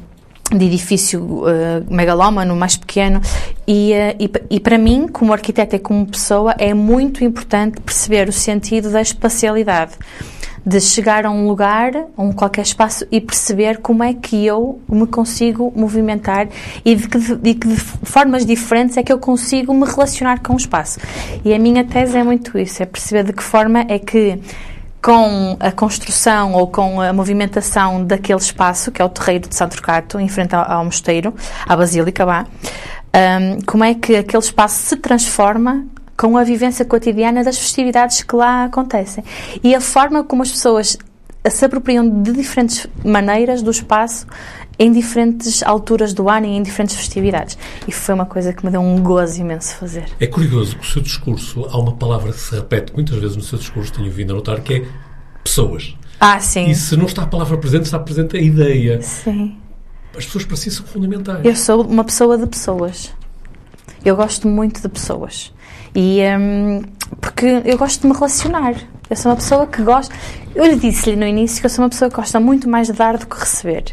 de 0.51 0.65
edifício 0.65 1.43
eh, 1.47 1.83
megalómano, 1.91 2.55
mais 2.55 2.75
pequeno. 2.75 3.21
E, 3.67 3.91
e, 4.19 4.31
e 4.49 4.59
para 4.59 4.79
mim, 4.79 5.07
como 5.07 5.31
arquiteta 5.31 5.75
e 5.75 5.79
como 5.79 6.07
pessoa, 6.07 6.55
é 6.57 6.73
muito 6.73 7.23
importante 7.23 7.79
perceber 7.81 8.27
o 8.27 8.31
sentido 8.33 8.89
da 8.89 8.99
espacialidade. 8.99 9.91
De 10.65 10.79
chegar 10.79 11.25
a 11.25 11.31
um 11.31 11.47
lugar, 11.47 11.91
a 11.95 12.21
um 12.21 12.31
qualquer 12.31 12.61
espaço 12.61 13.05
e 13.11 13.19
perceber 13.21 13.77
como 13.77 14.03
é 14.03 14.13
que 14.13 14.45
eu 14.45 14.79
me 14.87 15.07
consigo 15.07 15.71
movimentar 15.75 16.47
e 16.83 16.95
de 16.95 17.07
que, 17.07 17.35
de 17.35 17.53
que 17.53 17.75
formas 17.75 18.45
diferentes 18.45 18.97
é 18.97 19.03
que 19.03 19.11
eu 19.11 19.19
consigo 19.19 19.73
me 19.73 19.85
relacionar 19.85 20.39
com 20.41 20.53
o 20.53 20.57
espaço. 20.57 20.99
E 21.43 21.53
a 21.53 21.59
minha 21.59 21.83
tese 21.83 22.17
é 22.17 22.23
muito 22.23 22.57
isso, 22.57 22.83
é 22.83 22.85
perceber 22.85 23.23
de 23.23 23.33
que 23.33 23.43
forma 23.43 23.85
é 23.87 23.97
que 23.97 24.39
com 25.01 25.57
a 25.59 25.71
construção 25.71 26.53
ou 26.53 26.67
com 26.67 27.01
a 27.01 27.13
movimentação 27.13 28.03
daquele 28.03 28.39
espaço, 28.39 28.91
que 28.91 29.01
é 29.01 29.05
o 29.05 29.09
terreiro 29.09 29.47
de 29.47 29.55
Santo 29.55 29.75
Turcato, 29.75 30.19
em 30.19 30.27
frente 30.27 30.53
ao, 30.53 30.69
ao 30.69 30.85
mosteiro, 30.85 31.33
à 31.65 31.75
Basílica, 31.75 32.25
vá, 32.25 32.45
hum, 33.15 33.59
como 33.65 33.83
é 33.83 33.93
que 33.93 34.17
aquele 34.17 34.43
espaço 34.43 34.87
se 34.87 34.97
transforma 34.97 35.85
com 36.19 36.37
a 36.37 36.43
vivência 36.43 36.83
cotidiana 36.83 37.45
das 37.45 37.57
festividades 37.57 38.23
que 38.23 38.35
lá 38.35 38.65
acontecem. 38.65 39.23
E 39.63 39.73
a 39.73 39.79
forma 39.79 40.21
como 40.21 40.41
as 40.41 40.51
pessoas 40.51 40.97
se 41.49 41.63
apropriam 41.63 42.21
de 42.21 42.33
diferentes 42.33 42.85
maneiras 43.05 43.61
do 43.61 43.71
espaço 43.71 44.27
em 44.77 44.91
diferentes 44.91 45.63
alturas 45.63 46.11
do 46.11 46.29
ano 46.29 46.45
e 46.45 46.49
em 46.49 46.61
diferentes 46.61 46.97
festividades. 46.97 47.57
E 47.87 47.93
foi 47.93 48.13
uma 48.13 48.25
coisa 48.25 48.51
que 48.51 48.65
me 48.65 48.71
deu 48.71 48.81
um 48.81 49.01
gozo 49.01 49.39
imenso 49.39 49.75
fazer. 49.75 50.07
É 50.19 50.27
curioso 50.27 50.75
que 50.75 50.85
o 50.85 50.85
seu 50.85 51.01
discurso, 51.01 51.65
há 51.71 51.77
uma 51.77 51.93
palavra 51.93 52.33
que 52.33 52.39
se 52.39 52.53
repete 52.53 52.91
muitas 52.93 53.17
vezes 53.17 53.37
no 53.37 53.43
seu 53.43 53.57
discurso, 53.57 53.93
tenho 53.93 54.11
vindo 54.11 54.33
a 54.33 54.35
notar, 54.35 54.59
que 54.59 54.73
é 54.73 54.85
pessoas. 55.41 55.95
Ah, 56.19 56.37
sim. 56.41 56.69
E 56.69 56.75
se 56.75 56.97
não 56.97 57.05
está 57.05 57.23
a 57.23 57.27
palavra 57.27 57.57
presente, 57.57 57.83
está 57.83 57.97
presente 57.97 58.35
a 58.35 58.41
ideia. 58.41 59.01
Sim. 59.01 59.57
As 60.17 60.25
pessoas 60.25 60.43
para 60.43 60.57
si 60.57 60.69
são 60.69 60.85
fundamentais. 60.85 61.45
Eu 61.45 61.55
sou 61.55 61.81
uma 61.81 62.03
pessoa 62.03 62.37
de 62.37 62.45
pessoas. 62.45 63.13
Eu 64.03 64.17
gosto 64.17 64.49
muito 64.49 64.81
de 64.81 64.89
pessoas. 64.89 65.53
E 65.95 66.21
hum, 66.37 66.81
porque 67.19 67.61
eu 67.65 67.77
gosto 67.77 68.01
de 68.01 68.07
me 68.07 68.13
relacionar. 68.13 68.75
Eu 69.09 69.15
sou 69.15 69.31
uma 69.31 69.37
pessoa 69.37 69.65
que 69.65 69.81
gosta. 69.81 70.13
Eu 70.53 70.65
lhe 70.65 70.75
disse-lhe 70.75 71.15
no 71.15 71.25
início 71.25 71.59
que 71.59 71.65
eu 71.65 71.69
sou 71.69 71.83
uma 71.83 71.89
pessoa 71.89 72.09
que 72.09 72.15
gosta 72.15 72.39
muito 72.39 72.69
mais 72.69 72.87
de 72.87 72.93
dar 72.93 73.17
do 73.17 73.25
que 73.25 73.39
receber. 73.39 73.85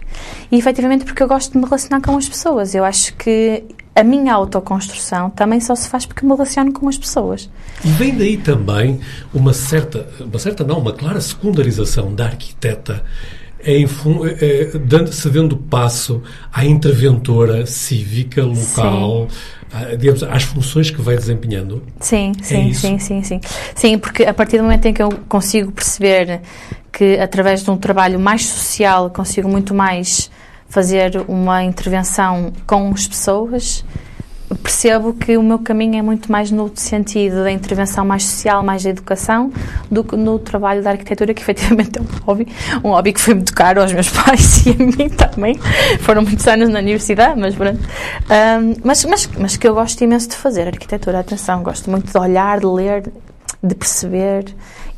E 0.50 0.58
efetivamente 0.58 1.04
porque 1.04 1.22
eu 1.22 1.28
gosto 1.28 1.52
de 1.52 1.58
me 1.58 1.64
relacionar 1.64 2.00
com 2.02 2.16
as 2.16 2.28
pessoas. 2.28 2.74
Eu 2.74 2.84
acho 2.84 3.14
que 3.16 3.64
a 3.94 4.04
minha 4.04 4.34
autoconstrução 4.34 5.30
também 5.30 5.58
só 5.58 5.74
se 5.74 5.88
faz 5.88 6.04
porque 6.04 6.26
me 6.26 6.32
relaciono 6.32 6.70
com 6.72 6.86
as 6.86 6.98
pessoas. 6.98 7.48
E 7.82 7.88
vem 7.88 8.14
daí 8.14 8.36
também 8.36 9.00
uma 9.32 9.54
certa, 9.54 10.06
uma 10.20 10.38
certa 10.38 10.62
não, 10.64 10.78
uma 10.78 10.92
clara 10.92 11.20
secundarização 11.20 12.14
da 12.14 12.26
arquiteta 12.26 13.02
é, 13.66 13.82
é, 13.82 14.78
dando, 14.78 15.12
cedendo 15.12 15.56
passo 15.56 16.22
à 16.52 16.64
interventora 16.64 17.66
cívica 17.66 18.44
local, 18.44 19.26
a, 19.26 19.55
digamos, 19.98 20.22
às 20.22 20.42
funções 20.44 20.90
que 20.90 21.00
vai 21.00 21.16
desempenhando? 21.16 21.82
Sim, 22.00 22.32
é 22.38 22.42
sim, 22.42 22.70
é 22.70 22.74
sim, 22.74 22.98
sim, 22.98 23.22
sim. 23.22 23.40
Sim, 23.74 23.98
porque 23.98 24.24
a 24.24 24.32
partir 24.32 24.58
do 24.58 24.64
momento 24.64 24.86
em 24.86 24.94
que 24.94 25.02
eu 25.02 25.10
consigo 25.28 25.72
perceber 25.72 26.40
que 26.92 27.18
através 27.18 27.62
de 27.62 27.70
um 27.70 27.76
trabalho 27.76 28.18
mais 28.18 28.46
social 28.46 29.10
consigo 29.10 29.48
muito 29.48 29.74
mais 29.74 30.30
fazer 30.68 31.24
uma 31.28 31.62
intervenção 31.62 32.52
com 32.66 32.90
as 32.90 33.06
pessoas, 33.06 33.84
percebo 34.54 35.12
que 35.12 35.36
o 35.36 35.42
meu 35.42 35.58
caminho 35.58 35.96
é 35.96 36.02
muito 36.02 36.30
mais 36.30 36.50
no 36.50 36.70
sentido 36.74 37.42
da 37.42 37.50
intervenção 37.50 38.04
mais 38.04 38.24
social, 38.24 38.62
mais 38.62 38.82
da 38.84 38.90
educação, 38.90 39.52
do 39.90 40.04
que 40.04 40.16
no 40.16 40.38
trabalho 40.38 40.82
da 40.82 40.90
arquitetura, 40.90 41.34
que 41.34 41.42
efetivamente 41.42 41.98
é 41.98 42.02
um 42.02 42.06
hobby, 42.24 42.46
um 42.84 42.90
hobby 42.90 43.12
que 43.12 43.20
foi 43.20 43.34
muito 43.34 43.52
caro 43.52 43.82
aos 43.82 43.92
meus 43.92 44.08
pais 44.10 44.64
e 44.66 44.70
a 44.70 44.74
mim 44.74 45.08
também. 45.08 45.58
Foram 46.00 46.22
muitos 46.22 46.46
anos 46.46 46.68
na 46.68 46.78
universidade, 46.78 47.40
mas 47.40 47.54
pronto. 47.54 47.80
Um, 47.80 48.74
mas, 48.84 49.04
mas, 49.04 49.28
mas 49.38 49.56
que 49.56 49.66
eu 49.66 49.74
gosto 49.74 50.00
imenso 50.02 50.28
de 50.28 50.36
fazer, 50.36 50.68
arquitetura, 50.68 51.20
atenção, 51.20 51.62
gosto 51.62 51.90
muito 51.90 52.12
de 52.12 52.18
olhar, 52.18 52.60
de 52.60 52.66
ler, 52.66 53.10
de 53.62 53.74
perceber 53.74 54.44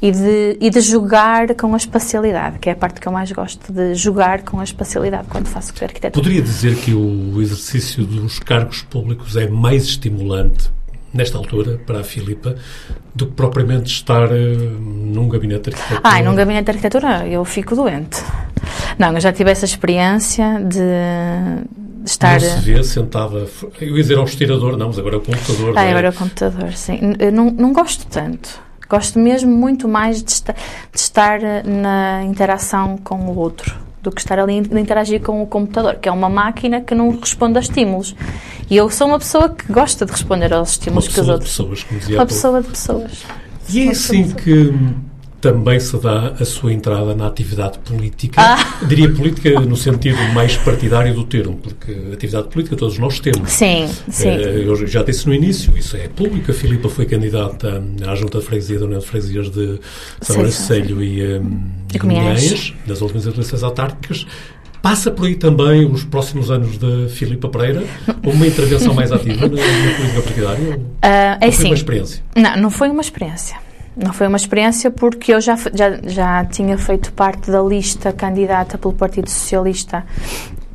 e 0.01 0.13
de, 0.13 0.57
e 0.61 0.71
de 0.71 0.81
jogar 0.81 1.55
com 1.55 1.75
a 1.75 1.77
espacialidade, 1.77 2.59
que 2.59 2.69
é 2.69 2.73
a 2.73 2.77
parte 2.77 3.01
que 3.01 3.09
eu 3.09 3.13
mais 3.13 3.31
gosto, 3.33 3.73
de 3.73 3.95
jogar 3.95 4.43
com 4.43 4.61
a 4.61 4.65
espacialidade 4.65 5.27
quando 5.29 5.47
faço 5.47 5.73
arquitetura. 5.83 6.13
Poderia 6.13 6.43
dizer 6.43 6.77
que 6.77 6.95
o 6.95 7.41
exercício 7.43 8.05
dos 8.05 8.39
cargos 8.39 8.83
públicos 8.83 9.37
é 9.37 9.49
mais 9.49 9.85
estimulante 9.85 10.71
nesta 11.13 11.39
altura, 11.39 11.81
para 11.87 12.01
a 12.01 12.05
Filipa, 12.05 12.55
do 13.15 13.27
que 13.27 13.33
propriamente 13.33 13.91
estar 13.91 14.31
uh, 14.31 14.37
num 14.37 15.29
gabinete 15.29 15.71
de 15.71 15.77
arquitetura? 15.77 16.01
Ah, 16.05 16.23
num 16.23 16.35
gabinete 16.35 16.67
de 16.67 16.71
arquitetura 16.71 17.27
eu 17.27 17.45
fico 17.45 17.75
doente. 17.75 18.23
Não, 18.99 19.13
eu 19.15 19.21
já 19.21 19.33
tive 19.33 19.51
essa 19.51 19.65
experiência 19.65 20.61
de, 20.61 20.81
estar... 22.05 22.41
Não 22.41 22.51
se 22.51 22.61
vê 22.61 22.85
sentada... 22.85 23.47
Eu 23.81 23.97
ia 23.97 24.03
dizer 24.03 24.19
ao 24.19 24.25
estirador, 24.25 24.77
não, 24.77 24.89
mas 24.89 24.99
agora 24.99 25.17
é 25.17 25.19
o 25.19 25.23
computador. 25.23 25.75
Ah, 25.77 25.85
é? 25.85 25.91
agora 25.91 26.07
é 26.09 26.11
o 26.11 26.15
computador, 26.15 26.73
sim. 26.75 27.15
Eu 27.19 27.33
não, 27.33 27.51
não 27.51 27.73
gosto 27.73 28.07
tanto. 28.07 28.68
Gosto 28.89 29.19
mesmo 29.19 29.51
muito 29.51 29.87
mais 29.87 30.23
de, 30.23 30.33
esta, 30.33 30.55
de 30.93 30.99
estar 30.99 31.41
na 31.65 32.25
interação 32.25 32.97
com 32.99 33.17
o 33.17 33.37
outro 33.37 33.77
do 34.03 34.13
que 34.13 34.21
estar 34.21 34.39
ali 34.39 34.59
a 34.59 34.81
interagir 34.81 35.21
com 35.21 35.43
o 35.43 35.47
computador, 35.47 35.97
que 35.97 36.09
é 36.09 36.13
uma 36.13 36.29
máquina 36.29 36.81
que 36.81 36.95
não 36.95 37.11
responde 37.11 37.59
a 37.59 37.61
estímulos. 37.61 38.15
E 38.71 38.77
eu 38.77 38.89
sou 38.91 39.09
uma 39.09 39.19
pessoa 39.19 39.49
que 39.49 39.71
gosta 39.73 40.07
de 40.07 40.13
responder 40.13 40.53
aos 40.53 40.71
estímulos 40.71 41.09
que 41.09 41.21
os 41.21 41.29
outros. 41.29 41.51
Pessoas, 41.51 41.83
como 41.83 42.01
dizia 42.01 42.17
uma 42.17 42.27
pessoa 42.27 42.63
de 42.63 42.69
pessoas. 42.69 43.25
E 43.71 43.89
é 43.89 43.91
assim 43.91 44.31
que 44.31 44.73
também 45.41 45.79
se 45.79 45.97
dá 45.99 46.35
a 46.41 46.45
sua 46.45 46.73
entrada 46.73 47.15
na 47.15 47.27
atividade 47.27 47.79
política, 47.79 48.41
ah. 48.41 48.85
diria 48.87 49.11
política 49.11 49.61
no 49.61 49.77
sentido 49.77 50.19
mais 50.35 50.57
partidário 50.57 51.15
do 51.15 51.25
termo, 51.25 51.57
porque 51.57 51.93
atividade 52.13 52.49
política 52.49 52.77
todos 52.77 52.99
nós 52.99 53.21
temos. 53.21 53.51
Sim, 53.51 53.89
sim. 54.11 54.29
Eh, 54.29 54.65
eu 54.67 54.87
já 54.87 55.03
disse 55.03 55.27
no 55.27 55.35
início, 55.35 55.77
isso 55.77 55.97
é 55.97 56.09
público. 56.09 56.51
A 56.51 56.55
Filipa 56.55 56.89
foi 56.89 57.07
candidata 57.07 57.83
à 58.07 58.15
Junta 58.17 58.39
de 58.39 58.45
Freguesia 58.45 58.79
da 58.81 58.87
União 58.87 58.99
de 58.99 59.07
Freguesias 59.07 59.51
de 59.51 59.79
São 60.21 60.37
Lourenço 60.37 60.75
e, 60.75 61.39
um, 61.39 61.61
e 61.95 61.99
Cominhães, 61.99 62.75
nas 62.87 63.01
últimas 63.01 63.27
eleições 63.27 63.63
autárquicas. 63.63 64.27
Passa 64.83 65.11
por 65.11 65.27
aí 65.27 65.35
também 65.35 65.85
os 65.87 66.05
próximos 66.05 66.51
anos 66.51 66.79
da 66.79 67.09
Filipa 67.09 67.49
Pereira? 67.49 67.85
Uma 68.25 68.47
intervenção 68.47 68.95
mais 68.95 69.11
ativa 69.11 69.49
na, 69.49 69.57
na 69.57 69.95
política 69.97 70.23
partidária? 70.23 70.77
Uh, 70.77 70.81
é 71.41 71.51
foi 71.51 71.53
sim. 71.53 71.65
uma 71.67 71.75
experiência? 71.75 72.25
Não, 72.37 72.57
não 72.57 72.71
foi 72.71 72.89
uma 72.89 73.01
experiência 73.01 73.57
não 73.99 74.13
foi 74.13 74.29
uma 74.29 74.37
experiência 74.37 74.91
porque 74.91 75.35
eu 75.35 75.41
já, 75.41 75.57
já, 75.75 75.99
já 76.05 76.45
tinha 76.45 76.79
feito 76.79 77.13
parte 77.13 77.51
da 77.51 77.61
lista 77.61 78.13
candidata 78.13 78.79
pelo 78.79 78.95
Partido 78.95 79.29
Socialista 79.29 80.07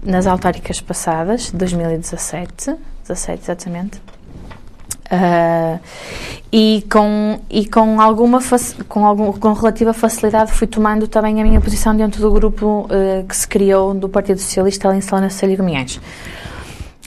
nas 0.04 0.28
autárquicas 0.28 0.82
passadas, 0.82 1.50
2017, 1.52 2.76
17 3.08 3.42
exatamente. 3.42 4.02
Uh, 5.06 5.80
e 6.52 6.84
com, 6.92 7.40
e 7.50 7.66
com 7.68 8.02
alguma 8.02 8.40
com, 8.88 9.06
algum, 9.06 9.32
com 9.34 9.54
relativa 9.54 9.94
facilidade 9.94 10.52
fui 10.52 10.66
tomando 10.66 11.08
também 11.08 11.40
a 11.40 11.44
minha 11.44 11.62
posição 11.62 11.96
dentro 11.96 12.22
do 12.22 12.32
grupo 12.32 12.88
uh, 12.90 13.26
que 13.28 13.36
se 13.36 13.48
criou 13.48 13.94
do 13.94 14.10
Partido 14.10 14.40
Socialista 14.40 14.90
ali 14.90 14.98
em 14.98 15.30
Celho 15.30 15.58
Gomiães. 15.58 16.00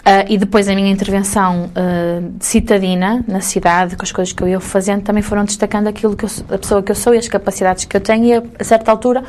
Uh, 0.07 0.23
e 0.29 0.39
depois 0.39 0.69
a 0.69 0.75
minha 0.77 0.89
intervenção 0.89 1.65
uh, 1.65 2.33
citadina 2.39 3.25
na 3.27 3.41
cidade, 3.41 3.97
com 3.97 4.05
as 4.05 4.13
coisas 4.13 4.33
que 4.33 4.41
eu 4.41 4.47
ia 4.47 4.61
fazendo, 4.61 5.03
também 5.03 5.21
foram 5.21 5.45
destacando 5.45 5.89
aquilo 5.89 6.15
que 6.15 6.25
eu, 6.25 6.31
a 6.49 6.59
pessoa 6.59 6.81
que 6.81 6.93
eu 6.93 6.95
sou 6.95 7.13
e 7.13 7.19
as 7.19 7.27
capacidades 7.27 7.87
que 7.87 7.97
eu 7.97 8.01
tenho. 8.01 8.25
E 8.25 8.35
a, 8.35 8.43
a 8.61 8.63
certa 8.63 8.93
altura, 8.93 9.25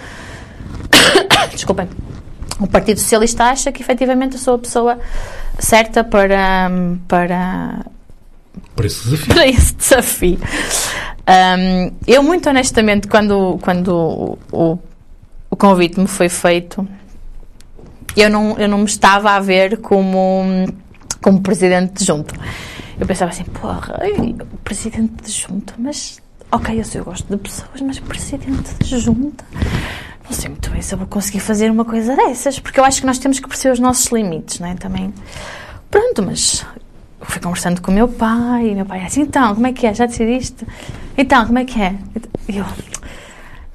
desculpem, 1.52 1.90
o 2.60 2.68
Partido 2.68 3.00
Socialista 3.00 3.46
acha 3.46 3.72
que 3.72 3.82
efetivamente 3.82 4.34
eu 4.34 4.40
sou 4.40 4.54
a 4.54 4.60
pessoa 4.60 5.00
certa 5.58 6.04
para. 6.04 6.70
para 7.08 7.84
para 8.76 8.86
esse 8.86 9.04
desafio. 9.04 9.34
Para 9.34 9.48
esse 9.48 9.74
desafio. 9.74 10.40
Um, 11.28 11.92
eu, 12.06 12.22
muito 12.22 12.48
honestamente, 12.50 13.08
quando, 13.08 13.58
quando 13.64 13.90
o, 13.90 14.40
o, 14.52 14.80
o 15.50 15.56
convite 15.56 16.00
me 16.00 16.08
foi 16.08 16.30
feito, 16.30 16.88
eu 18.22 18.30
não, 18.30 18.58
eu 18.58 18.68
não 18.68 18.80
me 18.80 18.86
estava 18.86 19.32
a 19.32 19.40
ver 19.40 19.78
como, 19.78 20.66
como 21.22 21.42
presidente 21.42 22.00
de 22.00 22.06
junta. 22.06 22.36
Eu 23.00 23.06
pensava 23.06 23.32
assim, 23.32 23.44
porra, 23.44 24.00
presidente 24.64 25.24
de 25.24 25.32
junta, 25.32 25.74
mas 25.78 26.20
ok, 26.52 26.80
eu, 26.80 26.84
sei, 26.84 27.02
eu 27.02 27.06
gosto 27.06 27.28
de 27.30 27.38
pessoas, 27.38 27.82
mas 27.82 28.00
presidente 28.00 28.74
de 28.84 28.98
junta, 28.98 29.46
não 30.26 30.32
sei 30.32 30.50
muito 30.50 30.70
bem 30.70 30.82
se 30.82 30.94
eu 30.94 30.98
vou 30.98 31.08
conseguir 31.08 31.40
fazer 31.40 31.70
uma 31.72 31.86
coisa 31.86 32.16
dessas, 32.16 32.60
porque 32.60 32.80
eu 32.80 32.84
acho 32.84 33.00
que 33.00 33.08
nós 33.08 33.18
temos 33.20 33.40
que 33.40 33.48
perceber 33.48 33.74
os 33.74 33.80
nossos 33.80 34.08
limites, 34.08 34.60
não 34.60 34.68
é? 34.68 34.76
Também. 34.76 35.14
Pronto, 35.90 36.24
mas 36.24 36.66
fui 37.22 37.42
conversando 37.42 37.82
com 37.82 37.92
o 37.92 37.94
meu 37.94 38.08
pai, 38.08 38.70
e 38.70 38.76
meu 38.76 38.86
pai 38.86 39.04
assim, 39.06 39.22
então, 39.22 39.54
como 39.56 39.68
é 39.68 39.74
que 39.74 39.86
é? 39.86 39.94
Já 39.94 40.06
decidiste? 40.06 40.66
Então, 41.18 41.46
como 41.46 41.60
é 41.60 41.66
que 41.66 41.82
é? 41.82 41.96
E 42.50 42.58
eu, 42.58 42.66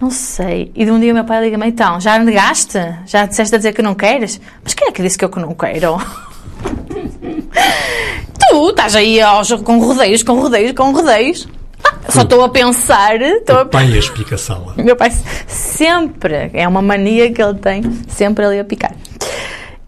não 0.02 0.10
sei. 0.10 0.72
E 0.74 0.84
de 0.84 0.90
um 0.90 0.98
dia 0.98 1.12
o 1.12 1.14
meu 1.14 1.24
pai 1.24 1.40
liga-me, 1.40 1.68
então, 1.68 2.00
já 2.00 2.18
negaste? 2.18 2.78
Já 3.06 3.24
disseste 3.24 3.54
a 3.54 3.58
dizer 3.58 3.72
que 3.72 3.82
não 3.82 3.94
queres? 3.94 4.40
Mas 4.64 4.74
quem 4.74 4.88
é 4.88 4.90
que 4.90 5.00
disse 5.00 5.16
que 5.16 5.24
eu 5.24 5.28
que 5.28 5.38
não 5.38 5.54
quero? 5.54 5.96
tu 8.50 8.70
estás 8.70 8.96
aí 8.96 9.20
aos, 9.20 9.52
com 9.62 9.78
rodeios, 9.78 10.24
com 10.24 10.40
rodeios, 10.40 10.72
com 10.72 10.90
rodeios. 10.90 11.46
Ah, 11.84 11.94
só 12.08 12.22
estou 12.22 12.42
a 12.42 12.48
pensar. 12.48 13.22
Estou 13.22 13.60
a... 13.60 13.64
pai 13.64 13.92
a 13.92 13.96
explicação. 13.96 14.72
Meu 14.76 14.96
pai 14.96 15.12
sempre, 15.46 16.50
é 16.52 16.66
uma 16.66 16.82
mania 16.82 17.32
que 17.32 17.40
ele 17.40 17.54
tem, 17.54 17.84
sempre 18.08 18.44
ali 18.44 18.58
a 18.58 18.64
picar. 18.64 18.96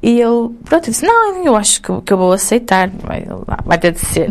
E 0.00 0.20
eu, 0.20 0.54
pronto, 0.64 0.86
eu 0.86 0.90
disse: 0.92 1.04
Não, 1.04 1.44
eu 1.44 1.56
acho 1.56 1.82
que, 1.82 2.02
que 2.02 2.12
eu 2.12 2.16
vou 2.16 2.32
aceitar, 2.32 2.88
vai, 3.02 3.26
vai 3.64 3.78
ter 3.78 3.90
de 3.90 3.98
ser. 3.98 4.28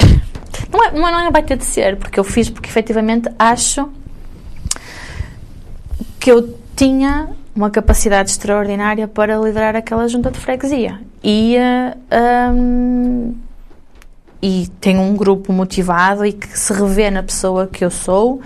Não 0.72 0.82
é, 0.82 0.92
não 0.92 1.20
é 1.20 1.30
vai 1.30 1.44
ter 1.44 1.58
de 1.58 1.66
ser, 1.66 1.98
porque 1.98 2.18
eu 2.18 2.24
fiz 2.24 2.50
porque 2.50 2.70
efetivamente 2.70 3.30
acho 3.38 3.90
que 6.24 6.32
eu 6.32 6.58
tinha 6.74 7.28
uma 7.54 7.70
capacidade 7.70 8.30
extraordinária 8.30 9.10
para 9.10 9.36
liderar 9.36 9.76
aquela 9.76 10.08
junta 10.08 10.32
de 10.32 10.40
freguesia. 10.40 11.02
E, 11.22 11.58
uh, 11.58 12.54
um, 12.56 13.36
e 14.42 14.70
tenho 14.80 15.02
um 15.02 15.18
grupo 15.18 15.52
motivado 15.52 16.26
e 16.26 16.32
que 16.32 16.58
se 16.58 16.72
revê 16.72 17.12
na 17.12 17.22
pessoa 17.22 17.68
que 17.68 17.84
eu 17.84 17.92
sou 17.92 18.40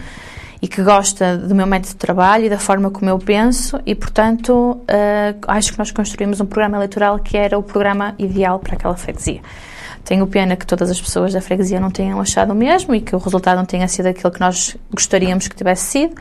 e 0.59 0.67
que 0.67 0.81
gosta 0.81 1.37
do 1.37 1.53
meu 1.53 1.67
método 1.67 1.89
de 1.89 1.97
trabalho 1.97 2.45
e 2.45 2.49
da 2.49 2.57
forma 2.57 2.89
como 2.89 3.11
eu 3.11 3.19
penso 3.19 3.79
e, 3.85 3.93
portanto, 3.93 4.51
uh, 4.53 5.37
acho 5.47 5.71
que 5.71 5.77
nós 5.77 5.91
construímos 5.91 6.41
um 6.41 6.47
programa 6.47 6.77
eleitoral 6.77 7.19
que 7.19 7.37
era 7.37 7.59
o 7.59 7.61
programa 7.61 8.15
ideal 8.17 8.57
para 8.57 8.73
aquela 8.73 8.97
freguesia. 8.97 9.41
Tenho 10.07 10.25
pena 10.25 10.55
que 10.55 10.65
todas 10.65 10.89
as 10.89 11.01
pessoas 11.01 11.33
da 11.33 11.41
freguesia 11.41 11.81
não 11.81 11.91
tenham 11.91 12.21
achado 12.21 12.53
o 12.53 12.55
mesmo 12.55 12.95
e 12.95 13.01
que 13.01 13.13
o 13.13 13.19
resultado 13.19 13.57
não 13.57 13.65
tenha 13.65 13.89
sido 13.89 14.05
aquele 14.05 14.33
que 14.33 14.39
nós 14.39 14.77
gostaríamos 14.89 15.49
que 15.49 15.55
tivesse 15.55 15.83
sido, 15.83 16.15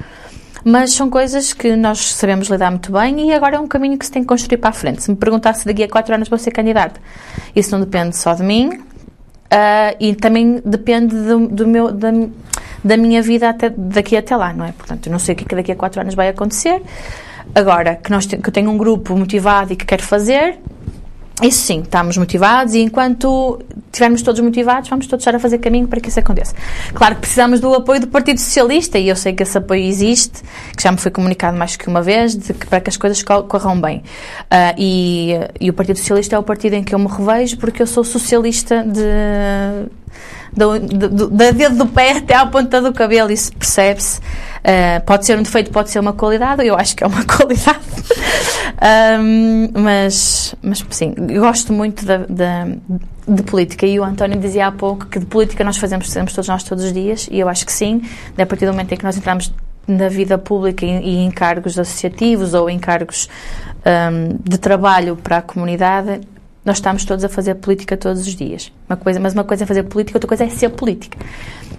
mas 0.64 0.92
são 0.92 1.08
coisas 1.08 1.52
que 1.52 1.76
nós 1.76 2.12
sabemos 2.14 2.48
lidar 2.48 2.72
muito 2.72 2.90
bem 2.90 3.30
e 3.30 3.32
agora 3.32 3.54
é 3.54 3.60
um 3.60 3.68
caminho 3.68 3.96
que 3.96 4.04
se 4.04 4.10
tem 4.10 4.22
que 4.22 4.28
construir 4.28 4.58
para 4.58 4.70
a 4.70 4.72
frente. 4.72 5.04
Se 5.04 5.10
me 5.10 5.16
perguntasse 5.16 5.64
daqui 5.64 5.84
a 5.84 5.88
quatro 5.88 6.12
anos 6.12 6.28
vou 6.28 6.36
ser 6.36 6.50
candidata, 6.50 7.00
isso 7.54 7.70
não 7.70 7.78
depende 7.78 8.16
só 8.16 8.34
de 8.34 8.42
mim 8.42 8.70
uh, 8.70 9.96
e 10.00 10.16
também 10.16 10.60
depende 10.64 11.14
do, 11.14 11.46
do 11.46 11.68
meu, 11.68 11.92
da, 11.92 12.08
da, 12.82 12.96
minha 12.96 13.22
vida 13.22 13.50
até, 13.50 13.70
daqui 13.70 14.16
até 14.16 14.34
lá, 14.34 14.52
não 14.52 14.64
é? 14.64 14.72
Portanto, 14.72 15.06
eu 15.06 15.12
não 15.12 15.20
sei 15.20 15.36
o 15.36 15.38
que, 15.38 15.54
é 15.54 15.58
daqui 15.58 15.70
a 15.70 15.76
quatro 15.76 16.00
anos 16.00 16.16
vai 16.16 16.28
acontecer. 16.28 16.82
Agora, 17.54 17.94
que, 17.94 18.10
nós, 18.10 18.26
que 18.26 18.34
eu 18.34 18.52
tenho 18.52 18.68
um 18.68 18.76
grupo 18.76 19.16
motivado 19.16 19.72
e 19.72 19.76
que 19.76 19.84
quero 19.86 20.02
fazer, 20.02 20.58
isso 21.42 21.66
sim, 21.66 21.80
estamos 21.80 22.16
motivados 22.16 22.72
e 22.74 22.80
enquanto 22.80 23.62
estivermos 23.86 24.22
todos 24.22 24.40
motivados, 24.40 24.88
vamos 24.88 25.06
todos 25.06 25.22
estar 25.22 25.36
a 25.36 25.38
fazer 25.38 25.58
caminho 25.58 25.86
para 25.86 26.00
que 26.00 26.08
isso 26.08 26.18
aconteça. 26.18 26.54
Claro 26.94 27.16
que 27.16 27.20
precisamos 27.20 27.60
do 27.60 27.74
apoio 27.74 28.00
do 28.00 28.06
Partido 28.06 28.38
Socialista 28.38 28.98
e 28.98 29.08
eu 29.08 29.16
sei 29.16 29.34
que 29.34 29.42
esse 29.42 29.58
apoio 29.58 29.84
existe, 29.84 30.42
que 30.74 30.82
já 30.82 30.90
me 30.90 30.96
foi 30.96 31.10
comunicado 31.10 31.54
mais 31.56 31.76
que 31.76 31.88
uma 31.88 32.00
vez, 32.00 32.34
de 32.34 32.54
que, 32.54 32.66
para 32.66 32.80
que 32.80 32.88
as 32.88 32.96
coisas 32.96 33.22
corram 33.22 33.78
bem. 33.78 33.98
Uh, 33.98 34.74
e, 34.78 35.32
e 35.60 35.68
o 35.68 35.74
Partido 35.74 35.98
Socialista 35.98 36.36
é 36.36 36.38
o 36.38 36.42
partido 36.42 36.72
em 36.72 36.82
que 36.82 36.94
eu 36.94 36.98
me 36.98 37.08
revejo 37.08 37.58
porque 37.58 37.82
eu 37.82 37.86
sou 37.86 38.02
socialista 38.02 38.82
de 38.82 39.90
da 40.56 41.50
dedo 41.52 41.76
do 41.76 41.86
pé 41.86 42.12
até 42.16 42.34
à 42.34 42.46
ponta 42.46 42.80
do 42.80 42.92
cabelo, 42.92 43.30
isso 43.30 43.52
percebe-se. 43.52 44.20
Uh, 44.66 45.00
pode 45.06 45.24
ser 45.24 45.38
um 45.38 45.42
defeito, 45.42 45.70
pode 45.70 45.90
ser 45.90 46.00
uma 46.00 46.12
qualidade, 46.12 46.66
eu 46.66 46.74
acho 46.74 46.96
que 46.96 47.04
é 47.04 47.06
uma 47.06 47.22
qualidade. 47.24 47.78
um, 49.20 49.70
mas, 49.80 50.56
mas 50.60 50.84
sim, 50.90 51.14
gosto 51.38 51.72
muito 51.72 52.04
da, 52.04 52.16
da, 52.28 52.66
de 53.28 53.42
política 53.44 53.86
e 53.86 54.00
o 54.00 54.02
António 54.02 54.36
dizia 54.40 54.66
há 54.66 54.72
pouco 54.72 55.06
que 55.06 55.20
de 55.20 55.26
política 55.26 55.62
nós 55.62 55.76
fazemos, 55.76 56.08
fazemos 56.08 56.32
todos 56.32 56.48
nós 56.48 56.64
todos 56.64 56.82
os 56.82 56.92
dias 56.92 57.28
e 57.30 57.38
eu 57.38 57.48
acho 57.48 57.64
que 57.64 57.72
sim, 57.72 58.02
a 58.36 58.44
partir 58.44 58.66
do 58.66 58.72
momento 58.72 58.92
em 58.92 58.96
que 58.96 59.04
nós 59.04 59.16
entramos 59.16 59.54
na 59.86 60.08
vida 60.08 60.36
pública 60.36 60.84
e, 60.84 61.18
em 61.18 61.30
cargos 61.30 61.78
associativos 61.78 62.52
ou 62.52 62.68
em 62.68 62.78
cargos 62.78 63.28
um, 63.86 64.36
de 64.42 64.58
trabalho 64.58 65.14
para 65.14 65.36
a 65.36 65.42
comunidade, 65.42 66.22
nós 66.66 66.78
estamos 66.78 67.04
todos 67.04 67.24
a 67.24 67.28
fazer 67.28 67.54
política 67.54 67.96
todos 67.96 68.26
os 68.26 68.34
dias. 68.34 68.72
Uma 68.88 68.96
coisa, 68.96 69.20
mas 69.20 69.32
uma 69.32 69.44
coisa 69.44 69.62
é 69.62 69.66
fazer 69.66 69.84
política, 69.84 70.16
outra 70.16 70.26
coisa 70.26 70.44
é 70.44 70.48
ser 70.48 70.68
política. 70.70 71.16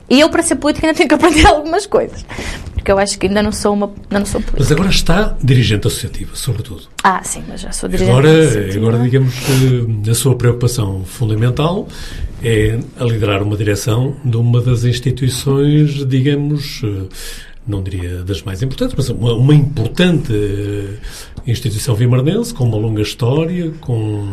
E 0.09 0.21
eu, 0.21 0.29
para 0.29 0.41
ser 0.41 0.55
política, 0.55 0.87
ainda 0.87 0.95
tenho 0.95 1.09
que 1.09 1.15
aprender 1.15 1.45
algumas 1.45 1.85
coisas. 1.85 2.25
Porque 2.73 2.89
eu 2.89 2.97
acho 2.97 3.19
que 3.19 3.27
ainda 3.27 3.43
não 3.43 3.51
sou 3.51 3.73
uma. 3.73 3.87
Ainda 3.87 4.19
não 4.19 4.25
sou 4.25 4.39
política. 4.39 4.63
Mas 4.63 4.71
agora 4.71 4.89
está 4.89 5.35
dirigente 5.43 5.87
associativa, 5.87 6.33
sobretudo. 6.35 6.83
Ah, 7.03 7.21
sim, 7.21 7.43
mas 7.49 7.59
já 7.59 7.71
sou 7.73 7.89
dirigente 7.89 8.17
agora, 8.17 8.43
associativa. 8.43 8.87
Agora, 8.87 9.03
digamos 9.03 9.33
que 9.35 10.09
a 10.09 10.15
sua 10.15 10.35
preocupação 10.37 11.03
fundamental 11.03 11.85
é 12.41 12.79
a 12.97 13.03
liderar 13.03 13.43
uma 13.43 13.57
direção 13.57 14.15
de 14.23 14.37
uma 14.37 14.61
das 14.61 14.85
instituições, 14.85 16.07
digamos, 16.07 16.81
não 17.67 17.83
diria 17.83 18.23
das 18.23 18.41
mais 18.41 18.63
importantes, 18.63 18.95
mas 18.95 19.09
uma, 19.09 19.33
uma 19.33 19.53
importante 19.53 20.31
eh, 20.33 20.97
instituição 21.45 21.93
vimarnense, 21.93 22.53
com 22.53 22.63
uma 22.63 22.77
longa 22.77 23.01
história, 23.01 23.71
com 23.81 24.25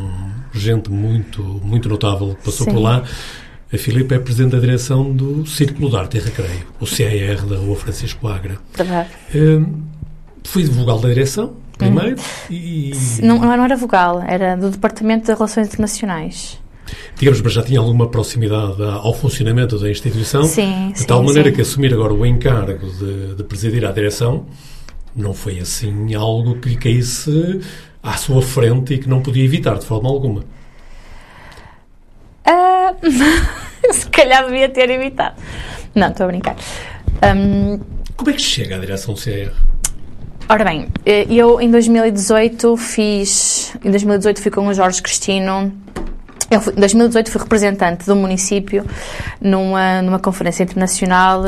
gente 0.58 0.90
muito, 0.90 1.42
muito 1.42 1.88
notável 1.88 2.34
que 2.34 2.44
passou 2.44 2.66
Sim. 2.66 2.72
por 2.72 2.80
lá. 2.80 3.02
A 3.72 3.76
Filipe 3.78 4.14
é 4.14 4.18
Presidente 4.18 4.52
da 4.52 4.60
Direção 4.60 5.12
do 5.12 5.44
Círculo 5.46 5.90
de 5.90 5.96
Arte 5.96 6.16
e 6.16 6.20
Recreio, 6.20 6.66
o 6.80 6.86
CAR 6.86 7.44
da 7.46 7.56
Rua 7.56 7.74
Francisco 7.76 8.28
Agra. 8.28 8.58
Verdade. 8.74 9.08
Hum, 9.34 9.82
Fui 10.46 10.62
vogal 10.64 10.98
da 11.00 11.08
direção, 11.08 11.54
primeiro, 11.78 12.16
e, 12.50 12.92
Não, 13.22 13.38
não 13.38 13.64
era 13.64 13.74
vogal, 13.76 14.22
era 14.22 14.54
do 14.56 14.70
Departamento 14.70 15.24
de 15.26 15.32
Relações 15.32 15.68
Internacionais. 15.68 16.60
digamos, 17.18 17.40
mas 17.40 17.52
já 17.54 17.62
tinha 17.62 17.80
alguma 17.80 18.08
proximidade 18.08 18.80
ao 18.82 19.14
funcionamento 19.14 19.78
da 19.78 19.90
instituição, 19.90 20.44
Sim, 20.44 20.90
de 20.92 21.00
sim, 21.00 21.06
tal 21.06 21.22
maneira 21.24 21.48
sim. 21.48 21.56
que 21.56 21.62
assumir 21.62 21.94
agora 21.94 22.12
o 22.12 22.26
encargo 22.26 22.86
de, 22.90 23.34
de 23.36 23.42
presidir 23.44 23.84
a 23.86 23.90
direção 23.90 24.44
não 25.16 25.32
foi 25.32 25.58
assim 25.60 26.14
algo 26.14 26.56
que 26.56 26.68
lhe 26.68 26.76
caísse 26.76 27.60
à 28.04 28.16
sua 28.18 28.42
frente 28.42 28.94
e 28.94 28.98
que 28.98 29.08
não 29.08 29.20
podia 29.22 29.44
evitar 29.44 29.78
de 29.78 29.86
forma 29.86 30.08
alguma. 30.08 30.44
Ah, 32.44 32.94
se 33.90 34.06
calhar 34.10 34.44
devia 34.44 34.68
ter 34.68 34.90
evitado. 34.90 35.36
Não, 35.94 36.08
estou 36.08 36.24
a 36.24 36.26
brincar. 36.28 36.56
Hum, 37.36 37.80
Como 38.16 38.30
é 38.30 38.32
que 38.34 38.42
chega 38.42 38.76
à 38.76 38.78
direção 38.78 39.14
do 39.14 39.20
CAR? 39.20 39.52
ora 40.46 40.62
bem, 40.64 40.88
eh, 41.06 41.26
eu 41.30 41.58
em 41.60 41.70
2018 41.70 42.76
fiz. 42.76 43.74
Em 43.82 43.90
2018 43.90 44.42
fui 44.42 44.50
com 44.50 44.66
o 44.66 44.74
Jorge 44.74 45.00
Cristino. 45.00 45.72
Eu 46.54 46.60
em 46.72 46.80
2018 46.80 47.30
fui 47.30 47.40
representante 47.40 48.06
do 48.06 48.14
município 48.14 48.84
numa, 49.40 50.00
numa 50.02 50.18
conferência 50.18 50.62
internacional. 50.62 51.42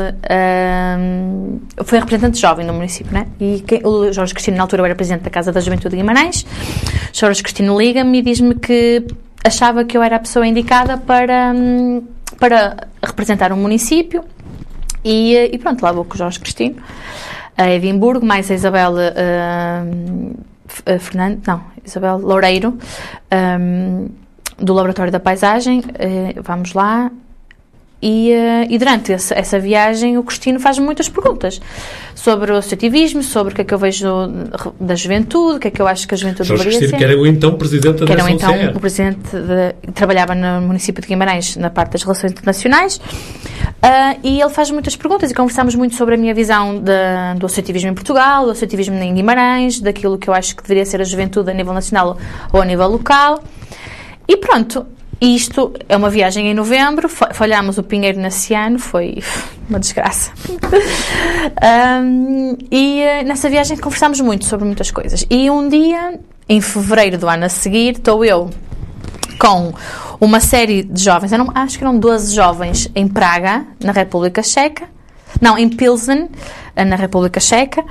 hum, 0.99 1.59
fui 1.85 1.97
representante 1.99 2.39
jovem 2.39 2.65
do 2.65 2.73
município, 2.73 3.13
né? 3.13 3.27
E 3.39 3.63
quem- 3.65 3.81
o 3.85 4.11
Jorge 4.11 4.33
Cristino, 4.33 4.57
na 4.57 4.63
altura, 4.63 4.83
era 4.85 4.95
presidente 4.95 5.23
da 5.23 5.29
Casa 5.29 5.51
da 5.51 5.59
Juventude 5.59 5.91
de 5.95 5.97
Guimarães. 6.01 6.45
Jorge 7.13 7.41
Cristino 7.41 7.77
liga-me 7.79 8.19
e 8.19 8.21
diz-me 8.21 8.55
que 8.55 9.05
achava 9.43 9.83
que 9.85 9.97
eu 9.97 10.03
era 10.03 10.17
a 10.17 10.19
pessoa 10.19 10.45
indicada 10.45 10.97
para, 10.97 11.53
hum, 11.55 12.03
para 12.39 12.75
representar 13.03 13.51
um 13.53 13.57
município. 13.57 14.23
E, 15.05 15.35
eh, 15.35 15.49
e 15.53 15.57
pronto, 15.57 15.81
lá 15.83 15.91
vou 15.91 16.03
com 16.03 16.15
o 16.15 16.17
Jorge 16.17 16.39
Cristino 16.39 16.75
a 17.57 17.69
Edimburgo, 17.71 18.25
mais 18.25 18.51
a 18.51 18.53
Isabel 18.53 18.93
F- 20.67 20.83
eh, 20.85 20.99
Fernando, 20.99 21.39
não, 21.47 21.61
Isabel 21.85 22.17
Loureiro, 22.17 22.77
hum, 23.59 24.09
do 24.57 24.73
Laboratório 24.73 25.11
da 25.11 25.19
Paisagem. 25.19 25.83
eh, 25.99 26.35
vamos 26.41 26.73
lá. 26.73 27.11
E, 27.99 28.31
eh, 28.31 28.67
e 28.69 28.77
durante 28.77 29.11
esse- 29.11 29.33
essa 29.33 29.57
viagem, 29.59 30.19
o 30.19 30.23
Cristino 30.23 30.59
faz-me 30.59 30.85
muitas 30.85 31.09
perguntas 31.09 31.59
sobre 32.13 32.51
o 32.51 32.55
associativismo, 32.55 33.23
sobre 33.23 33.53
o 33.53 33.55
que 33.55 33.61
é 33.61 33.63
que 33.65 33.73
eu 33.73 33.77
vejo 33.79 34.07
da 34.79 34.93
juventude, 34.93 35.57
o 35.57 35.59
que 35.59 35.67
é 35.67 35.71
que 35.71 35.81
eu 35.81 35.87
acho 35.87 36.07
que 36.07 36.13
a 36.13 36.17
juventude 36.17 36.47
Jorge 36.47 36.63
deveria 36.65 36.79
Cristina, 36.79 36.99
ser 36.99 37.05
que 37.07 37.11
era 37.11 37.19
o 37.19 37.25
então 37.25 37.55
Presidente 37.57 37.99
da 38.01 38.05
que 38.05 38.11
era 38.11 38.21
direção 38.23 38.55
então 38.55 38.75
o 38.75 38.79
presidente 38.79 39.17
de, 39.31 39.91
trabalhava 39.93 40.35
no 40.35 40.61
município 40.61 41.01
de 41.01 41.07
Guimarães 41.07 41.55
na 41.57 41.71
parte 41.71 41.93
das 41.93 42.03
relações 42.03 42.31
internacionais 42.33 43.01
Ah, 43.81 44.15
e 44.23 44.39
ele 44.41 44.49
faz 44.51 44.69
muitas 44.69 44.95
perguntas 44.95 45.31
e 45.31 45.33
conversámos 45.33 45.73
muito 45.73 45.95
sobre 45.95 46.13
a 46.15 46.17
minha 46.17 46.33
visão 46.35 46.79
da- 46.79 47.33
do 47.35 47.45
associativismo 47.47 47.89
em 47.89 47.93
Portugal, 47.95 48.45
do 48.45 48.51
associativismo 48.51 48.95
em 48.95 49.13
Guimarães, 49.13 49.79
daquilo 49.79 50.17
que 50.19 50.29
eu 50.29 50.33
acho 50.35 50.55
que 50.55 50.61
deveria 50.61 50.85
ser 50.85 51.01
a 51.01 51.03
juventude 51.03 51.49
a 51.49 51.53
nível 51.53 51.73
nacional 51.73 52.15
ou 52.53 52.61
a 52.61 52.65
nível 52.65 52.87
local 52.87 53.43
e 54.27 54.37
pronto, 54.37 54.85
isto 55.19 55.73
é 55.89 55.97
uma 55.97 56.09
viagem 56.09 56.47
em 56.47 56.53
novembro, 56.53 57.09
fa- 57.09 57.33
falhámos 57.33 57.77
o 57.77 57.83
Pinheiro 57.83 58.19
nesse 58.19 58.53
ano, 58.53 58.77
foi 58.77 59.23
uma 59.69 59.79
desgraça. 59.79 60.31
Ahm, 61.61 62.55
e 62.71 63.01
eh, 63.01 63.23
nessa 63.23 63.49
viagem 63.49 63.77
conversámos 63.77 64.19
muito 64.21 64.45
sobre 64.45 64.65
muitas 64.65 64.91
coisas. 64.91 65.25
E 65.29 65.49
um 65.49 65.67
dia, 65.67 66.19
em 66.47 66.61
fevereiro 66.61 67.17
do 67.17 67.27
ano 67.27 67.45
a 67.45 67.49
seguir, 67.49 67.95
estou 67.97 68.23
eu 68.23 68.49
com 69.39 69.73
uma 70.19 70.39
série 70.39 70.83
de 70.83 71.03
jovens, 71.03 71.31
eram, 71.31 71.51
acho 71.53 71.77
que 71.77 71.83
eram 71.83 71.97
12 71.97 72.35
jovens 72.35 72.89
em 72.95 73.07
Praga, 73.07 73.65
na 73.83 73.91
República 73.91 74.41
Checa, 74.41 74.85
não, 75.41 75.57
em 75.57 75.69
Pilsen, 75.69 76.29
eh, 76.75 76.85
na 76.85 76.95
República 76.95 77.39
Checa, 77.39 77.83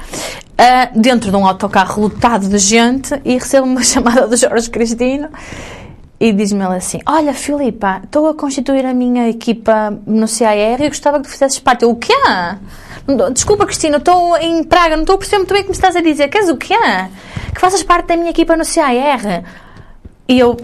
ah, 0.58 0.90
dentro 0.94 1.30
de 1.30 1.36
um 1.36 1.46
autocarro 1.46 2.02
lotado 2.02 2.48
de 2.48 2.58
gente 2.58 3.14
e 3.24 3.34
recebo 3.34 3.66
uma 3.66 3.82
chamada 3.84 4.26
do 4.26 4.36
Jorge 4.36 4.70
Cristino 4.70 5.28
e 6.18 6.32
diz-me 6.32 6.64
ele 6.64 6.76
assim: 6.76 7.00
Olha, 7.06 7.34
Filipa, 7.34 8.00
estou 8.04 8.28
a 8.28 8.34
constituir 8.34 8.84
a 8.86 8.94
minha 8.94 9.28
equipa 9.28 9.90
no 10.06 10.26
CAR 10.26 10.80
e 10.80 10.88
gostava 10.88 11.18
que 11.18 11.24
tu 11.24 11.30
fizesses 11.30 11.58
parte. 11.58 11.82
Eu, 11.82 11.90
o 11.90 11.96
quê? 11.96 12.12
Desculpa, 13.32 13.66
Cristina, 13.66 13.98
estou 13.98 14.36
em 14.38 14.64
Praga, 14.64 14.96
não 14.96 15.02
estou 15.02 15.14
a 15.14 15.18
perceber 15.18 15.38
muito 15.38 15.52
bem 15.52 15.60
o 15.60 15.64
que 15.64 15.70
me 15.70 15.76
estás 15.76 15.94
a 15.94 16.00
dizer. 16.00 16.28
Queres 16.28 16.48
o 16.48 16.56
quê? 16.56 16.74
Que 17.54 17.60
faças 17.60 17.82
parte 17.82 18.08
da 18.08 18.16
minha 18.16 18.30
equipa 18.30 18.56
no 18.56 18.64
CAR. 18.64 19.44
E 20.28 20.38
eu 20.38 20.56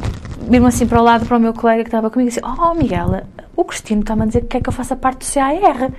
vi-me 0.49 0.67
assim 0.67 0.87
para 0.87 1.01
o 1.01 1.05
lado 1.05 1.27
para 1.27 1.37
o 1.37 1.41
meu 1.41 1.53
colega 1.53 1.85
que 1.85 1.89
estava 1.89 2.11
comigo 2.11 2.29
e 2.29 2.33
disse: 2.33 2.41
Oh, 2.45 2.75
Miguel, 2.75 3.23
o 3.55 3.65
Cristino 3.65 4.01
está-me 4.01 4.23
a 4.23 4.27
dizer 4.27 4.41
que 4.43 4.49
quer 4.49 4.63
que 4.63 4.69
eu 4.69 4.73
faça 4.73 4.97
parte 4.97 5.27
do 5.27 5.33
CAR. 5.33 5.93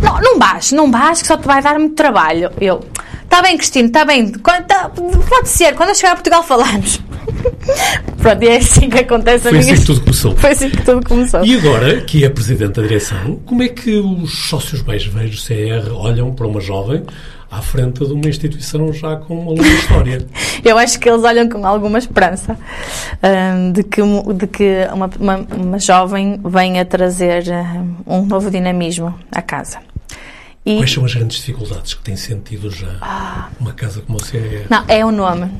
Não, 0.00 0.20
não 0.20 0.38
vais, 0.38 0.72
não 0.72 0.90
vais, 0.90 1.20
que 1.22 1.28
só 1.28 1.36
te 1.36 1.46
vai 1.46 1.62
dar 1.62 1.78
muito 1.78 1.94
trabalho. 1.94 2.50
Eu, 2.60 2.80
está 3.24 3.42
bem, 3.42 3.56
Cristino, 3.56 3.88
está 3.88 4.04
bem, 4.04 4.32
quando, 4.32 4.64
tá- 4.66 4.90
pode 5.28 5.48
ser, 5.48 5.74
quando 5.74 5.90
eu 5.90 5.94
chegar 5.94 6.12
a 6.12 6.14
Portugal 6.14 6.42
falamos. 6.42 7.00
Pronto, 8.18 8.42
e 8.42 8.48
é 8.48 8.56
assim 8.56 8.88
que 8.88 8.98
acontece 8.98 9.46
a 9.48 9.50
Foi 9.50 9.58
minha. 9.60 9.72
assim 9.74 9.80
que 9.82 9.86
tudo 9.86 10.00
começou. 10.00 10.36
Foi 10.36 10.50
assim 10.50 10.70
que 10.70 10.82
tudo 10.82 11.06
começou. 11.06 11.44
E 11.44 11.56
agora, 11.56 12.00
que 12.00 12.24
é 12.24 12.28
Presidente 12.28 12.72
da 12.80 12.82
direção, 12.82 13.36
como 13.44 13.62
é 13.62 13.68
que 13.68 13.96
os 13.98 14.48
sócios 14.48 14.82
mais 14.82 15.04
velhos 15.04 15.42
do 15.42 15.46
CR 15.46 15.92
olham 15.94 16.32
para 16.32 16.46
uma 16.46 16.60
jovem 16.60 17.04
à 17.50 17.62
frente 17.62 18.04
de 18.06 18.12
uma 18.12 18.28
instituição 18.28 18.92
já 18.92 19.16
com 19.16 19.38
uma 19.40 19.50
longa 19.50 19.66
história? 19.68 20.26
Eu 20.64 20.76
acho 20.76 20.98
que 21.00 21.08
eles 21.08 21.22
olham 21.24 21.48
com 21.48 21.66
alguma 21.66 21.98
esperança 21.98 22.58
hum, 23.22 23.72
de 23.72 23.82
que, 23.84 24.00
de 24.34 24.46
que 24.46 24.86
uma, 24.92 25.10
uma, 25.18 25.36
uma 25.56 25.78
jovem 25.78 26.40
venha 26.44 26.84
trazer 26.84 27.44
hum, 27.48 27.94
um 28.06 28.26
novo 28.26 28.50
dinamismo 28.50 29.18
à 29.32 29.40
casa. 29.40 29.78
E, 30.66 30.76
Quais 30.76 30.92
são 30.92 31.04
as 31.04 31.14
grandes 31.14 31.38
dificuldades 31.38 31.94
que 31.94 32.02
tem 32.02 32.16
sentido 32.16 32.70
já 32.70 32.98
Ah. 33.00 33.48
uma 33.58 33.72
casa 33.72 34.02
como 34.02 34.18
o 34.18 34.20
CR? 34.22 34.66
não, 34.68 34.84
é 34.86 35.04
o 35.04 35.10
nome. 35.10 35.50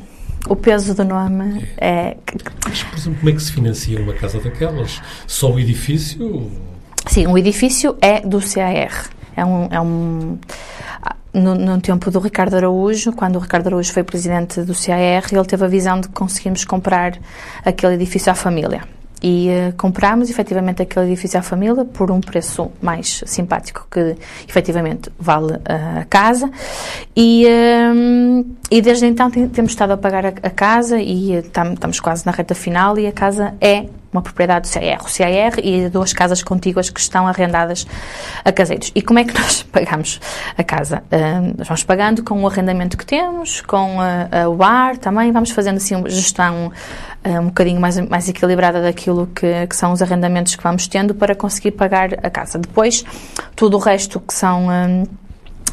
O 0.48 0.54
peso 0.56 0.94
do 0.94 1.04
nome 1.04 1.66
é. 1.78 2.16
Mas, 2.66 2.82
por 2.82 2.96
exemplo, 2.98 3.18
como 3.18 3.30
é 3.30 3.32
que 3.32 3.42
se 3.42 3.52
financia 3.52 4.00
uma 4.00 4.12
casa 4.14 4.38
daquelas? 4.40 5.00
Só 5.26 5.50
o 5.50 5.58
edifício? 5.58 6.50
Sim, 7.06 7.26
o 7.26 7.36
edifício 7.36 7.96
é 8.00 8.20
do 8.20 8.38
CAR. 8.40 9.10
É 9.36 9.44
um. 9.44 9.68
É 9.70 9.80
um 9.80 10.38
no, 11.32 11.54
no 11.54 11.80
tempo 11.80 12.10
do 12.10 12.18
Ricardo 12.18 12.54
Araújo, 12.56 13.12
quando 13.12 13.36
o 13.36 13.38
Ricardo 13.38 13.66
Araújo 13.68 13.92
foi 13.92 14.02
presidente 14.02 14.62
do 14.62 14.72
CAR, 14.74 15.24
ele 15.32 15.44
teve 15.46 15.64
a 15.64 15.68
visão 15.68 16.00
de 16.00 16.08
que 16.08 16.14
conseguimos 16.14 16.64
comprar 16.64 17.18
aquele 17.64 17.94
edifício 17.94 18.30
à 18.32 18.34
família. 18.34 18.82
E 19.20 19.48
eh, 19.48 19.72
comprámos 19.76 20.30
efetivamente 20.30 20.80
aquele 20.80 21.06
edifício 21.06 21.40
à 21.40 21.42
família 21.42 21.84
por 21.84 22.08
um 22.08 22.20
preço 22.20 22.70
mais 22.80 23.24
simpático 23.26 23.84
que 23.90 24.14
efetivamente 24.48 25.10
vale 25.18 25.54
eh, 25.64 26.00
a 26.02 26.04
casa. 26.04 26.48
E, 27.16 27.44
eh, 27.44 28.44
e 28.70 28.80
desde 28.80 29.06
então 29.06 29.28
tem- 29.28 29.48
temos 29.48 29.72
estado 29.72 29.90
a 29.92 29.96
pagar 29.96 30.24
a, 30.24 30.28
a 30.28 30.50
casa 30.50 31.00
e 31.02 31.42
tam- 31.52 31.72
estamos 31.72 31.98
quase 31.98 32.24
na 32.24 32.30
reta 32.30 32.54
final 32.54 32.96
e 32.96 33.08
a 33.08 33.12
casa 33.12 33.54
é 33.60 33.86
uma 34.12 34.22
propriedade 34.22 34.68
do 34.68 34.72
CAR. 34.72 35.00
O 35.00 35.04
CAR 35.04 35.58
e 35.62 35.88
duas 35.88 36.12
casas 36.12 36.42
contíguas 36.42 36.90
que 36.90 37.00
estão 37.00 37.26
arrendadas 37.26 37.86
a 38.44 38.52
caseiros. 38.52 38.90
E 38.94 39.02
como 39.02 39.18
é 39.18 39.24
que 39.24 39.34
nós 39.38 39.62
pagamos 39.62 40.20
a 40.56 40.64
casa? 40.64 41.02
Ah, 41.10 41.40
nós 41.56 41.68
vamos 41.68 41.84
pagando 41.84 42.22
com 42.22 42.42
o 42.42 42.46
arrendamento 42.46 42.96
que 42.96 43.04
temos, 43.04 43.60
com 43.60 44.00
ah, 44.00 44.28
ah, 44.30 44.48
o 44.48 44.62
ar 44.62 44.96
também, 44.96 45.30
vamos 45.32 45.50
fazendo 45.50 45.76
assim 45.76 45.94
uma 45.94 46.08
gestão 46.08 46.72
ah, 47.24 47.40
um 47.40 47.46
bocadinho 47.46 47.80
mais, 47.80 47.98
mais 48.08 48.28
equilibrada 48.28 48.80
daquilo 48.80 49.26
que, 49.28 49.66
que 49.66 49.76
são 49.76 49.92
os 49.92 50.00
arrendamentos 50.00 50.56
que 50.56 50.62
vamos 50.62 50.86
tendo 50.86 51.14
para 51.14 51.34
conseguir 51.34 51.72
pagar 51.72 52.10
a 52.22 52.30
casa. 52.30 52.58
Depois, 52.58 53.04
tudo 53.54 53.76
o 53.76 53.80
resto 53.80 54.20
que 54.20 54.32
são. 54.34 54.68
ah, 54.70 55.27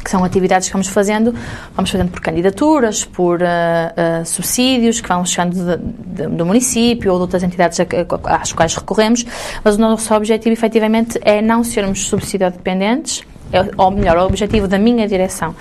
que 0.06 0.10
são 0.12 0.22
atividades 0.22 0.68
que 0.68 0.72
vamos 0.72 0.86
fazendo, 0.86 1.34
vamos 1.74 1.90
fazendo 1.90 2.12
por 2.12 2.20
candidaturas, 2.20 3.04
por 3.04 3.42
uh, 3.42 3.44
uh, 3.44 4.24
subsídios 4.24 5.00
que 5.00 5.08
vão 5.08 5.26
chegando 5.26 5.54
de, 5.54 6.22
de, 6.22 6.28
do 6.28 6.46
município 6.46 7.10
ou 7.10 7.18
de 7.18 7.22
outras 7.22 7.42
entidades 7.42 7.80
às 8.24 8.52
quais 8.52 8.72
recorremos, 8.76 9.26
mas 9.64 9.74
o 9.74 9.80
nosso 9.80 10.14
objetivo 10.14 10.52
efetivamente 10.52 11.18
é 11.22 11.42
não 11.42 11.64
sermos 11.64 12.06
subsídio 12.06 12.48
dependentes, 12.52 13.22
é, 13.22 13.35
ou 13.76 13.90
melhor, 13.90 14.16
o 14.18 14.26
objetivo 14.26 14.66
da 14.66 14.78
minha 14.78 15.06
direção 15.06 15.54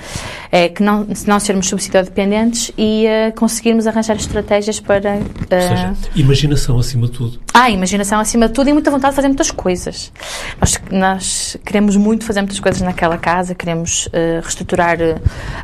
é 0.52 0.70
que 0.70 0.82
não, 0.82 1.08
não 1.28 1.40
sermos 1.40 1.68
subsídio-dependentes 1.68 2.72
e 2.78 3.06
uh, 3.06 3.38
conseguirmos 3.38 3.88
arranjar 3.88 4.16
estratégias 4.16 4.80
para... 4.80 5.16
Uh, 5.16 5.54
Ou 5.54 5.62
seja, 5.62 5.94
imaginação 6.16 6.80
acima 6.80 7.08
de 7.08 7.14
tudo. 7.14 7.40
Ah, 7.54 7.70
imaginação 7.70 8.20
acima 8.20 8.48
de 8.48 8.54
tudo 8.54 8.70
e 8.70 8.74
muita 8.74 8.90
vontade 8.90 9.12
de 9.12 9.16
fazer 9.16 9.28
muitas 9.28 9.52
coisas. 9.52 10.12
Nós, 10.60 10.82
nós 10.92 11.58
queremos 11.66 11.96
muito 11.96 12.26
fazer 12.26 12.42
muitas 12.42 12.60
coisas 12.60 12.82
naquela 12.82 13.18
casa, 13.18 13.54
queremos 13.54 14.08
uh, 14.08 14.42
reestruturar 14.42 14.98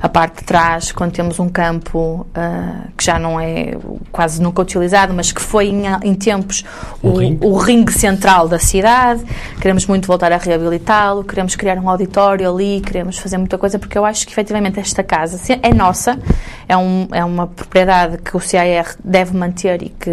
a 0.02 0.10
parte 0.10 0.40
de 0.40 0.44
trás 0.44 0.92
quando 0.92 1.12
temos 1.12 1.40
um 1.40 1.50
campo 1.50 2.26
que 2.98 3.04
já 3.04 3.20
não 3.20 3.40
é 3.40 3.78
quase 4.12 4.42
nunca 4.42 4.62
utilizado, 4.62 5.14
mas 5.14 5.32
que 5.32 5.42
foi 5.42 5.68
em, 5.68 5.84
em 6.04 6.14
tempos 6.16 6.64
o, 7.02 7.14
ringue. 7.14 7.46
o 7.46 7.58
ringue 7.58 7.94
central 7.94 8.48
da 8.48 8.60
cidade. 8.60 9.24
Queremos 9.60 9.86
muito 9.86 10.08
voltar 10.08 10.32
a 10.32 10.38
reabilitá-lo, 10.38 11.24
queremos 11.24 11.56
criar 11.56 11.78
um 11.78 11.90
auditório 11.90 12.11
ali, 12.20 12.82
queremos 12.82 13.18
fazer 13.18 13.38
muita 13.38 13.58
coisa 13.58 13.80
porque 13.80 13.98
eu 13.98 14.06
acho 14.06 14.26
que 14.26 14.34
efetivamente 14.34 14.80
esta 14.80 15.04
casa 15.04 15.40
é 15.62 15.74
nossa, 15.74 16.20
é, 16.68 16.76
um, 16.76 17.08
é 17.12 17.24
uma 17.24 17.48
propriedade 17.48 18.18
que 18.18 18.36
o 18.36 18.40
CAR 18.40 18.96
deve 19.04 19.36
manter 19.36 19.82
e 19.84 19.90
que, 19.90 20.12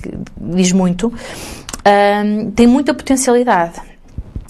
que 0.00 0.18
diz 0.40 0.72
muito, 0.72 1.12
um, 1.86 2.50
tem 2.50 2.66
muita 2.66 2.94
potencialidade. 2.94 3.80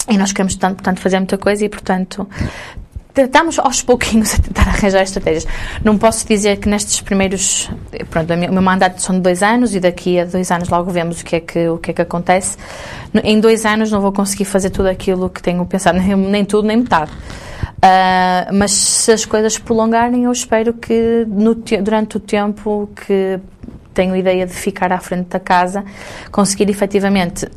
E 0.09 0.17
nós 0.17 0.31
queremos, 0.31 0.55
tanto, 0.55 0.75
portanto, 0.75 0.99
fazer 0.99 1.17
muita 1.17 1.37
coisa 1.37 1.65
e, 1.65 1.69
portanto, 1.69 2.27
estamos 3.25 3.59
aos 3.59 3.81
pouquinhos 3.81 4.33
a 4.35 4.37
tentar 4.37 4.67
arranjar 4.67 5.03
estratégias. 5.03 5.47
Não 5.83 5.97
posso 5.97 6.27
dizer 6.27 6.57
que 6.57 6.69
nestes 6.69 7.01
primeiros. 7.01 7.69
Pronto, 8.09 8.33
o 8.33 8.37
meu 8.37 8.61
mandato 8.61 9.01
são 9.01 9.15
de 9.15 9.21
dois 9.21 9.41
anos 9.43 9.75
e 9.75 9.79
daqui 9.79 10.19
a 10.19 10.25
dois 10.25 10.51
anos 10.51 10.69
logo 10.69 10.91
vemos 10.91 11.21
o 11.21 11.25
que 11.25 11.35
é 11.35 11.39
que, 11.39 11.67
o 11.67 11.77
que, 11.77 11.91
é 11.91 11.93
que 11.93 12.01
acontece. 12.01 12.57
Em 13.23 13.39
dois 13.39 13.65
anos 13.65 13.91
não 13.91 14.01
vou 14.01 14.11
conseguir 14.11 14.45
fazer 14.45 14.69
tudo 14.69 14.87
aquilo 14.87 15.29
que 15.29 15.41
tenho 15.41 15.65
pensado, 15.65 15.99
nem, 15.99 16.15
nem 16.15 16.45
tudo, 16.45 16.67
nem 16.67 16.77
metade. 16.77 17.11
Uh, 17.77 18.53
mas 18.53 18.71
se 18.71 19.11
as 19.11 19.25
coisas 19.25 19.57
prolongarem, 19.57 20.23
eu 20.23 20.31
espero 20.31 20.73
que 20.73 21.25
no, 21.27 21.53
durante 21.53 22.17
o 22.17 22.19
tempo 22.19 22.89
que 23.05 23.39
tenho 23.93 24.15
ideia 24.15 24.45
de 24.45 24.53
ficar 24.53 24.91
à 24.91 24.99
frente 24.99 25.27
da 25.29 25.39
casa, 25.39 25.83
conseguir 26.31 26.69
efetivamente 26.69 27.47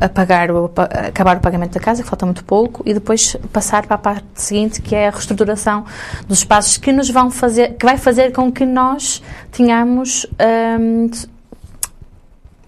apagar 0.00 0.50
o, 0.50 0.70
acabar 1.08 1.36
o 1.36 1.40
pagamento 1.40 1.74
da 1.74 1.80
casa, 1.80 2.02
que 2.02 2.08
falta 2.08 2.24
muito 2.24 2.44
pouco, 2.44 2.82
e 2.86 2.94
depois 2.94 3.36
passar 3.52 3.86
para 3.86 3.96
a 3.96 3.98
parte 3.98 4.26
seguinte, 4.34 4.80
que 4.80 4.94
é 4.94 5.08
a 5.08 5.10
reestruturação 5.10 5.84
dos 6.26 6.38
espaços 6.38 6.76
que 6.76 6.92
nos 6.92 7.10
vão 7.10 7.30
fazer, 7.30 7.74
que 7.74 7.84
vai 7.84 7.98
fazer 7.98 8.32
com 8.32 8.50
que 8.50 8.64
nós 8.64 9.22
tenhamos 9.52 10.26
um, 10.80 11.10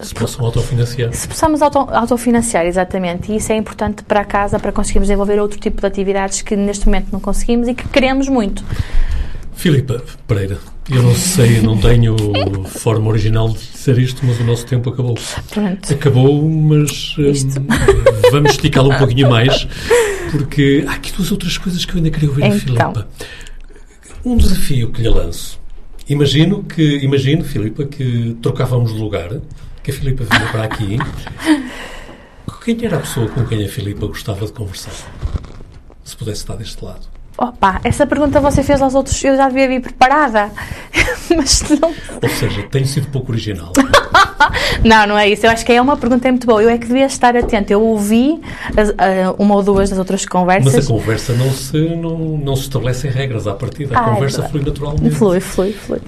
se 0.02 0.14
possam 0.14 0.44
autofinanciar. 0.44 1.12
Se 1.12 1.28
possamos 1.28 1.62
auto, 1.62 1.78
autofinanciar, 1.78 2.66
exatamente. 2.66 3.30
E 3.30 3.36
isso 3.36 3.52
é 3.52 3.56
importante 3.56 4.02
para 4.02 4.20
a 4.20 4.24
casa, 4.24 4.58
para 4.58 4.72
conseguirmos 4.72 5.06
desenvolver 5.06 5.38
outro 5.38 5.60
tipo 5.60 5.80
de 5.80 5.86
atividades 5.86 6.42
que 6.42 6.56
neste 6.56 6.86
momento 6.86 7.08
não 7.12 7.20
conseguimos 7.20 7.68
e 7.68 7.74
que 7.74 7.88
queremos 7.88 8.28
muito. 8.28 8.64
Filipa 9.54 10.02
Pereira, 10.26 10.58
eu 10.90 11.02
não 11.02 11.14
sei, 11.14 11.60
não 11.60 11.78
tenho 11.78 12.16
forma 12.66 13.08
original 13.08 13.48
de 13.48 13.58
dizer 13.58 13.98
isto, 13.98 14.24
mas 14.24 14.40
o 14.40 14.44
nosso 14.44 14.66
tempo 14.66 14.90
acabou. 14.90 15.16
Pronto. 15.50 15.92
Acabou, 15.92 16.48
mas 16.48 17.14
hum, 17.18 17.66
vamos 18.30 18.52
esticá-lo 18.52 18.92
um 18.92 18.98
pouquinho 18.98 19.30
mais, 19.30 19.66
porque 20.30 20.84
há 20.88 20.92
aqui 20.92 21.12
duas 21.12 21.30
outras 21.30 21.56
coisas 21.58 21.84
que 21.84 21.92
eu 21.92 21.98
ainda 21.98 22.10
queria 22.10 22.28
ouvir 22.28 22.44
então. 22.44 22.58
Filipa. 22.58 23.08
Um 24.24 24.36
desafio 24.36 24.90
que 24.90 25.02
lhe 25.02 25.08
lanço. 25.08 25.60
Imagino 26.08 26.64
que, 26.64 26.98
imagino, 26.98 27.44
Filipa, 27.44 27.84
que 27.84 28.36
trocávamos 28.42 28.92
de 28.92 28.98
lugar 28.98 29.40
que 29.82 29.90
a 29.90 29.94
Filipa 29.94 30.24
vinha 30.24 30.48
para 30.50 30.64
aqui. 30.64 30.98
Quem 32.64 32.84
era 32.84 32.96
a 32.96 33.00
pessoa 33.00 33.28
com 33.28 33.44
quem 33.44 33.64
a 33.64 33.68
Filipa 33.68 34.06
gostava 34.06 34.46
de 34.46 34.52
conversar? 34.52 34.92
Se 36.04 36.16
pudesse 36.16 36.42
estar 36.42 36.56
deste 36.56 36.84
lado. 36.84 37.11
Opa, 37.36 37.80
essa 37.82 38.06
pergunta 38.06 38.40
você 38.40 38.62
fez 38.62 38.82
aos 38.82 38.94
outros, 38.94 39.22
eu 39.24 39.36
já 39.36 39.48
devia 39.48 39.68
vir 39.68 39.80
preparada. 39.80 40.50
Mas 41.34 41.62
não. 41.80 41.88
Ou 42.22 42.28
seja, 42.28 42.62
tem 42.64 42.84
sido 42.84 43.08
pouco 43.08 43.32
original. 43.32 43.72
não, 44.84 45.06
não 45.06 45.18
é 45.18 45.28
isso. 45.28 45.46
Eu 45.46 45.50
acho 45.50 45.64
que 45.64 45.72
é 45.72 45.80
uma 45.80 45.96
pergunta 45.96 46.28
muito 46.28 46.46
boa. 46.46 46.62
Eu 46.62 46.68
é 46.68 46.76
que 46.76 46.86
devia 46.86 47.06
estar 47.06 47.34
atento. 47.34 47.72
Eu 47.72 47.80
ouvi 47.80 48.32
uh, 48.32 49.42
uma 49.42 49.54
ou 49.54 49.62
duas 49.62 49.88
das 49.88 49.98
outras 49.98 50.26
conversas. 50.26 50.74
Mas 50.74 50.84
a 50.84 50.88
conversa 50.92 51.32
não 51.32 51.50
se, 51.50 51.78
não, 51.96 52.18
não 52.18 52.54
se 52.54 52.62
estabelecem 52.62 53.10
regras 53.10 53.46
à 53.46 53.54
partida. 53.54 53.96
A 53.96 54.00
ah, 54.00 54.10
conversa 54.10 54.44
é 54.44 54.48
flui 54.48 54.62
naturalmente. 54.62 55.14
Flui, 55.14 55.40
flui, 55.40 55.72
flui. 55.72 56.00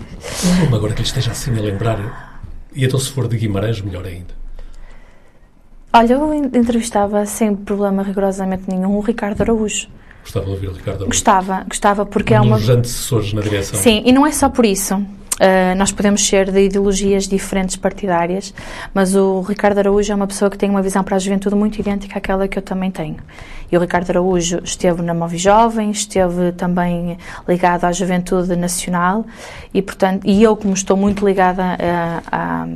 Não, 0.68 0.76
agora 0.76 0.92
que 0.92 1.00
lhe 1.00 1.06
esteja 1.06 1.30
assim 1.30 1.56
a 1.56 1.60
lembrar 1.62 2.34
e 2.74 2.84
então, 2.84 2.98
se 2.98 3.10
for 3.10 3.28
de 3.28 3.36
Guimarães, 3.36 3.80
melhor 3.80 4.04
ainda. 4.04 4.34
Olha, 5.92 6.14
eu 6.14 6.34
entrevistava 6.34 7.24
sem 7.24 7.54
problema 7.54 8.02
rigorosamente 8.02 8.64
nenhum 8.66 8.96
o 8.96 9.00
Ricardo 9.00 9.40
Araújo. 9.42 9.88
Gostava 10.24 10.46
de 10.46 10.52
ouvir 10.52 10.68
o 10.68 10.72
Ricardo 10.72 10.96
Araújo? 10.96 11.10
Gostava, 11.10 11.64
gostava, 11.68 12.06
porque 12.06 12.32
um 12.32 12.36
é 12.36 12.40
uma. 12.40 12.58
dos 12.58 12.68
antecessores 12.68 13.32
na 13.34 13.42
direção. 13.42 13.78
Sim, 13.78 14.02
e 14.04 14.12
não 14.12 14.26
é 14.26 14.32
só 14.32 14.48
por 14.48 14.64
isso. 14.64 14.94
Uh, 14.94 15.74
nós 15.76 15.90
podemos 15.90 16.24
ser 16.24 16.50
de 16.50 16.60
ideologias 16.64 17.26
diferentes 17.26 17.74
partidárias, 17.74 18.54
mas 18.94 19.16
o 19.16 19.40
Ricardo 19.42 19.78
Araújo 19.78 20.12
é 20.12 20.14
uma 20.14 20.28
pessoa 20.28 20.48
que 20.48 20.56
tem 20.56 20.70
uma 20.70 20.80
visão 20.80 21.02
para 21.02 21.16
a 21.16 21.18
juventude 21.18 21.56
muito 21.56 21.76
idêntica 21.78 22.18
àquela 22.18 22.46
que 22.46 22.56
eu 22.56 22.62
também 22.62 22.90
tenho. 22.90 23.16
E 23.70 23.76
o 23.76 23.80
Ricardo 23.80 24.08
Araújo 24.10 24.60
esteve 24.62 25.02
na 25.02 25.12
Movi 25.12 25.36
Jovem, 25.36 25.90
esteve 25.90 26.52
também 26.52 27.18
ligado 27.48 27.84
à 27.84 27.90
juventude 27.90 28.54
nacional 28.54 29.26
e, 29.74 29.82
portanto, 29.82 30.22
e 30.24 30.40
eu, 30.40 30.56
como 30.56 30.72
estou 30.72 30.96
muito 30.96 31.26
ligada 31.26 31.76
a, 31.80 32.22
a 32.30 32.68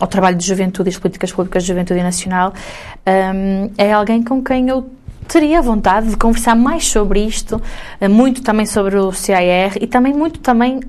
ao 0.00 0.08
trabalho 0.08 0.36
de 0.36 0.44
juventude 0.44 0.88
e 0.88 0.92
as 0.92 0.98
políticas 0.98 1.32
públicas 1.32 1.62
de 1.62 1.68
juventude 1.68 2.02
nacional, 2.02 2.52
um, 3.06 3.70
é 3.78 3.92
alguém 3.92 4.24
com 4.24 4.42
quem 4.42 4.68
eu 4.68 4.90
teria 5.28 5.60
vontade 5.60 6.10
de 6.10 6.16
conversar 6.16 6.54
mais 6.54 6.86
sobre 6.86 7.24
isto, 7.24 7.60
eh, 8.00 8.08
muito 8.08 8.42
também 8.42 8.66
sobre 8.66 8.96
o 8.96 9.12
CIR 9.12 9.78
e 9.80 9.86
também 9.86 10.12
muito 10.12 10.40
também 10.40 10.80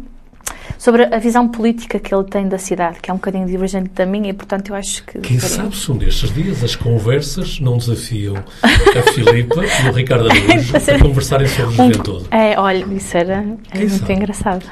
sobre 0.78 1.04
a 1.04 1.18
visão 1.18 1.48
política 1.48 2.00
que 2.00 2.14
ele 2.14 2.24
tem 2.26 2.48
da 2.48 2.58
cidade, 2.58 3.00
que 3.02 3.10
é 3.10 3.14
um 3.14 3.18
bocadinho 3.18 3.48
divergente 3.48 3.90
da 3.90 4.06
minha 4.06 4.30
e, 4.30 4.34
portanto, 4.34 4.70
eu 4.70 4.76
acho 4.76 5.04
que... 5.04 5.20
Quem 5.20 5.40
sabe 5.40 5.76
se 5.76 5.92
um 5.92 5.98
destes 5.98 6.34
dias 6.34 6.64
as 6.64 6.76
conversas 6.76 7.60
não 7.60 7.78
desafiam 7.78 8.36
a 8.36 9.12
Filipa 9.14 9.64
e 9.66 9.90
o 9.90 9.92
Ricardo 9.94 10.30
Araújo 10.30 10.76
a 10.76 11.00
conversarem 11.00 11.48
sobre 11.48 11.66
um, 11.66 11.72
juventude. 11.72 12.26
É, 12.32 12.60
olha, 12.60 12.86
isso 12.94 13.18
era, 13.18 13.34
era 13.72 13.80
muito 13.80 13.98
sabe? 13.98 14.14
engraçado. 14.14 14.66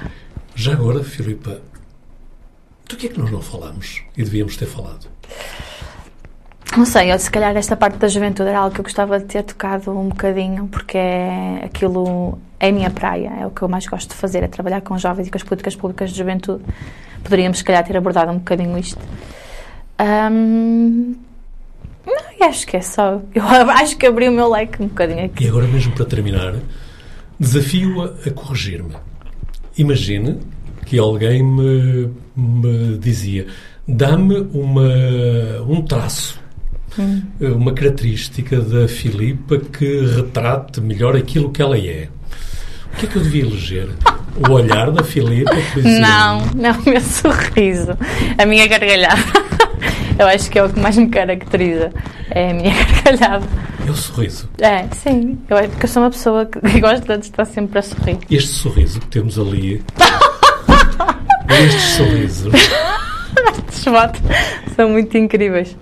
Já 0.55 0.73
agora, 0.73 1.03
Filipa, 1.03 1.61
do 2.87 2.95
que 2.95 3.07
é 3.07 3.09
que 3.09 3.19
nós 3.19 3.31
não 3.31 3.41
falamos 3.41 4.01
e 4.15 4.23
devíamos 4.23 4.55
ter 4.57 4.65
falado? 4.65 5.07
Não 6.75 6.85
sei, 6.85 7.11
eu, 7.11 7.19
se 7.19 7.29
calhar 7.29 7.55
esta 7.55 7.75
parte 7.75 7.97
da 7.97 8.07
juventude 8.07 8.49
era 8.49 8.59
algo 8.59 8.73
que 8.73 8.79
eu 8.79 8.83
gostava 8.83 9.19
de 9.19 9.25
ter 9.25 9.43
tocado 9.43 9.91
um 9.91 10.09
bocadinho, 10.09 10.67
porque 10.67 10.97
é 10.97 11.61
aquilo 11.65 12.39
é 12.59 12.69
a 12.69 12.71
minha 12.71 12.89
praia, 12.89 13.31
é 13.41 13.45
o 13.45 13.51
que 13.51 13.61
eu 13.61 13.69
mais 13.69 13.85
gosto 13.85 14.09
de 14.09 14.15
fazer, 14.15 14.41
é 14.41 14.47
trabalhar 14.47 14.81
com 14.81 14.97
jovens 14.97 15.27
e 15.27 15.29
com 15.29 15.37
as 15.37 15.43
políticas 15.43 15.75
públicas 15.75 16.09
de 16.09 16.17
juventude. 16.17 16.63
Poderíamos, 17.23 17.59
se 17.59 17.63
calhar, 17.63 17.85
ter 17.85 17.95
abordado 17.95 18.31
um 18.31 18.39
bocadinho 18.39 18.75
isto. 18.77 18.99
Um, 19.99 21.15
não, 22.05 22.47
acho 22.47 22.65
que 22.65 22.77
é 22.77 22.81
só. 22.81 23.21
Eu 23.35 23.43
acho 23.69 23.95
que 23.95 24.07
abri 24.07 24.27
o 24.27 24.31
meu 24.31 24.49
leque 24.49 24.81
um 24.81 24.87
bocadinho 24.87 25.25
aqui. 25.25 25.45
E 25.45 25.47
agora, 25.47 25.67
mesmo 25.67 25.93
para 25.93 26.05
terminar, 26.05 26.55
desafio-a 27.39 28.05
a, 28.27 28.31
corrigir-me. 28.31 28.95
Imagine 29.77 30.39
que 30.85 30.97
alguém 30.97 31.43
me, 31.43 32.09
me 32.35 32.97
dizia: 32.97 33.45
dá-me 33.87 34.37
um 34.37 35.81
traço 35.85 36.42
hum. 36.97 37.21
uma 37.39 37.73
característica 37.73 38.59
da 38.59 38.87
Filipa 38.87 39.57
que 39.57 40.05
retrate 40.05 40.81
melhor 40.81 41.15
aquilo 41.15 41.51
que 41.51 41.61
ela 41.61 41.77
é. 41.77 42.09
O 42.93 42.97
que 42.97 43.05
é 43.05 43.09
que 43.09 43.15
eu 43.15 43.23
devia 43.23 43.43
eleger? 43.43 43.89
O 44.47 44.51
olhar 44.51 44.91
da 44.91 45.03
Filipa, 45.03 45.51
por 45.73 45.79
exemplo? 45.79 45.99
Não, 45.99 46.45
não, 46.55 46.79
o 46.79 46.89
meu 46.89 47.01
sorriso. 47.01 47.97
A 48.37 48.45
minha 48.45 48.67
gargalhada. 48.67 49.21
Eu 50.17 50.27
acho 50.27 50.49
que 50.51 50.59
é 50.59 50.63
o 50.63 50.69
que 50.69 50.79
mais 50.79 50.95
me 50.95 51.09
caracteriza. 51.09 51.91
É 52.29 52.51
a 52.51 52.53
minha 52.53 52.71
gargalhada. 53.03 53.45
É 53.85 53.89
o 53.89 53.95
sorriso? 53.95 54.47
É, 54.59 54.87
sim. 54.95 55.39
Eu, 55.49 55.57
porque 55.69 55.85
eu 55.85 55.89
sou 55.89 56.03
uma 56.03 56.11
pessoa 56.11 56.45
que 56.45 56.59
gosta 56.79 57.17
de 57.17 57.25
estar 57.25 57.45
sempre 57.45 57.79
a 57.79 57.81
sorrir. 57.81 58.19
Este 58.29 58.49
sorriso 58.49 58.99
que 58.99 59.07
temos 59.07 59.39
ali. 59.39 59.83
estes 61.49 61.81
sorrisos. 61.95 62.53
Estes 63.57 63.83
são 64.75 64.89
muito 64.89 65.17
incríveis. 65.17 65.75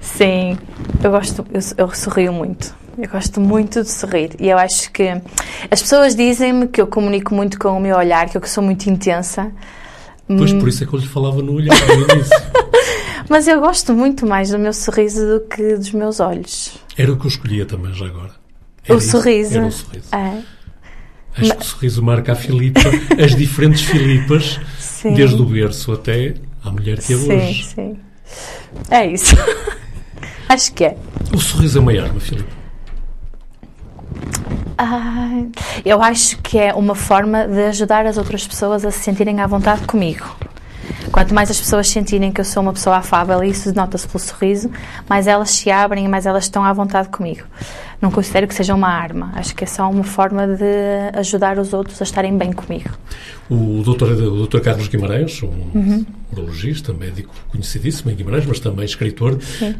Sim, 0.00 0.58
eu 1.02 1.10
gosto, 1.10 1.46
eu, 1.52 1.60
eu 1.76 1.94
sorrio 1.94 2.32
muito. 2.32 2.74
Eu 2.98 3.08
gosto 3.08 3.40
muito 3.40 3.82
de 3.82 3.90
sorrir 3.90 4.30
e 4.38 4.48
eu 4.48 4.58
acho 4.58 4.90
que 4.92 5.08
as 5.70 5.80
pessoas 5.80 6.14
dizem-me 6.14 6.66
que 6.68 6.80
eu 6.80 6.86
comunico 6.86 7.34
muito 7.34 7.58
com 7.58 7.68
o 7.70 7.80
meu 7.80 7.96
olhar, 7.96 8.28
que 8.28 8.36
eu 8.36 8.42
sou 8.46 8.62
muito 8.62 8.88
intensa. 8.90 9.50
Pois 10.26 10.52
por 10.52 10.68
isso 10.68 10.84
é 10.84 10.86
que 10.86 10.92
eu 10.94 10.98
lhe 10.98 11.06
falava 11.06 11.42
no 11.42 11.54
olhar 11.54 11.74
no 11.88 11.94
início. 11.94 12.36
Mas 13.28 13.46
eu 13.46 13.60
gosto 13.60 13.92
muito 13.94 14.26
mais 14.26 14.50
do 14.50 14.58
meu 14.58 14.72
sorriso 14.72 15.24
do 15.24 15.40
que 15.40 15.76
dos 15.76 15.92
meus 15.92 16.20
olhos. 16.20 16.78
Era 16.96 17.12
o 17.12 17.16
que 17.16 17.26
eu 17.26 17.28
escolhia 17.28 17.64
também 17.64 17.92
já 17.94 18.06
agora. 18.06 18.32
Era 18.84 18.94
o 18.94 18.98
isso, 18.98 19.10
sorriso. 19.10 19.58
Era 19.58 19.66
o 19.66 19.72
sorriso. 19.72 20.08
É. 20.12 20.42
Acho 21.36 21.54
que 21.56 21.62
o 21.62 21.64
sorriso 21.64 22.02
marca 22.02 22.32
a 22.32 22.34
Filipa, 22.34 22.80
as 23.22 23.36
diferentes 23.36 23.82
Filipas, 23.82 24.60
Sim. 24.78 25.14
desde 25.14 25.40
o 25.40 25.44
berço 25.44 25.92
até 25.92 26.34
à 26.62 26.70
mulher 26.70 26.98
que 26.98 27.14
é 27.14 27.16
Sim, 27.16 27.32
hoje. 27.32 27.64
sim. 27.66 27.96
É 28.90 29.06
isso. 29.06 29.36
Acho 30.50 30.72
que 30.72 30.84
é. 30.84 30.96
O 31.32 31.38
sorriso 31.38 31.78
é 31.78 31.80
uma 31.80 31.92
arma, 31.92 32.18
Filipa. 32.18 32.50
Ah, 34.76 35.44
eu 35.84 36.02
acho 36.02 36.38
que 36.38 36.58
é 36.58 36.74
uma 36.74 36.96
forma 36.96 37.46
de 37.46 37.66
ajudar 37.66 38.04
as 38.04 38.18
outras 38.18 38.44
pessoas 38.48 38.84
a 38.84 38.90
se 38.90 38.98
sentirem 38.98 39.40
à 39.40 39.46
vontade 39.46 39.86
comigo. 39.86 40.26
Quanto 41.12 41.34
mais 41.34 41.50
as 41.50 41.58
pessoas 41.60 41.88
sentirem 41.88 42.30
que 42.32 42.40
eu 42.40 42.44
sou 42.44 42.62
uma 42.62 42.72
pessoa 42.72 42.96
afável, 42.96 43.42
e 43.42 43.50
isso 43.50 43.74
nota-se 43.74 44.06
pelo 44.06 44.18
sorriso, 44.20 44.70
mais 45.08 45.26
elas 45.26 45.50
se 45.50 45.70
abrem 45.70 46.04
e 46.04 46.08
mais 46.08 46.26
elas 46.26 46.44
estão 46.44 46.64
à 46.64 46.72
vontade 46.72 47.08
comigo. 47.08 47.42
Não 48.00 48.10
considero 48.10 48.48
que 48.48 48.54
seja 48.54 48.74
uma 48.74 48.88
arma. 48.88 49.30
Acho 49.34 49.54
que 49.54 49.64
é 49.64 49.66
só 49.66 49.88
uma 49.90 50.04
forma 50.04 50.46
de 50.46 50.64
ajudar 51.18 51.58
os 51.58 51.72
outros 51.74 52.00
a 52.00 52.04
estarem 52.04 52.36
bem 52.36 52.50
comigo. 52.52 52.88
O 53.50 53.82
doutor, 53.84 54.12
o 54.12 54.16
doutor 54.36 54.60
Carlos 54.62 54.88
Guimarães, 54.88 55.42
um 55.42 55.48
Uhum. 55.74 56.06
urologista, 56.32 56.92
médico 56.94 57.34
conhecidíssimo 57.48 58.10
em 58.10 58.14
Guimarães, 58.14 58.46
mas 58.46 58.58
também 58.60 58.84
escritor, 58.86 59.38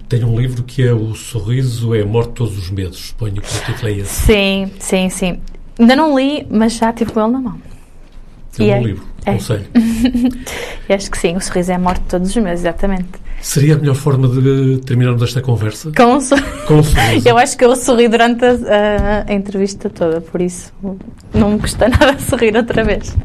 tem 0.09 0.23
um 0.25 0.39
livro 0.39 0.63
que 0.65 0.83
é 0.87 0.93
O 0.93 1.15
Sorriso 1.15 1.95
é 1.95 2.03
a 2.03 2.07
Morte 2.07 2.29
de 2.31 2.35
Todos 2.35 2.59
os 2.59 2.71
Medos. 2.71 2.99
Suponho 3.09 3.35
que 3.41 3.57
o 3.57 3.61
título 3.65 3.89
é 3.89 3.93
esse. 3.93 4.23
Sim, 4.27 4.71
sim, 4.79 5.09
sim. 5.09 5.41
Ainda 5.79 5.97
não 5.97 6.19
li, 6.19 6.47
mas 6.51 6.75
já 6.75 6.93
tive 6.93 7.13
com 7.13 7.21
ele 7.23 7.33
na 7.33 7.41
mão. 7.41 7.57
É 8.59 8.63
um 8.63 8.67
E 8.67 8.69
bom 8.71 8.75
é- 8.77 8.83
livro, 8.83 9.05
é. 9.27 9.31
aconselho. 9.31 9.67
E 10.89 10.93
acho 10.93 11.09
que 11.11 11.19
sim, 11.19 11.37
o 11.37 11.41
sorriso 11.41 11.71
é 11.71 11.75
a 11.77 11.79
morte 11.79 12.01
de 12.03 12.09
todos 12.09 12.31
os 12.31 12.37
meus, 12.37 12.61
exatamente. 12.61 13.07
Seria 13.41 13.75
a 13.75 13.79
melhor 13.79 13.95
forma 13.95 14.27
de 14.29 14.79
terminarmos 14.85 15.23
esta 15.23 15.41
conversa? 15.41 15.93
Com 15.97 16.21
sor- 16.21 16.43
Com 16.67 16.83
sorriso. 16.83 17.29
Eu 17.29 17.39
acho 17.39 17.57
que 17.57 17.65
eu 17.65 17.77
sorri 17.77 18.09
durante 18.09 18.45
a, 18.45 18.51
a- 18.51 19.25
a 19.31 19.33
entrevista 19.33 19.89
toda, 19.89 20.21
por 20.21 20.41
isso 20.43 20.73
não 21.33 21.53
me 21.53 21.59
custa 21.61 21.87
nada 21.91 22.19
sorrir 22.19 22.57
outra 22.57 22.83
vez. 22.83 23.17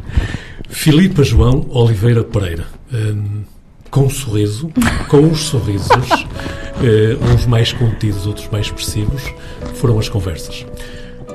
Filipa 0.69 1.23
João 1.23 1.65
Oliveira 1.69 2.23
Pereira. 2.23 2.65
Hum, 2.93 3.41
com 3.89 4.01
um 4.05 4.09
sorriso, 4.09 4.69
com 5.07 5.27
os 5.31 5.39
sorrisos, 5.45 5.87
eh, 6.83 7.17
uns 7.33 7.45
mais 7.47 7.71
contidos, 7.73 8.27
outros 8.27 8.47
mais 8.51 8.65
expressivos, 8.67 9.23
foram 9.75 9.97
as 9.97 10.07
conversas. 10.09 10.65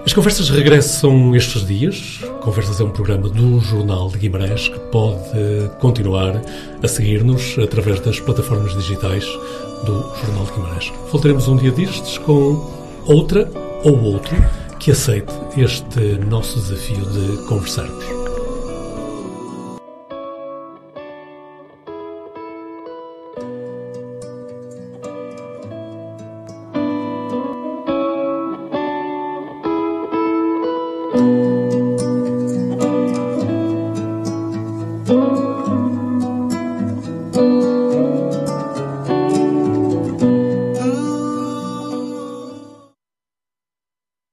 As 0.04 0.14
conversas 0.14 0.48
regressam 0.48 1.36
estes 1.36 1.66
dias. 1.66 2.20
Conversas 2.40 2.80
é 2.80 2.84
um 2.84 2.90
programa 2.90 3.28
do 3.28 3.60
Jornal 3.60 4.08
de 4.08 4.18
Guimarães 4.18 4.68
que 4.68 4.78
pode 4.90 5.20
eh, 5.34 5.70
continuar 5.78 6.40
a 6.82 6.88
seguir-nos 6.88 7.58
através 7.58 8.00
das 8.00 8.18
plataformas 8.18 8.74
digitais 8.74 9.24
do 9.84 10.02
Jornal 10.16 10.44
de 10.46 10.52
Guimarães. 10.52 10.92
Voltaremos 11.10 11.48
um 11.48 11.56
dia 11.56 11.70
destes 11.70 12.16
com 12.18 12.70
outra 13.06 13.50
ou 13.84 14.02
outro 14.02 14.36
que 14.78 14.90
aceite 14.90 15.32
este 15.56 16.00
nosso 16.26 16.58
desafio 16.58 17.04
de 17.04 17.46
conversarmos. 17.46 18.19